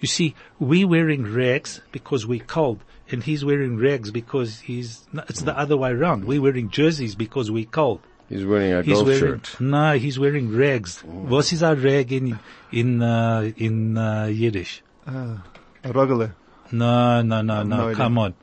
You 0.00 0.08
see, 0.08 0.34
we 0.58 0.84
wearing 0.84 1.24
rags 1.32 1.80
because 1.92 2.26
we're 2.26 2.44
cold, 2.44 2.80
and 3.10 3.22
he's 3.22 3.44
wearing 3.44 3.76
rags 3.76 4.10
because 4.10 4.60
he's. 4.60 5.06
It's 5.28 5.42
the 5.42 5.56
other 5.56 5.76
way 5.76 5.90
around. 5.90 6.24
We're 6.24 6.40
wearing 6.42 6.70
jerseys 6.70 7.14
because 7.14 7.50
we're 7.50 7.66
cold. 7.66 8.00
He's 8.28 8.44
wearing 8.46 8.72
a 8.72 8.82
He's 8.82 8.94
golf 8.94 9.06
wearing 9.08 9.20
shirt. 9.20 9.60
no, 9.60 9.98
he's 9.98 10.18
wearing 10.18 10.56
rags. 10.56 11.00
What 11.04 11.52
is 11.52 11.62
a 11.62 11.74
rag 11.74 12.12
in 12.12 12.38
in 12.72 13.02
uh, 13.02 13.50
in 13.56 13.98
uh, 13.98 14.26
Yiddish? 14.26 14.82
Uh, 15.06 15.38
a 15.84 15.88
rogele. 15.92 16.32
No, 16.72 17.20
no, 17.22 17.42
no, 17.42 17.62
no. 17.64 17.88
no 17.88 17.94
come 17.94 18.18
on, 18.18 18.34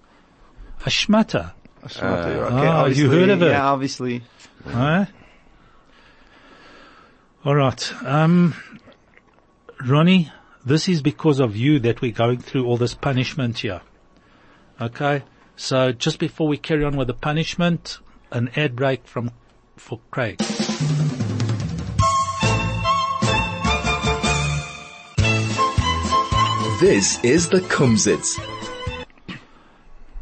a 0.86 0.89
schmatter. 0.89 1.53
A 1.84 1.88
shmata, 1.88 2.01
Ah. 2.03 2.58
okay, 2.58 2.67
Ah, 2.67 2.86
you 2.88 3.10
heard 3.10 3.30
of 3.30 3.41
it? 3.41 3.51
Yeah, 3.51 3.71
obviously. 3.71 4.21
Huh? 4.67 5.06
All 7.47 7.55
right. 7.55 7.93
Um, 8.03 8.55
Ronnie, 9.79 10.29
this 10.65 10.89
is 10.89 11.01
because 11.01 11.39
of 11.39 11.55
you 11.55 11.79
that 11.79 12.01
we're 12.01 12.12
going 12.12 12.39
through 12.39 12.65
all 12.65 12.75
this 12.75 12.93
punishment 12.93 13.60
here. 13.60 13.79
Okay. 14.81 15.23
So 15.55 15.93
just 15.93 16.19
before 16.19 16.49
we 16.49 16.57
carry 16.57 16.83
on 16.83 16.97
with 16.97 17.07
the 17.07 17.13
punishment, 17.13 17.99
an 18.31 18.49
ad 18.57 18.75
break 18.75 19.07
from 19.07 19.31
for 19.77 20.01
Craig. 20.12 20.39
This 26.81 27.23
is 27.23 27.48
the 27.48 27.62
Kumzits. 27.69 28.37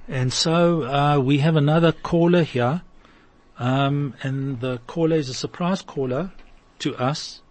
And 0.07 0.31
so 0.31 0.83
uh, 0.83 1.17
we 1.17 1.39
have 1.39 1.55
another 1.55 1.91
caller 1.91 2.43
here, 2.43 2.83
um, 3.57 4.13
and 4.21 4.59
the 4.61 4.77
caller 4.85 5.15
is 5.15 5.29
a 5.29 5.33
surprise 5.33 5.81
caller 5.81 6.31
to 6.85 6.95
us. 6.97 7.41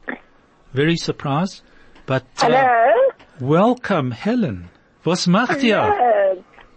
Very 0.72 0.96
surprised. 0.96 1.62
But 2.06 2.22
uh, 2.38 2.46
Hello? 2.46 2.92
welcome, 3.40 4.12
Helen. 4.12 4.70
Was 5.04 5.26
macht 5.26 5.62
ihr? 5.62 5.82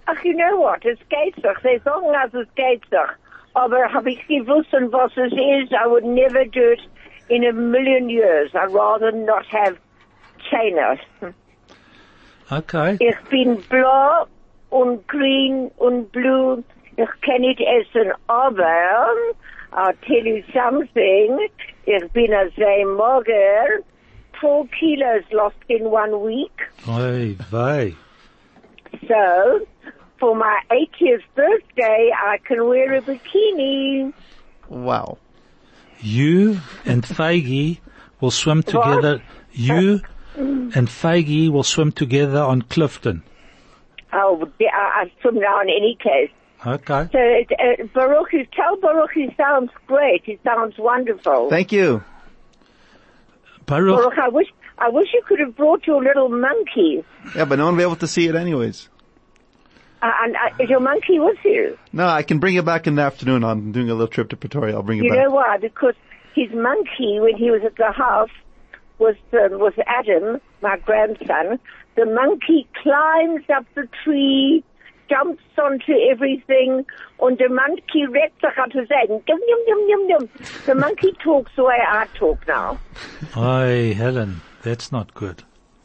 Ach, 0.10 0.24
you 0.24 0.34
know 0.34 0.58
what? 0.58 0.84
Es 0.86 0.98
geht 1.10 1.36
doch. 1.44 1.58
Sie 1.62 1.80
sagen, 1.84 2.16
als 2.16 2.34
es 2.34 2.48
geht 2.56 2.84
doch. 2.90 3.14
Aber 3.54 3.92
habe 3.94 4.12
ich 4.12 4.26
gewusst, 4.28 4.72
was 4.72 5.12
es 5.18 5.34
ist, 5.34 5.72
I 5.74 5.88
would 5.88 6.04
never 6.04 6.46
do 6.46 6.72
it 6.72 6.82
in 7.30 7.44
a 7.46 7.54
million 7.54 8.10
years. 8.10 8.52
I'd 8.54 8.74
rather 8.74 9.12
not 9.12 9.46
have 9.48 9.78
China. 10.50 10.96
Okay. 12.50 12.98
Ich 13.00 13.30
bin 13.30 13.62
blau 13.70 14.26
und 14.70 15.08
green 15.08 15.70
und 15.78 16.12
blue. 16.12 16.64
Ich 16.96 17.22
kann 17.22 17.42
nicht 17.42 17.60
essen, 17.60 18.14
aber 18.28 19.08
I'll 19.74 19.94
tell 20.08 20.26
you 20.26 20.44
something. 20.54 21.50
Ich 21.86 22.12
bin 22.14 22.34
a 22.34 22.50
sehr 22.56 22.86
mager. 22.86 23.84
Four 24.40 24.68
kilos 24.68 25.24
lost 25.32 25.56
in 25.68 25.90
one 25.90 26.22
week. 26.22 26.62
Oi, 26.88 27.36
vey. 27.50 27.96
So, 29.08 29.66
for 30.20 30.36
my 30.36 30.60
80th 30.72 31.24
birthday, 31.36 32.12
I 32.16 32.38
can 32.46 32.68
wear 32.68 32.94
a 32.94 33.02
bikini. 33.02 34.14
Wow. 34.70 35.18
You 36.00 36.60
and 36.86 37.04
Feige 37.04 37.80
will 38.22 38.32
swim 38.32 38.64
together. 38.64 39.22
You 39.52 40.02
and 40.36 40.88
Feige 40.88 41.50
will 41.50 41.64
swim 41.64 41.92
together 41.92 42.42
on 42.42 42.62
Clifton. 42.62 43.24
Oh, 44.14 44.48
I, 44.62 45.02
I 45.04 45.12
swim 45.22 45.36
now 45.36 45.62
in 45.62 45.70
any 45.70 45.98
case. 46.02 46.32
Okay. 46.68 47.08
So, 47.12 47.20
uh, 47.20 47.86
Baruch, 47.94 48.34
you 48.34 48.46
tell 48.54 48.76
Baruch 48.78 49.12
he 49.14 49.34
sounds 49.38 49.72
great. 49.88 50.24
He 50.26 50.38
sounds 50.44 50.76
wonderful. 50.78 51.50
Thank 51.50 51.72
you. 51.72 52.04
Baruch, 53.66 53.98
Baruch, 53.98 54.18
I 54.20 54.30
wish, 54.30 54.48
I 54.78 54.90
wish 54.90 55.08
you 55.14 55.22
could 55.28 55.40
have 55.40 55.56
brought 55.56 55.88
your 55.88 56.04
little 56.04 56.30
monkey. 56.30 57.04
Yeah, 57.36 57.46
but 57.46 57.58
no 57.58 57.66
one 57.66 57.76
will 57.76 57.80
be 57.80 57.84
able 57.84 57.96
to 57.98 58.08
see 58.08 58.28
it 58.28 58.36
anyways. 58.36 58.90
Uh, 60.02 60.12
and 60.24 60.36
uh, 60.36 60.64
is 60.64 60.70
your 60.70 60.80
monkey 60.80 61.20
with 61.20 61.38
you? 61.44 61.78
No, 61.94 62.08
I 62.08 62.22
can 62.24 62.40
bring 62.40 62.56
it 62.56 62.66
back 62.66 62.86
in 62.86 62.96
the 62.96 63.02
afternoon. 63.02 63.44
I'm 63.44 63.72
doing 63.72 63.90
a 63.90 63.94
little 63.94 64.08
trip 64.08 64.30
to 64.30 64.38
Pretoria. 64.38 64.76
I'll 64.76 64.84
bring 64.84 65.00
it 65.00 65.06
You 65.06 65.12
back. 65.12 65.24
know 65.24 65.32
why? 65.32 65.58
Because 65.58 65.96
his 66.36 66.52
monkey, 66.54 67.20
when 67.20 67.36
he 67.36 67.50
was 67.50 67.62
at 67.66 67.76
the 67.78 67.92
house, 67.92 68.30
was 69.00 69.16
um, 69.34 69.60
was 69.60 69.74
Adam, 69.88 70.40
my 70.62 70.78
grandson. 70.78 71.60
The 71.96 72.06
monkey 72.06 72.68
climbs 72.84 73.44
up 73.56 73.66
the 73.76 73.88
tree, 74.04 74.64
jumps 75.10 75.42
onto 75.58 75.94
everything, 76.12 76.86
and 77.20 77.38
the 77.38 77.50
monkey 77.50 78.06
redt 78.08 78.32
sich 78.42 78.58
an 78.58 78.72
zu 78.72 78.86
yum, 79.28 79.40
yum, 79.48 79.60
yum, 79.68 79.90
yum, 79.90 80.10
yum. 80.10 80.30
The 80.66 80.76
monkey 80.76 81.14
talks 81.24 81.52
the 81.56 81.64
way 81.64 81.80
I 81.82 82.06
talk 82.18 82.40
now. 82.48 82.78
oi, 83.36 83.94
Helen, 83.96 84.42
that's 84.64 84.92
not 84.92 85.14
good. 85.14 85.44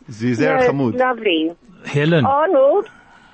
Sie 0.08 0.30
ist 0.32 0.38
sehr 0.38 0.56
No, 0.58 0.68
Hamud. 0.68 0.94
lovely. 0.98 1.52
Helen, 1.86 2.24
Arnold, 2.26 2.88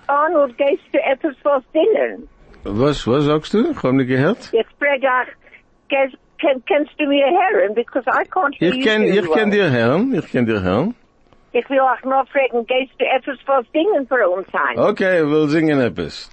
Arnold, 0.08 0.56
gehst 0.58 0.82
du 0.92 0.98
etwas 1.04 1.34
was 1.44 1.62
dingen? 1.72 2.28
Was, 2.64 3.06
was 3.06 3.24
sagst 3.24 3.54
du? 3.54 3.70
Ich 3.70 3.82
hab 3.82 3.92
nicht 3.92 4.08
gehört. 4.08 4.50
Ich 4.52 4.66
frage 4.78 5.06
auch, 5.06 5.28
gehst- 5.88 6.16
kann, 6.40 6.62
kannst 6.68 6.92
du 6.98 7.06
mir 7.08 7.26
hören? 7.26 7.74
Because 7.74 8.04
I 8.06 8.24
can't 8.28 8.54
hear 8.58 8.70
Ich 8.70 8.76
you 8.76 8.84
kenn, 8.84 9.02
very 9.02 9.18
ich 9.18 9.32
kenn 9.32 9.50
well. 9.50 9.58
dir 9.58 9.70
hören. 9.70 10.14
Ich 10.14 10.30
kenn 10.30 10.46
dir 10.46 10.62
hören. 10.62 10.94
Ich 11.52 11.68
will 11.70 11.80
auch 11.80 12.02
noch 12.04 12.28
fragen, 12.28 12.66
gehst 12.66 12.92
du 12.98 13.06
etwas 13.06 13.38
was 13.46 13.64
dingen 13.72 14.06
für 14.06 14.28
uns 14.28 14.46
sein? 14.52 14.78
Okay, 14.78 15.22
ich 15.22 15.26
will 15.26 15.48
singen 15.48 15.80
etwas. 15.80 16.30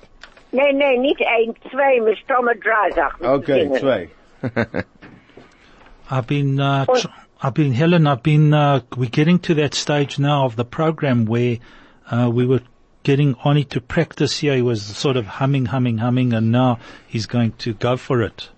Nee, 0.52 0.74
nee, 0.74 0.98
nicht 0.98 1.22
ein, 1.22 1.56
zwei, 1.72 2.06
wir 2.06 2.16
stammen 2.18 2.60
drei 2.60 2.92
Sachen. 2.92 3.26
Okay, 3.26 3.64
singen. 3.64 3.80
zwei. 3.80 4.10
I've 6.12 6.28
been, 6.28 6.60
uh, 6.60 6.86
I've 7.42 7.54
been, 7.54 7.72
Helen, 7.72 8.08
I've 8.08 8.24
been, 8.24 8.54
uh, 8.54 8.82
we're 8.96 9.10
getting 9.10 9.40
to 9.40 9.56
that 9.56 9.74
stage 9.74 10.20
now 10.20 10.46
of 10.46 10.56
the 10.56 10.66
program 10.66 11.26
where, 11.26 11.58
uh, 12.12 12.30
we 12.32 12.46
were 12.46 12.62
getting 13.04 13.36
Arnie 13.36 13.68
to 13.70 13.82
practice 13.82 14.40
here. 14.40 14.56
He 14.56 14.62
was 14.62 14.84
sort 14.84 15.18
of 15.18 15.26
humming, 15.26 15.66
humming, 15.66 15.98
humming, 15.98 16.34
and 16.34 16.52
now 16.52 16.80
he's 17.08 17.26
going 17.26 17.54
to 17.60 17.74
go 17.74 17.98
for 17.98 18.22
it. 18.22 18.50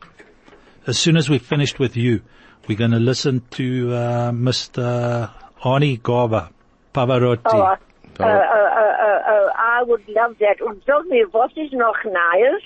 As 0.87 0.97
soon 0.97 1.17
as 1.17 1.29
we 1.29 1.37
finished 1.37 1.79
with 1.79 1.95
you, 1.95 2.21
we're 2.67 2.77
going 2.77 2.91
to 2.91 2.99
listen 2.99 3.43
to, 3.51 3.93
uh, 3.93 4.31
Mr. 4.31 5.31
Arnie 5.61 6.01
Garber, 6.01 6.49
Pavarotti. 6.93 7.41
Oh, 7.53 7.61
uh, 7.61 7.75
uh, 8.19 8.23
uh, 8.23 8.27
uh, 8.27 9.21
uh, 9.31 9.51
I 9.55 9.83
would 9.85 10.07
love 10.09 10.35
that. 10.39 10.61
Und 10.61 10.81
sag 10.85 11.05
mir, 11.07 11.27
was 11.33 11.51
ist 11.55 11.73
noch 11.73 11.97
Neues? 12.03 12.63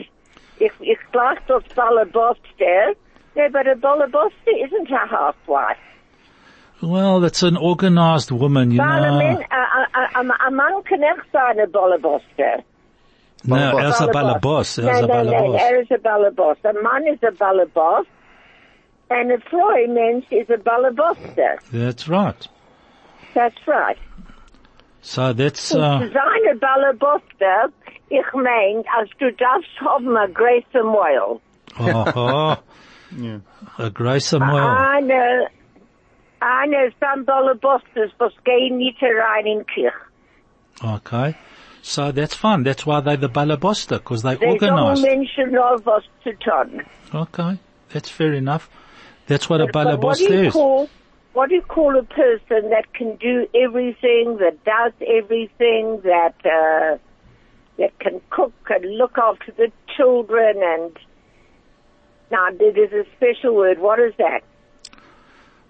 Ich, 0.60 0.72
ich 0.80 1.00
gleich 1.12 1.40
das 1.48 1.64
Ballaboster. 1.76 2.94
No, 3.36 3.50
but 3.50 3.68
a 3.68 3.76
Ballaboster 3.76 4.54
isn't 4.66 4.92
a 4.92 5.08
housewife. 5.08 5.78
Well, 6.82 7.20
that's 7.20 7.44
an 7.44 7.58
organized 7.58 8.32
woman, 8.32 8.72
you 8.72 8.80
Weil 8.80 9.04
a, 9.04 9.12
know. 9.12 9.18
man, 9.18 9.38
a, 9.52 10.20
a, 10.20 10.22
a, 10.22 10.48
a 10.48 10.52
man 10.52 10.84
kann 10.84 11.04
echt 11.04 11.32
sein 11.32 11.60
a 11.60 11.68
Ballaboster. 11.68 12.64
No, 13.44 13.56
Ballerboss. 13.56 13.80
er 13.82 13.90
is 13.90 14.02
a 14.02 14.08
ballerboss. 14.08 14.78
Er 14.78 14.84
No, 14.84 14.92
is 14.92 14.98
a 15.00 15.08
no, 15.08 15.24
no, 15.24 15.32
ballerboss. 15.32 15.62
er 15.62 15.82
is 15.82 15.88
a 15.92 15.98
ballaboss. 15.98 16.58
A 16.64 16.74
man 16.84 17.08
is 17.08 17.20
a 17.24 17.32
ballaboss. 17.32 18.06
And 19.10 19.32
a 19.32 19.40
Freud 19.50 19.90
mens 19.90 20.24
is 20.30 20.50
a 20.50 20.58
ballaboster. 20.58 21.58
That's 21.72 22.08
right. 22.08 22.48
That's 23.34 23.56
right. 23.68 23.98
So 25.02 25.34
that's, 25.34 25.70
Zu 25.70 25.80
uh, 25.80 26.00
sein 26.00 26.44
a 26.52 26.56
ballaboster, 26.60 27.72
ich 28.10 28.26
mein, 28.34 28.84
als 29.00 29.10
du 29.20 29.32
darfst 29.32 29.70
haben 29.82 30.16
a 30.16 30.28
große 30.28 30.84
Mäuel. 30.84 31.40
oh, 31.80 32.06
oh, 32.16 32.56
Yeah. 33.18 33.40
a 33.78 33.90
Grace 33.90 34.28
Samuel. 34.28 34.60
I 34.60 35.00
know, 35.02 35.48
I 36.42 36.66
know 36.68 36.90
some 37.00 37.26
ballabosters 37.26 38.12
was 38.20 38.32
gehen 38.46 38.78
nicht 38.78 39.02
rein 39.02 39.48
in 39.48 39.66
Kirch. 39.66 39.94
Okay. 40.84 41.36
So 41.82 42.12
that's 42.12 42.36
fun. 42.36 42.64
That's 42.64 42.86
why 42.86 43.02
they're 43.02 43.18
the 43.18 43.28
ballaboster, 43.28 43.98
because 43.98 44.22
they 44.24 44.36
There's 44.36 44.62
all 44.64 44.70
organized. 44.70 45.04
Menschen 45.04 45.52
noch 45.52 45.84
was 45.86 46.04
to 46.24 46.34
tun. 46.36 46.86
Okay. 47.14 47.58
That's 47.92 48.10
fair 48.10 48.34
enough. 48.34 48.70
That's 49.28 49.50
what 49.50 49.62
a 49.62 49.68
But 49.68 50.00
what 50.02 50.18
do 50.18 50.28
ballaboster 50.30 50.46
is. 50.48 50.54
call, 50.54 50.90
what 51.34 51.50
do 51.50 51.56
you 51.56 51.62
call 51.62 51.98
a 51.98 52.04
person 52.04 52.70
that 52.70 52.94
can 52.94 53.16
do 53.16 53.48
everything, 53.56 54.38
that 54.40 54.58
does 54.66 54.94
everything, 55.02 56.02
that, 56.04 56.36
uh, 56.46 56.98
that 57.78 57.98
can 58.00 58.22
cook 58.30 58.54
and 58.70 58.98
look 58.98 59.18
after 59.18 59.52
the 59.52 59.72
children 59.98 60.62
and, 60.62 60.98
now 62.32 62.48
there's 62.58 62.94
a 62.94 63.04
special 63.18 63.56
word, 63.56 63.80
what 63.80 64.00
is 64.00 64.14
that? 64.18 64.42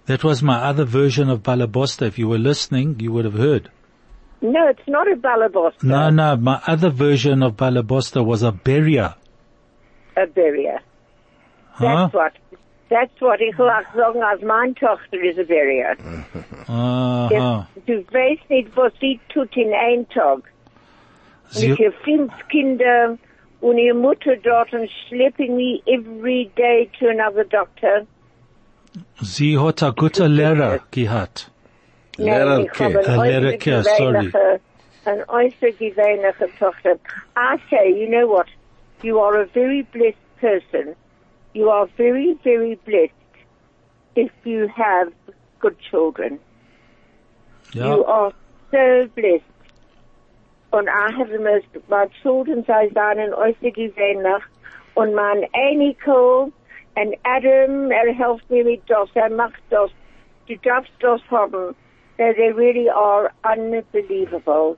That 0.06 0.24
was 0.24 0.42
my 0.42 0.58
other 0.62 0.84
version 0.84 1.28
of 1.28 1.42
balabosta. 1.42 2.06
If 2.06 2.18
you 2.18 2.28
were 2.28 2.38
listening, 2.38 2.98
you 3.00 3.12
would 3.12 3.24
have 3.24 3.34
heard. 3.34 3.70
No, 4.40 4.68
it's 4.68 4.88
not 4.88 5.10
a 5.10 5.14
balabosta. 5.14 5.84
No, 5.84 6.10
no, 6.10 6.36
my 6.36 6.60
other 6.66 6.90
version 6.90 7.42
of 7.42 7.56
balabosta 7.56 8.24
was 8.24 8.42
a 8.42 8.50
barrier. 8.50 9.14
A 10.16 10.26
barrier. 10.26 10.80
Huh? 11.70 12.08
That's 12.10 12.14
what. 12.14 12.32
That's 12.92 13.20
what 13.20 13.40
ich 13.40 13.56
lag 13.56 13.84
sagen, 13.94 14.22
als 14.22 14.42
meine 14.42 14.74
Tochter 14.74 15.18
ist 15.22 15.38
a 15.38 15.44
barrier. 15.44 15.96
Uh-huh. 16.68 17.64
Du 17.86 18.04
weißt 18.12 18.50
nicht, 18.50 18.76
was 18.76 18.92
sie 19.00 19.18
tut 19.32 19.56
in 19.56 19.72
einem 19.72 20.06
Tag. 20.10 20.40
Sie, 21.48 21.68
Mit 21.68 21.78
ihr 21.80 21.92
fünf 22.04 22.32
Kinder 22.50 23.16
und 23.62 23.78
ihre 23.78 23.96
Mutter 23.96 24.36
dort 24.36 24.72
und 24.74 24.90
schlepping 25.08 25.56
me 25.56 25.80
every 25.86 26.50
day 26.56 26.90
to 26.98 27.08
another 27.08 27.44
doctor. 27.44 28.06
sie 29.22 29.58
hat 29.58 29.82
a 29.82 29.90
gute 29.90 30.26
Lehrer 30.26 30.80
gehabt. 30.90 31.50
Lehrer 32.18 32.60
ich 32.60 32.78
habe 32.78 33.00
Ke. 33.00 33.16
Lehrer 33.22 33.56
Ke, 33.56 33.82
sorry. 33.82 34.30
äußergewöhnliche, 34.30 34.60
eine 35.06 35.28
äußergewöhnliche 35.28 36.48
Tochter. 36.58 36.98
I 37.36 37.56
say, 37.70 37.88
you 37.88 38.06
know 38.06 38.26
what? 38.28 38.48
You 39.02 39.18
are 39.18 39.40
a 39.40 39.46
very 39.46 39.82
blessed 39.92 40.18
person. 40.40 40.94
You 41.54 41.68
are 41.70 41.86
very, 41.96 42.38
very 42.42 42.76
blessed 42.86 43.12
if 44.16 44.30
you 44.44 44.68
have 44.68 45.12
good 45.60 45.76
children. 45.90 46.38
You 47.72 48.04
are 48.04 48.32
so 48.70 49.08
blessed. 49.14 49.44
Und 50.72 50.88
I 50.88 51.12
have 51.12 51.28
the 51.28 51.38
most, 51.38 51.66
my 51.88 52.06
children 52.22 52.64
sei 52.64 52.88
seinen 52.94 53.34
äußerst 53.34 53.74
gewöhnlich. 53.74 54.42
Und 54.94 55.14
mein 55.14 55.42
Enkel 55.52 56.52
und 56.94 57.16
Adam, 57.24 57.90
er 57.90 58.12
hilft 58.12 58.50
mir 58.50 58.64
mit 58.64 58.82
das, 58.86 59.08
er 59.14 59.30
macht 59.30 59.62
das. 59.70 59.90
Du 60.46 60.56
darfst 60.56 60.92
das 61.00 61.20
haben. 61.30 61.74
They, 62.18 62.34
they 62.34 62.52
really 62.52 62.90
are 62.90 63.30
unbelievable. 63.42 64.76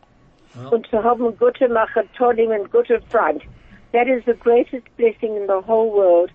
Und 0.70 0.86
zu 0.86 1.02
haben 1.02 1.36
gute 1.36 1.68
Macher, 1.68 2.04
Tonim 2.16 2.50
und 2.50 2.70
gute 2.70 3.00
Freund. 3.10 3.42
That 3.92 4.06
is 4.06 4.24
the 4.24 4.34
greatest 4.34 4.84
blessing 4.96 5.36
in 5.36 5.46
the 5.46 5.60
whole 5.66 5.90
world. 5.92 6.30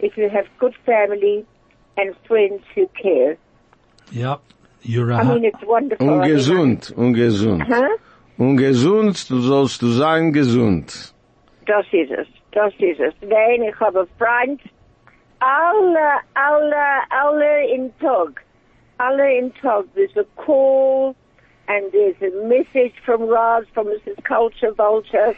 If 0.00 0.16
you 0.16 0.28
have 0.28 0.46
good 0.58 0.74
family 0.84 1.46
and 1.96 2.14
friends 2.26 2.62
who 2.74 2.88
care. 3.00 3.36
Ja. 4.10 4.38
You're 4.82 5.12
a, 5.12 5.16
I 5.16 5.22
mean, 5.22 5.44
it's 5.46 5.62
wonderful. 5.62 6.06
I 6.06 6.10
mean, 6.10 6.20
Ungesund, 6.20 6.92
ungesund. 6.96 7.62
Huh? 7.66 7.96
Ungesund, 8.38 9.30
du 9.30 9.40
sollst 9.40 9.80
du 9.80 9.88
sein 9.88 10.32
gesund. 10.32 11.14
Das 11.66 11.86
ist 11.90 12.10
es. 12.10 12.26
Das 12.52 12.72
ist 12.78 13.00
es. 13.00 13.14
Nein, 13.22 13.62
ich 13.62 13.80
habe 13.80 14.06
Freund. 14.18 14.60
Alle, 15.40 16.20
alle, 16.34 16.86
alle 17.10 17.74
in 17.74 17.92
Tag. 17.98 18.42
Alle 18.98 19.38
in 19.38 19.52
Tag. 19.54 19.86
There's 19.94 20.16
a 20.16 20.24
call 20.36 21.16
and 21.66 21.90
there's 21.92 22.20
a 22.20 22.46
message 22.46 22.94
from 23.06 23.22
Roz, 23.22 23.64
from 23.72 23.86
Mrs. 23.86 24.22
Culture 24.24 24.72
Vulture. 24.72 25.34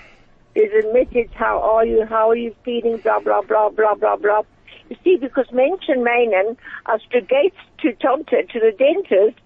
There's 0.57 0.85
a 0.85 0.93
message, 0.93 1.31
how 1.35 1.61
are 1.61 1.85
you, 1.85 2.07
how 2.07 2.31
are 2.31 2.37
you 2.37 2.55
feeling, 2.65 2.97
blah, 2.99 3.21
blah, 3.21 3.43
blah, 3.43 3.69
blah, 3.69 3.95
blah, 3.95 4.17
blah. 4.17 4.43
You 4.89 4.97
see, 5.05 5.17
because 5.17 5.47
Menschen 5.53 6.03
meinen, 6.03 6.57
als 6.87 7.03
uh, 7.03 7.09
du 7.13 7.21
gehst 7.21 7.57
to 7.83 7.93
Tomte, 8.05 8.49
to 8.53 8.61
the 8.61 8.73
dentist, 8.79 9.39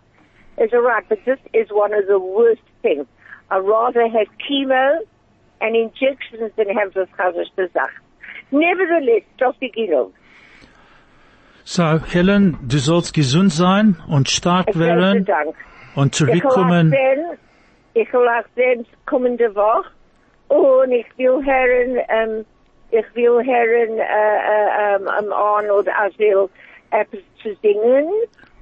is 0.58 0.72
alright, 0.72 1.08
but 1.08 1.18
this 1.24 1.38
is 1.52 1.68
one 1.70 1.92
of 1.92 2.06
the 2.06 2.18
worst 2.18 2.62
things. 2.82 3.06
I'd 3.50 3.58
rather 3.58 4.06
have 4.08 4.28
chemo 4.44 5.00
and 5.60 5.74
injections 5.74 6.52
than 6.56 6.68
have 6.68 6.94
this 6.94 7.08
chazashte 7.18 7.72
Sache. 7.72 7.98
Nevertheless, 8.52 9.24
das 9.38 9.54
genug. 9.74 10.12
So, 11.64 11.98
Helen, 11.98 12.58
du 12.66 12.78
sollst 12.78 13.14
gesund 13.14 13.52
sein 13.52 13.96
und 14.08 14.28
stark 14.28 14.78
werden 14.78 15.26
und 15.94 16.14
Ich 16.14 16.20
will 16.20 16.36
auch 16.36 16.40
zurückkommen. 16.40 16.90
sehen, 16.90 17.38
ich 17.94 18.12
will 18.12 18.28
auch 18.28 18.44
sehen, 18.56 18.86
kommende 19.06 19.54
Woche. 19.54 19.90
Und 20.50 20.90
ich 20.90 21.06
will 21.16 21.44
hören, 21.44 22.00
ähm, 22.08 22.44
ich 22.90 23.06
will 23.14 23.38
hören, 23.44 23.98
äh, 23.98 24.02
eh, 24.02 24.02
äh, 24.02 24.94
eh, 24.94 24.96
ähm, 24.96 25.06
am 25.06 25.32
Arnold 25.32 25.88
Asil 25.88 26.48
etwas 26.90 27.20
zu 27.40 27.54
singen. 27.62 28.08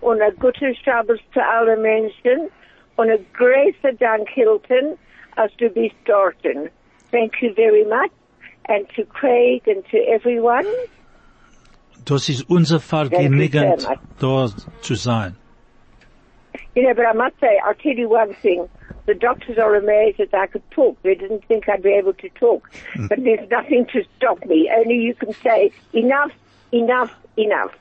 Und 0.03 0.21
ein 0.21 0.37
guter 0.37 0.75
Shabbos 0.75 1.19
zu 1.33 1.41
allen 1.43 1.81
Menschen. 1.81 2.51
Und 2.97 3.09
ein 3.11 3.25
großer 3.33 3.95
Dank, 3.99 4.29
Hilton, 4.29 4.99
als 5.37 5.51
du 5.57 5.71
bist 5.71 5.97
dort. 6.05 6.37
Thank 7.11 7.41
you 7.41 7.55
very 7.55 7.85
much. 7.85 8.13
And 8.69 8.87
to 8.95 9.05
Craig 9.07 9.67
and 9.67 9.83
to 9.91 9.97
everyone. 9.97 10.67
Das 12.05 12.29
ist 12.29 12.51
unser 12.51 12.81
Vergnügen, 12.81 13.77
da 14.21 14.47
zu 14.83 14.95
sein. 14.95 15.37
You 16.79 16.85
know, 16.85 16.95
but 16.95 17.07
I 17.07 17.13
must 17.13 17.41
say, 17.41 17.61
I'll 17.67 17.75
tell 17.75 17.95
you 17.95 18.09
one 18.09 18.35
thing. 18.35 18.69
The 19.07 19.15
doctors 19.15 19.59
are 19.59 19.75
amazed 19.75 20.19
that 20.19 20.33
I 20.33 20.47
could 20.47 20.63
talk. 20.71 20.97
They 21.03 21.17
didn't 21.17 21.45
think 21.47 21.69
I'd 21.69 21.83
be 21.83 21.91
able 21.91 22.13
to 22.13 22.29
talk. 22.29 22.73
Hmm. 22.95 23.09
But 23.09 23.25
there's 23.25 23.51
nothing 23.51 23.85
to 23.95 24.05
stop 24.17 24.45
me. 24.47 24.71
Only 24.73 24.95
you 24.95 25.13
can 25.13 25.33
say, 25.43 25.73
enough, 25.93 26.31
enough, 26.71 27.13
enough. 27.37 27.73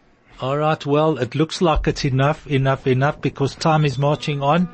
All 0.41 0.57
right, 0.57 0.83
well, 0.83 1.19
it 1.19 1.35
looks 1.35 1.61
like 1.61 1.85
it's 1.85 2.05
enough, 2.05 2.47
enough, 2.47 2.87
enough 2.87 3.21
because 3.21 3.53
time 3.53 3.85
is 3.85 3.99
marching 3.99 4.41
on 4.41 4.67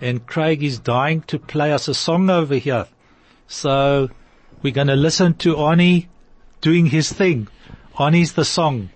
and 0.00 0.26
Craig 0.26 0.64
is 0.64 0.80
dying 0.80 1.20
to 1.28 1.38
play 1.38 1.72
us 1.72 1.86
a 1.86 1.94
song 1.94 2.28
over 2.28 2.56
here. 2.56 2.88
So 3.46 4.08
we're 4.62 4.72
going 4.72 4.88
to 4.88 4.96
listen 4.96 5.34
to 5.34 5.54
Arnie 5.54 6.08
doing 6.60 6.86
his 6.86 7.12
thing. 7.12 7.46
Arnie's 7.94 8.32
the 8.32 8.44
song. 8.44 8.90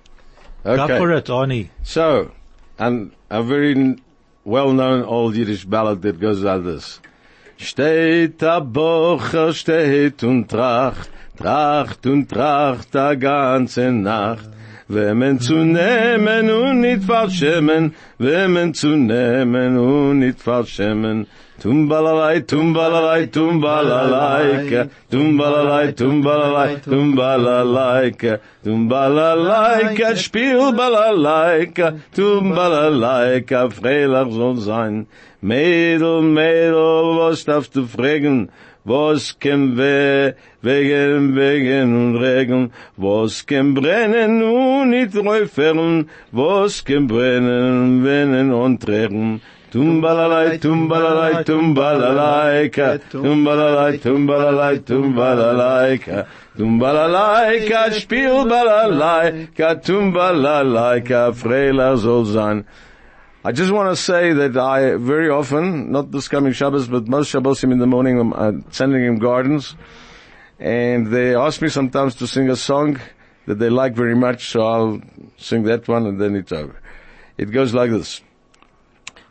Go 0.64 0.88
for 0.88 1.12
it, 1.12 1.26
Arnie. 1.26 1.70
So, 1.84 2.32
and 2.76 3.12
a 3.30 3.40
very 3.40 3.70
n- 3.70 4.00
well-known 4.44 5.02
old 5.04 5.34
Yiddish 5.36 5.64
ballad 5.64 6.02
that 6.02 6.20
goes 6.20 6.42
like 6.42 6.64
this. 6.64 7.00
Steht 7.56 8.42
a 8.42 8.60
Bocher, 8.60 9.52
steht 9.52 10.22
und 10.22 10.48
tracht, 10.48 11.10
tracht 11.36 12.06
und 12.06 12.28
tracht 12.28 12.94
a 12.96 13.14
ganze 13.14 13.92
Nacht. 13.92 14.53
ומן 14.90 15.38
צונמן 15.38 16.50
און 16.50 16.82
שמן 17.28 17.88
ומן 18.20 18.72
צונמן 18.72 19.76
און 19.76 20.20
נית 20.20 20.38
פאר 20.38 20.64
שמן. 20.64 21.22
Tumbalalai 21.62 22.42
tumbalalai 22.42 23.30
tumbalalai 23.30 24.68
ka 24.68 24.80
tumbalalai 25.08 25.94
tumbalalai 25.94 26.82
tumbalalai 26.82 28.10
ka 28.18 28.40
tumbalalai 28.64 29.96
ka 29.96 30.14
spiel 30.18 30.74
balalai 30.74 31.70
ka 31.72 31.94
tumbalalai 32.12 33.46
ka 33.46 33.70
mädel 35.44 36.22
mädel 36.22 37.16
was 37.18 37.44
darfst 37.44 37.74
du 37.74 37.86
fragen 37.86 38.48
Was 38.86 39.32
kann 39.40 39.78
we 39.78 40.34
wegen, 40.60 41.34
wegen 41.34 41.96
und 41.96 42.16
Regen? 42.16 42.70
Was 42.98 43.46
kann 43.46 43.72
brennen 43.72 44.42
und 44.42 44.90
nicht 44.90 45.16
räufern? 45.16 46.10
Was 46.32 46.84
kann 46.84 47.06
brennen, 47.06 48.04
wennen 48.04 48.52
und 48.52 48.82
trägen? 48.82 49.40
Tumbalalai, 49.72 50.58
tumbalalai, 50.58 51.44
tumbalalaika, 51.44 52.98
tumbalalai, 53.10 53.98
tumbalalai, 53.98 54.78
tumbalalaika, 54.84 56.26
tumbalalaika, 56.56 57.90
spiel 57.90 58.44
balalaika, 58.46 59.74
tumbalalaika, 59.82 61.32
freiler 61.32 61.96
soll 61.96 62.26
sein. 62.26 62.64
I 63.46 63.52
just 63.52 63.70
want 63.70 63.90
to 63.90 64.02
say 64.02 64.32
that 64.32 64.56
I 64.56 64.96
very 64.96 65.28
often, 65.28 65.92
not 65.92 66.10
this 66.10 66.28
coming 66.28 66.54
Shabbos, 66.54 66.88
but 66.88 67.06
most 67.06 67.30
Shabbosim 67.30 67.72
in 67.72 67.78
the 67.78 67.86
morning, 67.86 68.18
I'm 68.18 68.32
uh, 68.32 68.52
Sandringham 68.70 69.18
Gardens, 69.18 69.76
and 70.58 71.08
they 71.08 71.36
ask 71.36 71.60
me 71.60 71.68
sometimes 71.68 72.14
to 72.14 72.26
sing 72.26 72.48
a 72.48 72.56
song 72.56 72.98
that 73.44 73.56
they 73.56 73.68
like 73.68 73.94
very 73.94 74.16
much, 74.16 74.48
so 74.48 74.62
I'll 74.62 75.02
sing 75.36 75.64
that 75.64 75.86
one 75.86 76.06
and 76.06 76.18
then 76.18 76.34
it's 76.36 76.52
over. 76.52 76.80
It 77.36 77.50
goes 77.50 77.74
like 77.74 77.90
this. 77.90 78.22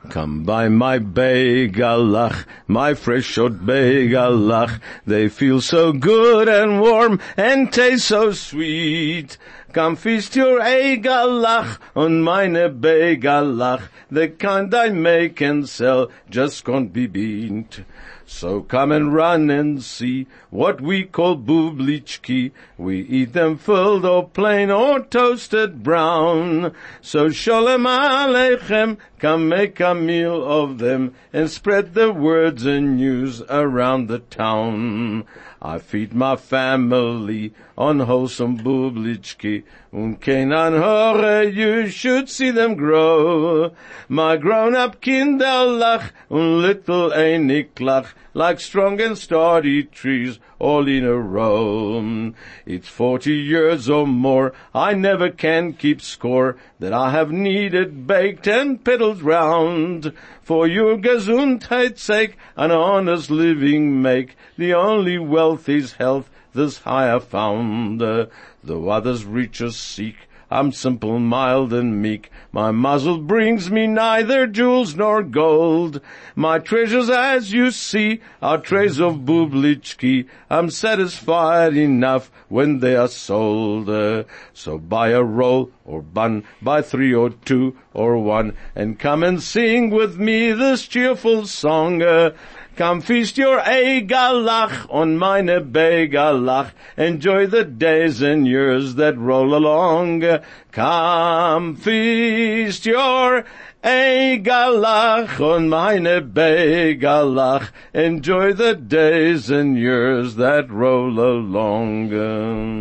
Come 0.09 0.43
by 0.43 0.67
my 0.69 0.99
begalach, 0.99 2.45
my 2.67 2.93
fresh 2.93 3.23
short 3.23 3.65
begalach. 3.65 4.79
They 5.07 5.27
feel 5.27 5.59
so 5.59 5.91
good 5.91 6.47
and 6.47 6.81
warm 6.81 7.19
and 7.35 7.73
taste 7.73 8.09
so 8.09 8.33
sweet. 8.33 9.39
Come 9.73 9.95
feast 9.95 10.35
your 10.35 10.59
egalach 10.59 11.79
on 11.95 12.21
meine 12.21 12.69
begalach. 12.79 13.81
The 14.11 14.27
kind 14.27 14.71
I 14.71 14.89
make 14.89 15.41
and 15.41 15.67
sell 15.67 16.11
just 16.29 16.63
can't 16.63 16.93
be 16.93 17.07
beat. 17.07 17.83
So 18.25 18.61
come 18.61 18.91
and 18.91 19.13
run 19.13 19.49
and 19.49 19.83
see 19.83 20.27
what 20.51 20.79
we 20.79 21.03
call 21.05 21.37
bublichki. 21.37 22.51
We 22.77 22.99
eat 22.99 23.33
them 23.33 23.57
filled 23.57 24.05
or 24.05 24.29
plain 24.29 24.69
or 24.69 24.99
toasted 24.99 25.81
brown. 25.81 26.73
So 27.01 27.29
shalom 27.29 27.83
aleichem, 27.83 28.97
come 29.17 29.49
make 29.49 29.79
a 29.79 29.95
meal 29.95 30.43
of 30.43 30.77
them 30.77 31.15
and 31.33 31.49
spread 31.49 31.95
the 31.95 32.11
words 32.13 32.65
and 32.65 32.97
news 32.97 33.41
around 33.49 34.07
the 34.07 34.19
town. 34.19 35.25
I 35.65 35.77
feed 35.77 36.13
my 36.13 36.35
family 36.35 37.53
on 37.77 38.01
wholesome 38.01 38.57
bublichki. 38.57 39.63
Und 39.93 40.19
kein 40.19 40.51
hore, 40.51 41.43
you 41.43 41.87
should 41.87 42.29
see 42.29 42.51
them 42.51 42.75
grow. 42.75 43.71
My 44.09 44.35
grown-up 44.35 44.99
kinder 44.99 45.65
lach 45.65 46.11
und 46.29 46.61
little 46.61 47.11
einiklach 47.11 48.07
like 48.33 48.59
strong 48.59 48.99
and 48.99 49.17
sturdy 49.17 49.83
trees 49.83 50.39
all 50.59 50.87
in 50.87 51.05
a 51.05 51.17
row. 51.17 52.33
It's 52.65 52.87
forty 52.89 53.35
years 53.35 53.89
or 53.89 54.07
more, 54.07 54.53
I 54.73 54.95
never 54.95 55.29
can 55.29 55.73
keep 55.73 56.01
score 56.01 56.57
that 56.79 56.93
I 56.93 57.11
have 57.11 57.31
needed, 57.31 58.07
baked 58.07 58.47
and 58.47 58.83
pedaled 58.83 59.21
round. 59.21 60.13
For 60.43 60.67
your 60.67 60.97
gesundheit's 60.97 62.03
sake, 62.03 62.35
an 62.57 62.69
honest 62.69 63.31
living 63.31 64.01
make. 64.01 64.35
The 64.57 64.73
only 64.73 65.17
wealth 65.17 65.69
is 65.69 65.93
health, 65.93 66.29
this 66.53 66.79
higher 66.79 67.21
founder. 67.21 68.27
Though 68.61 68.89
others 68.89 69.23
riches 69.23 69.77
seek, 69.77 70.27
I'm 70.53 70.71
simple, 70.71 71.17
mild, 71.17 71.73
and 71.73 71.99
meek. 71.99 72.29
My 72.51 72.69
muzzle 72.69 73.17
brings 73.17 73.71
me 73.71 73.87
neither 73.87 74.45
jewels 74.45 74.95
nor 74.95 75.23
gold. 75.23 75.99
My 76.35 76.59
treasures, 76.59 77.09
as 77.09 77.51
you 77.51 77.71
see, 77.71 78.21
are 78.39 78.59
trays 78.59 78.99
of 78.99 79.25
bublichki. 79.25 80.27
I'm 80.51 80.69
satisfied 80.69 81.75
enough 81.75 82.29
when 82.49 82.81
they 82.81 82.95
are 82.95 83.07
sold. 83.07 83.89
Uh, 83.89 84.25
so 84.53 84.77
buy 84.77 85.09
a 85.09 85.23
roll 85.23 85.71
or 85.85 86.03
bun, 86.03 86.43
buy 86.61 86.83
three 86.83 87.15
or 87.15 87.31
two 87.31 87.75
or 87.91 88.19
one, 88.19 88.55
and 88.75 88.99
come 88.99 89.23
and 89.23 89.41
sing 89.41 89.89
with 89.89 90.19
me 90.19 90.51
this 90.51 90.85
cheerful 90.85 91.47
song. 91.47 92.03
Uh, 92.03 92.29
Come 92.75 93.01
feast 93.01 93.37
your 93.37 93.59
egalach 93.59 94.91
on 94.91 95.15
meine 95.15 95.61
begalach. 95.71 96.71
Enjoy 96.97 97.45
the 97.45 97.63
days 97.63 98.23
and 98.23 98.47
years 98.47 98.95
that 98.95 99.15
roll 99.15 99.53
along. 99.53 100.23
Come 100.71 101.75
feast 101.75 102.87
your 102.87 103.45
egalach 103.83 105.39
on 105.39 105.69
meine 105.69 106.33
begalach. 106.33 107.69
Enjoy 107.93 108.53
the 108.53 108.73
days 108.73 109.51
and 109.51 109.77
years 109.77 110.33
that 110.35 110.71
roll 110.71 111.19
along. 111.19 112.09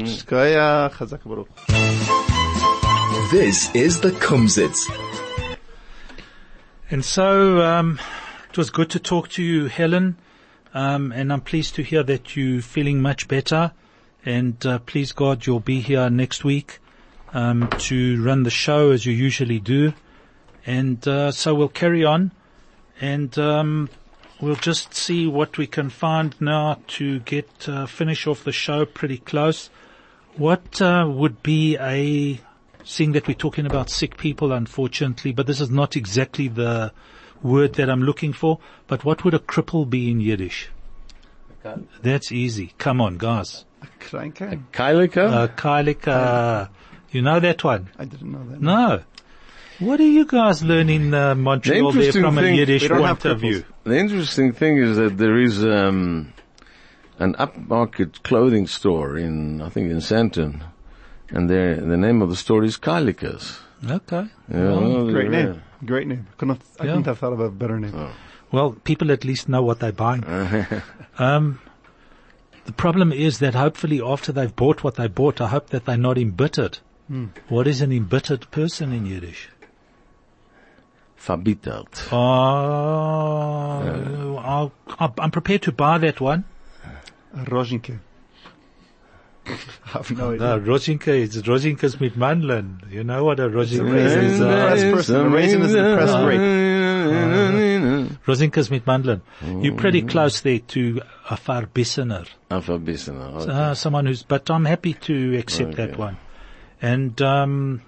Shkoya. 0.09 0.91
This 3.31 3.75
is 3.75 4.01
the 4.01 4.13
Kumzits. 4.13 4.89
And 6.91 7.05
so, 7.05 7.61
um, 7.61 7.99
it 8.53 8.59
was 8.59 8.69
good 8.69 8.91
to 8.91 9.01
talk 9.01 9.31
to 9.31 9.43
you, 9.43 9.65
Helen. 9.65 10.19
Um, 10.75 11.11
and 11.11 11.33
I'm 11.33 11.41
pleased 11.41 11.75
to 11.77 11.83
hear 11.83 12.03
that 12.03 12.37
you're 12.37 12.61
feeling 12.61 13.01
much 13.01 13.27
better. 13.27 13.73
And 14.27 14.65
uh, 14.67 14.79
please 14.81 15.13
God, 15.13 15.47
you'll 15.47 15.61
be 15.61 15.81
here 15.81 16.11
next 16.11 16.45
week 16.45 16.79
um, 17.33 17.71
to 17.79 18.23
run 18.23 18.43
the 18.43 18.51
show 18.51 18.91
as 18.91 19.07
you 19.07 19.15
usually 19.15 19.59
do. 19.59 19.95
And 20.67 21.09
uh, 21.09 21.33
so 21.33 21.55
we'll 21.55 21.69
carry 21.69 22.05
on. 22.05 22.31
And 23.01 23.39
um, 23.39 23.89
we'll 24.39 24.57
just 24.57 24.93
see 24.93 25.27
what 25.27 25.57
we 25.57 25.67
can 25.67 25.89
find 25.89 26.39
now 26.39 26.79
to 26.89 27.21
get, 27.21 27.49
uh, 27.67 27.87
finish 27.87 28.27
off 28.27 28.45
the 28.45 28.53
show 28.53 28.85
pretty 28.85 29.17
close. 29.17 29.71
What, 30.37 30.83
uh, 30.83 31.07
would 31.09 31.43
be 31.43 31.79
a, 31.79 32.39
seeing 32.85 33.13
that 33.13 33.27
we're 33.27 33.33
talking 33.33 33.65
about 33.65 33.89
sick 33.89 34.19
people 34.19 34.53
unfortunately, 34.53 35.33
but 35.33 35.47
this 35.47 35.63
is 35.63 35.71
not 35.71 35.97
exactly 35.97 36.49
the 36.49 36.93
word 37.43 37.75
that 37.75 37.91
I'm 37.91 38.03
looking 38.03 38.33
for, 38.33 38.59
but 38.87 39.05
what 39.05 39.25
would 39.25 39.35
a 39.35 39.39
cripple 39.39 39.89
be 39.89 40.11
in 40.11 40.21
Yiddish? 40.21 40.69
That's 42.03 42.33
easy. 42.33 42.73
Come 42.79 43.01
on, 43.01 43.19
guys. 43.19 43.65
Kranke? 44.01 44.65
Kailika? 44.73 45.33
Uh, 45.33 45.49
Kailik, 45.49 46.09
uh, 46.09 46.69
you 47.11 47.23
know 47.23 47.41
that 47.41 47.63
one? 47.63 47.89
I 47.99 48.05
didn't 48.05 48.33
know 48.33 48.45
that. 48.51 48.61
No. 48.61 49.03
What 49.79 50.01
are 50.01 50.05
you 50.05 50.25
guys 50.25 50.63
learning 50.63 51.15
uh, 51.15 51.35
Montreal 51.35 51.93
there 51.93 52.03
interesting 52.03 52.23
from 52.23 52.39
a 52.39 52.43
Yiddish 52.43 52.83
we 52.83 52.89
don't 52.89 53.03
have 53.03 53.21
point 53.21 53.33
of 53.35 53.41
view? 53.41 53.65
The 53.85 53.99
interesting 53.99 54.53
thing 54.53 54.77
is 54.77 54.97
that 54.97 55.19
there 55.19 55.39
is 55.39 55.65
um, 55.65 56.33
an 57.19 57.35
upmarket 57.35 58.23
clothing 58.23 58.67
store 58.67 59.17
in, 59.17 59.61
I 59.61 59.69
think, 59.69 59.91
in 59.91 59.99
Sandton, 59.99 60.63
and 61.31 61.49
the 61.49 61.97
name 61.97 62.23
of 62.23 62.29
the 62.29 62.37
store 62.37 62.63
is 62.63 62.77
Kailikas. 62.77 63.59
Okay. 63.89 64.27
Yeah, 64.53 64.63
well, 64.65 65.11
Great 65.11 65.33
yeah. 65.33 65.45
name. 65.45 65.63
Great 65.85 66.07
name. 66.07 66.27
Couldn't 66.39 66.57
have, 66.57 66.67
I 66.81 66.85
Yeah. 66.85 66.91
couldn't 66.91 67.07
have 67.07 67.19
thought 67.19 67.33
of 67.33 67.41
a 67.41 67.51
better 67.51 67.79
name. 67.81 67.93
Oh. 67.97 68.11
Well, 68.53 68.73
people 68.85 69.11
at 69.11 69.25
least 69.25 69.49
know 69.49 69.63
what 69.63 69.81
they're 69.81 69.93
buying. 69.93 70.23
Um, 71.19 71.27
um, 71.27 71.61
the 72.65 72.73
problem 72.73 73.13
is 73.13 73.39
that 73.41 73.55
hopefully 73.55 74.01
after 74.01 74.31
they've 74.33 74.55
bought 74.55 74.83
what 74.85 74.95
they 74.95 75.09
bought, 75.09 75.41
I 75.41 75.49
hope 75.49 75.71
that 75.71 75.85
they're 75.85 75.97
not 75.97 76.17
embittered. 76.17 76.79
Hmm. 77.09 77.27
What 77.49 77.67
is 77.67 77.81
an 77.81 77.91
embittered 77.93 78.49
person 78.51 78.93
in 78.93 79.05
Yiddish? 79.07 79.49
Verbittert. 81.19 82.09
Oh, 82.13 82.17
ah, 82.17 83.81
I'll, 84.43 84.73
I'll, 84.99 85.15
I'm 85.19 85.31
prepared 85.31 85.63
to 85.63 85.73
buy 85.73 85.99
that 85.99 86.21
one. 86.21 86.45
Rozinke. 87.35 87.99
I 89.47 89.89
have 89.89 90.11
no 90.17 90.33
idea. 90.33 90.47
No, 90.47 90.61
Rozinka 90.61 91.09
is 91.09 91.43
Rozinka's 91.43 92.01
mit 92.01 92.17
Mandeln. 92.17 92.91
You 92.91 93.03
know 93.05 93.25
what 93.25 93.41
a 93.41 93.49
Rozinka 93.49 93.93
raisin. 93.93 94.25
is? 94.25 94.33
It's 94.33 94.41
a 94.41 94.47
press 94.47 94.83
person. 94.83 95.15
The 95.17 95.29
raisin 95.29 95.63
is 95.63 95.73
the 95.73 95.97
press 95.97 96.15
grape. 96.23 96.41
Rozinka's 98.27 98.71
mit 98.71 98.85
Mandeln. 98.85 99.21
You're 99.63 99.75
pretty 99.75 100.03
close 100.03 100.41
there 100.43 100.61
to 100.61 101.01
a 101.29 101.37
Verbissener. 101.37 102.27
Verbissener. 102.51 103.43
Okay. 103.43 103.51
Uh, 103.51 103.75
someone 103.75 104.07
who's, 104.07 104.23
but 104.23 104.49
I'm 104.51 104.65
happy 104.65 104.95
to 104.95 105.37
accept 105.39 105.77
that 105.77 105.97
one. 105.99 106.17
And, 106.81 107.21
um, 107.21 107.83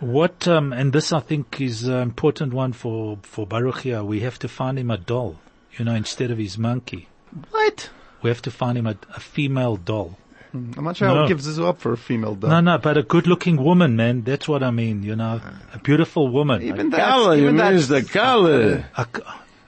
what, 0.00 0.48
um, 0.48 0.72
and 0.72 0.92
this 0.92 1.12
I 1.12 1.20
think 1.20 1.60
is 1.60 1.84
an 1.84 2.00
important 2.00 2.52
one 2.52 2.72
for, 2.72 3.18
for 3.22 3.46
Baruch 3.46 3.80
here. 3.80 4.02
We 4.02 4.20
have 4.20 4.38
to 4.40 4.48
find 4.48 4.78
him 4.78 4.90
a 4.90 4.98
doll, 4.98 5.38
you 5.78 5.84
know, 5.84 5.94
instead 5.94 6.30
of 6.30 6.38
his 6.38 6.58
monkey. 6.58 7.08
What? 7.50 7.90
We 8.22 8.30
have 8.30 8.42
to 8.42 8.50
find 8.50 8.78
him 8.78 8.86
a, 8.86 8.96
a 9.14 9.20
female 9.20 9.76
doll. 9.76 10.18
I'm 10.54 10.84
not 10.84 10.96
sure 10.96 11.08
how 11.08 11.14
No. 11.14 11.24
it 11.24 11.28
gives 11.28 11.46
this 11.46 11.58
up 11.58 11.80
for 11.80 11.92
a 11.92 11.96
female 11.96 12.34
dog. 12.34 12.50
No, 12.50 12.60
no, 12.60 12.78
but 12.78 12.98
a 12.98 13.02
good 13.02 13.26
looking 13.26 13.56
woman, 13.56 13.96
man. 13.96 14.22
That's 14.22 14.46
what 14.46 14.62
I 14.62 14.70
mean, 14.70 15.02
you 15.02 15.16
know, 15.16 15.40
a 15.72 15.78
beautiful 15.78 16.28
woman. 16.28 16.60
Even 16.62 16.90
that. 16.90 17.08
Color, 17.08 17.36
you 17.36 17.42
even 17.44 17.56
that's- 17.56 17.88
the 17.88 18.02
color. 18.02 18.84
A, 18.96 19.06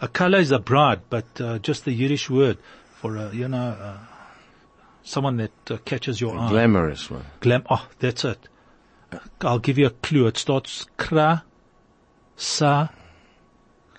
a 0.03 0.09
color 0.09 0.39
is 0.39 0.51
a 0.51 0.59
bride, 0.59 1.01
but 1.09 1.25
uh, 1.41 1.59
just 1.61 1.85
the 1.87 1.93
Yiddish 1.93 2.29
word 2.29 2.59
for 3.01 3.17
a, 3.17 3.35
you 3.35 3.49
know, 3.49 3.77
uh, 3.81 3.97
someone 5.03 5.39
that 5.39 5.53
uh, 5.71 5.79
catches 5.87 6.21
your 6.21 6.37
eye. 6.37 6.51
Glamorous 6.51 7.11
one. 7.11 7.25
Glam. 7.41 7.63
Oh, 7.71 7.87
that's 7.99 8.25
it. 8.25 8.39
I'll 9.41 9.61
give 9.61 9.79
you 9.79 9.87
a 9.87 9.91
clue. 9.91 10.27
It 10.27 10.37
starts 10.37 10.87
kra, 10.99 11.43
sa, 12.37 12.89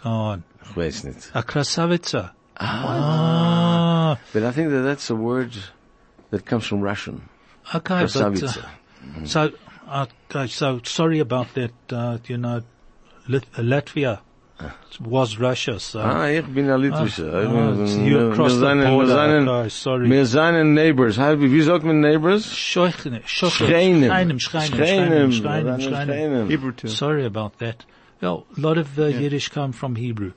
go 0.04 0.10
on. 0.10 0.44
Ich 0.64 0.76
weiß 0.76 1.04
nicht. 1.06 1.32
A 1.34 1.42
krasavitsa. 1.42 2.32
Ah. 2.58 4.18
But 4.34 4.44
I 4.44 4.52
think 4.52 4.70
that 4.70 4.82
that's 4.82 5.10
a 5.10 5.16
word 5.16 5.52
that 6.36 6.46
comes 6.46 6.66
from 6.66 6.82
Russian. 6.82 7.22
Okay, 7.74 8.06
but, 8.06 8.16
uh, 8.16 8.30
Krasavitsa. 8.30 8.66
so, 9.26 9.52
okay, 10.04 10.48
so 10.48 10.80
sorry 10.84 11.20
about 11.20 11.48
that, 11.56 11.72
uh, 11.92 12.18
you 12.28 12.38
know, 12.38 12.62
Lit- 13.28 13.52
Latvia 13.58 14.20
was 15.00 15.38
Russia, 15.40 15.80
so. 15.80 16.00
Ah, 16.00 16.28
ich 16.28 16.46
bin 16.46 16.70
ein 16.70 16.80
Litwischer. 16.80 17.28
Ich 17.44 17.50
Ah, 17.50 18.06
you 18.06 18.18
wir- 18.18 18.32
across 18.32 18.54
the 18.54 18.60
seien- 18.62 18.80
wir 18.82 18.90
border. 18.90 19.16
seien- 19.16 19.48
Okay, 19.50 19.70
sorry. 19.70 20.10
Wir 20.10 20.26
seien 20.26 20.74
neighbors. 20.74 21.18
How- 21.18 21.40
Wie 21.40 21.62
sagt 21.62 21.84
man 21.84 22.00
neighbors? 22.02 22.46
Scheuchene, 22.56 23.22
Scheuchene, 23.26 23.68
Schreinem. 23.70 24.10
Schreinem, 24.10 24.40
Schreinem, 24.40 24.76
Schreinem. 24.76 25.32
Schreinem, 25.32 25.66
Wir 25.66 25.74
seien 25.74 25.82
Schreinem. 25.82 26.08
Schreinem. 26.08 26.50
Hebrew 26.50 26.72
too. 26.72 26.88
Sorry 26.88 27.26
about 27.26 27.52
that. 27.60 27.86
Well, 28.22 28.46
a 28.58 28.62
lot 28.62 28.78
of 28.78 28.98
uh, 28.98 29.08
Yiddish 29.08 29.50
come 29.50 29.74
from 29.74 29.96
Hebrew. 29.98 30.32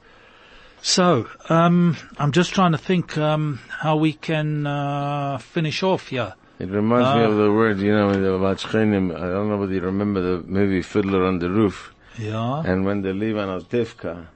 So, 0.80 1.28
um, 1.48 1.96
I'm 2.18 2.32
just 2.32 2.52
trying 2.54 2.72
to 2.72 2.78
think 2.78 3.18
um, 3.18 3.60
how 3.68 3.96
we 3.96 4.12
can 4.12 4.66
uh, 4.66 5.38
finish 5.38 5.82
off 5.82 6.08
here. 6.08 6.34
It 6.58 6.70
reminds 6.70 7.14
me 7.14 7.22
Ah. 7.22 7.28
of 7.28 7.36
the 7.36 7.52
word, 7.52 7.78
you 7.78 7.92
know, 7.92 8.08
about 8.36 8.58
Shchenim. 8.58 9.14
I 9.14 9.28
don't 9.28 9.48
know 9.48 9.56
whether 9.58 9.72
you 9.72 9.80
remember 9.80 10.20
the 10.20 10.42
movie 10.46 10.82
Fiddler 10.82 11.24
on 11.24 11.38
the 11.38 11.50
Roof. 11.50 11.92
Yeah. 12.18 12.62
And 12.64 12.84
when 12.84 13.02
they 13.02 13.12
leave 13.12 13.36
on 13.36 13.48
Tevka, 13.62 14.26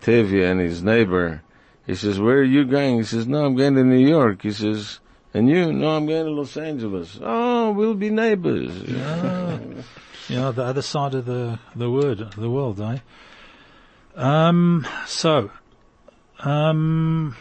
Tevye 0.00 0.50
and 0.50 0.60
his 0.60 0.82
neighbor, 0.82 1.42
he 1.86 1.94
says, 1.94 2.18
where 2.18 2.38
are 2.38 2.42
you 2.44 2.64
going? 2.64 2.98
He 2.98 3.04
says, 3.04 3.26
no, 3.26 3.44
I'm 3.44 3.54
going 3.56 3.74
to 3.74 3.84
New 3.84 4.06
York. 4.06 4.42
He 4.42 4.52
says, 4.52 5.00
and 5.34 5.48
you? 5.48 5.72
No, 5.72 5.90
I'm 5.96 6.06
going 6.06 6.24
to 6.24 6.30
Los 6.30 6.56
Angeles. 6.56 7.18
Oh, 7.22 7.72
we'll 7.72 7.94
be 7.94 8.08
neighbors. 8.10 8.72
Yeah. 8.86 9.58
yeah, 10.28 10.50
the 10.52 10.64
other 10.64 10.82
side 10.82 11.14
of 11.14 11.26
the, 11.26 11.58
the 11.76 11.90
word, 11.90 12.32
the 12.32 12.48
world, 12.50 12.80
eh? 12.80 12.98
Um, 14.16 14.86
so, 15.06 15.50
um, 16.40 17.36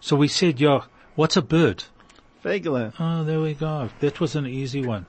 so 0.00 0.16
we 0.16 0.28
said, 0.28 0.60
yeah, 0.60 0.82
what's 1.14 1.36
a 1.36 1.42
bird? 1.42 1.84
Fegele. 2.44 2.92
Oh, 2.98 3.24
there 3.24 3.40
we 3.40 3.54
go. 3.54 3.88
That 4.00 4.20
was 4.20 4.34
an 4.34 4.46
easy 4.46 4.84
one. 4.84 5.06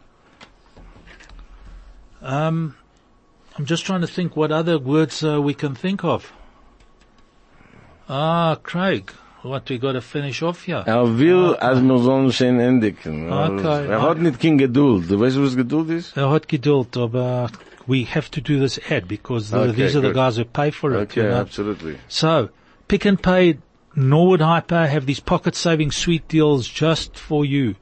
Um, 2.22 2.76
I'm 3.58 3.66
just 3.66 3.86
trying 3.86 4.02
to 4.02 4.08
think 4.08 4.36
what 4.36 4.52
other 4.52 4.80
words 4.80 5.24
uh, 5.24 5.42
we 5.42 5.54
can 5.54 5.76
think 5.76 6.04
of. 6.04 6.32
Ah, 8.08 8.58
Craig, 8.62 9.12
what 9.42 9.70
we 9.70 9.78
got 9.78 9.94
to 9.94 10.02
finish 10.02 10.42
off 10.42 10.64
here. 10.64 10.84
Er 10.88 11.06
will, 11.18 11.56
als 11.56 11.82
wir 11.82 12.00
sollen 12.00 12.32
schön 12.32 12.60
endigen. 12.60 13.32
Okay. 13.32 13.88
Er 13.88 14.02
hat 14.02 14.18
nicht 14.20 14.40
kein 14.40 14.58
Geduld. 14.58 15.10
Du 15.10 15.20
weißt, 15.20 15.42
was 15.42 15.56
Geduld 15.56 15.90
ist? 15.90 16.18
Er 16.18 16.30
hat 16.30 16.48
Geduld, 16.48 16.96
aber 16.98 17.50
we 17.88 18.06
have 18.06 18.30
to 18.32 18.42
do 18.42 18.60
this 18.60 18.80
ad 18.90 19.08
because 19.08 19.50
the, 19.50 19.58
Okay, 19.58 19.72
these 19.72 19.96
are 19.96 20.02
the 20.02 20.14
guys 20.14 20.38
who 20.38 20.46
pay 20.46 20.72
for 20.72 20.94
it. 20.94 20.98
Okay, 21.12 21.24
you 21.24 21.30
know. 21.30 21.36
absolutely. 21.36 21.98
So, 22.08 22.50
Pick 22.88 23.06
n 23.06 23.18
Pay, 23.18 23.58
Norwood 23.96 24.42
Hyper 24.42 24.88
have 24.88 25.06
these 25.06 25.20
pocket 25.20 25.56
saving 25.56 25.92
sweet 25.92 26.28
deals 26.28 26.68
just 26.68 27.18
for 27.18 27.46
you. 27.46 27.76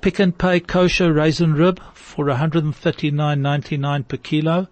Pick 0.00 0.20
n 0.20 0.32
Pay 0.32 0.60
kosher 0.60 1.12
raisin 1.12 1.54
rib 1.54 1.80
for 1.92 2.26
139.99 2.26 4.08
per 4.08 4.16
kilo. 4.16 4.68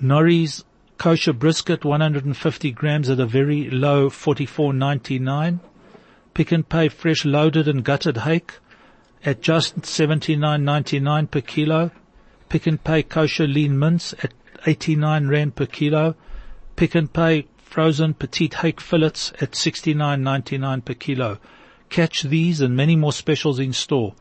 Norrie's 0.00 0.64
kosher 0.98 1.32
brisket 1.32 1.84
150 1.84 2.70
grams 2.72 3.08
at 3.08 3.18
a 3.18 3.26
very 3.26 3.70
low 3.70 4.10
44.99. 4.10 5.60
Pick 6.34 6.52
n 6.52 6.62
Pay 6.62 6.88
fresh 6.88 7.24
loaded 7.24 7.66
and 7.66 7.82
gutted 7.82 8.18
hake 8.18 8.54
at 9.24 9.40
just 9.40 9.80
79.99 9.80 11.30
per 11.30 11.40
kilo. 11.40 11.90
Pick 12.48 12.66
n 12.66 12.78
Pay 12.78 13.02
kosher 13.04 13.46
lean 13.46 13.78
mince 13.78 14.12
at 14.22 14.34
89 14.66 15.28
rand 15.28 15.56
per 15.56 15.66
kilo. 15.66 16.14
Pick 16.76 16.94
n 16.94 17.08
Pay 17.08 17.46
frozen 17.72 18.12
petite 18.12 18.52
hake 18.52 18.82
fillets 18.82 19.32
at 19.40 19.52
69.99 19.52 20.84
per 20.84 20.92
kilo. 20.92 21.38
Catch 21.88 22.24
these 22.24 22.60
and 22.60 22.76
many 22.76 22.96
more 22.96 23.14
specials 23.14 23.58
in 23.58 23.72
store. 23.72 24.14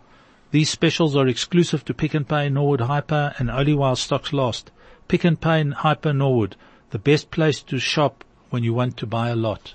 These 0.52 0.70
specials 0.70 1.18
are 1.18 1.28
exclusive 1.28 1.84
to 1.84 1.94
Pick 1.94 2.16
n 2.16 2.24
Pay 2.24 2.48
Norwood 2.48 2.80
Hyper 2.80 3.36
and 3.38 3.52
only 3.52 3.74
while 3.74 3.98
stocks 3.98 4.32
last. 4.32 4.72
Pick 5.10 5.26
n 5.26 5.36
Pay 5.36 5.70
Hyper 5.70 6.14
Norwood, 6.14 6.56
the 6.92 6.98
best 6.98 7.30
place 7.30 7.62
to 7.64 7.78
shop 7.78 8.24
when 8.52 8.64
you 8.64 8.74
want 8.74 8.96
to 8.96 9.06
buy 9.06 9.28
a 9.28 9.36
lot. 9.36 9.74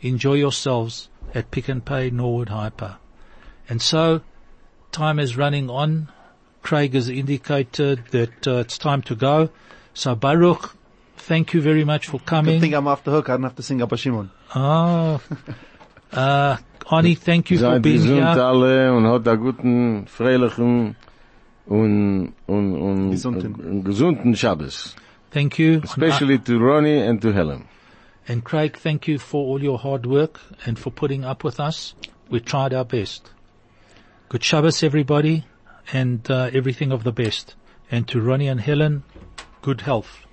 Enjoy 0.00 0.32
yourselves 0.32 1.10
at 1.34 1.50
Pick 1.50 1.68
n 1.68 1.82
Pay 1.82 2.08
Norwood 2.08 2.48
Hyper. 2.48 2.96
And 3.68 3.82
so, 3.82 4.22
time 4.90 5.18
is 5.18 5.36
running 5.36 5.68
on. 5.68 6.10
Craig 6.62 6.94
has 6.94 7.10
indicated 7.10 8.06
that 8.12 8.48
uh, 8.48 8.60
it's 8.60 8.78
time 8.78 9.02
to 9.02 9.14
go. 9.14 9.50
So 9.92 10.14
Baruch, 10.14 10.74
thank 11.22 11.54
you 11.54 11.60
very 11.60 11.84
much 11.84 12.06
for 12.08 12.18
coming. 12.18 12.24
Good 12.24 12.26
coming. 12.26 12.60
thing 12.60 12.74
I'm 12.74 12.86
off 12.86 13.04
the 13.04 13.10
hook. 13.10 13.28
I 13.28 13.32
don't 13.32 13.44
have 13.44 13.56
to 13.56 13.62
sing 13.62 13.80
Abba 13.82 13.96
Shimon. 13.96 14.30
Oh, 14.54 15.20
uh, 16.12 16.56
Arnie, 16.86 17.16
thank 17.16 17.50
you 17.50 17.58
for 17.58 17.78
being 17.80 18.00
gesund 18.00 18.34
here. 18.34 18.44
alle 18.44 18.92
und 18.92 19.06
hat 19.06 19.26
einen 19.28 19.40
guten, 19.40 20.06
freilichen 20.06 20.96
und, 21.66 22.32
und, 22.46 22.76
und, 22.76 23.10
Gesunden. 23.10 23.54
und 23.54 23.84
gesunden 23.84 24.36
Shabbos. 24.36 24.94
Thank 25.30 25.58
you. 25.58 25.80
Especially 25.82 26.38
to 26.38 26.58
Ronnie 26.58 27.00
and 27.00 27.22
to 27.22 27.32
Helen. 27.32 27.68
And 28.28 28.44
Craig, 28.44 28.76
thank 28.76 29.08
you 29.08 29.18
for 29.18 29.46
all 29.46 29.62
your 29.62 29.78
hard 29.78 30.06
work 30.06 30.40
and 30.66 30.78
for 30.78 30.90
putting 30.90 31.24
up 31.24 31.42
with 31.42 31.58
us. 31.58 31.94
We 32.30 32.40
tried 32.40 32.72
our 32.74 32.84
best. 32.84 33.30
Good 34.28 34.44
Shabbos, 34.44 34.82
everybody, 34.82 35.44
and 35.92 36.30
uh, 36.30 36.50
everything 36.52 36.92
of 36.92 37.04
the 37.04 37.12
best. 37.12 37.54
And 37.90 38.06
to 38.08 38.20
Ronnie 38.20 38.48
and 38.48 38.60
Helen, 38.60 39.02
good 39.60 39.82
health. 39.82 40.26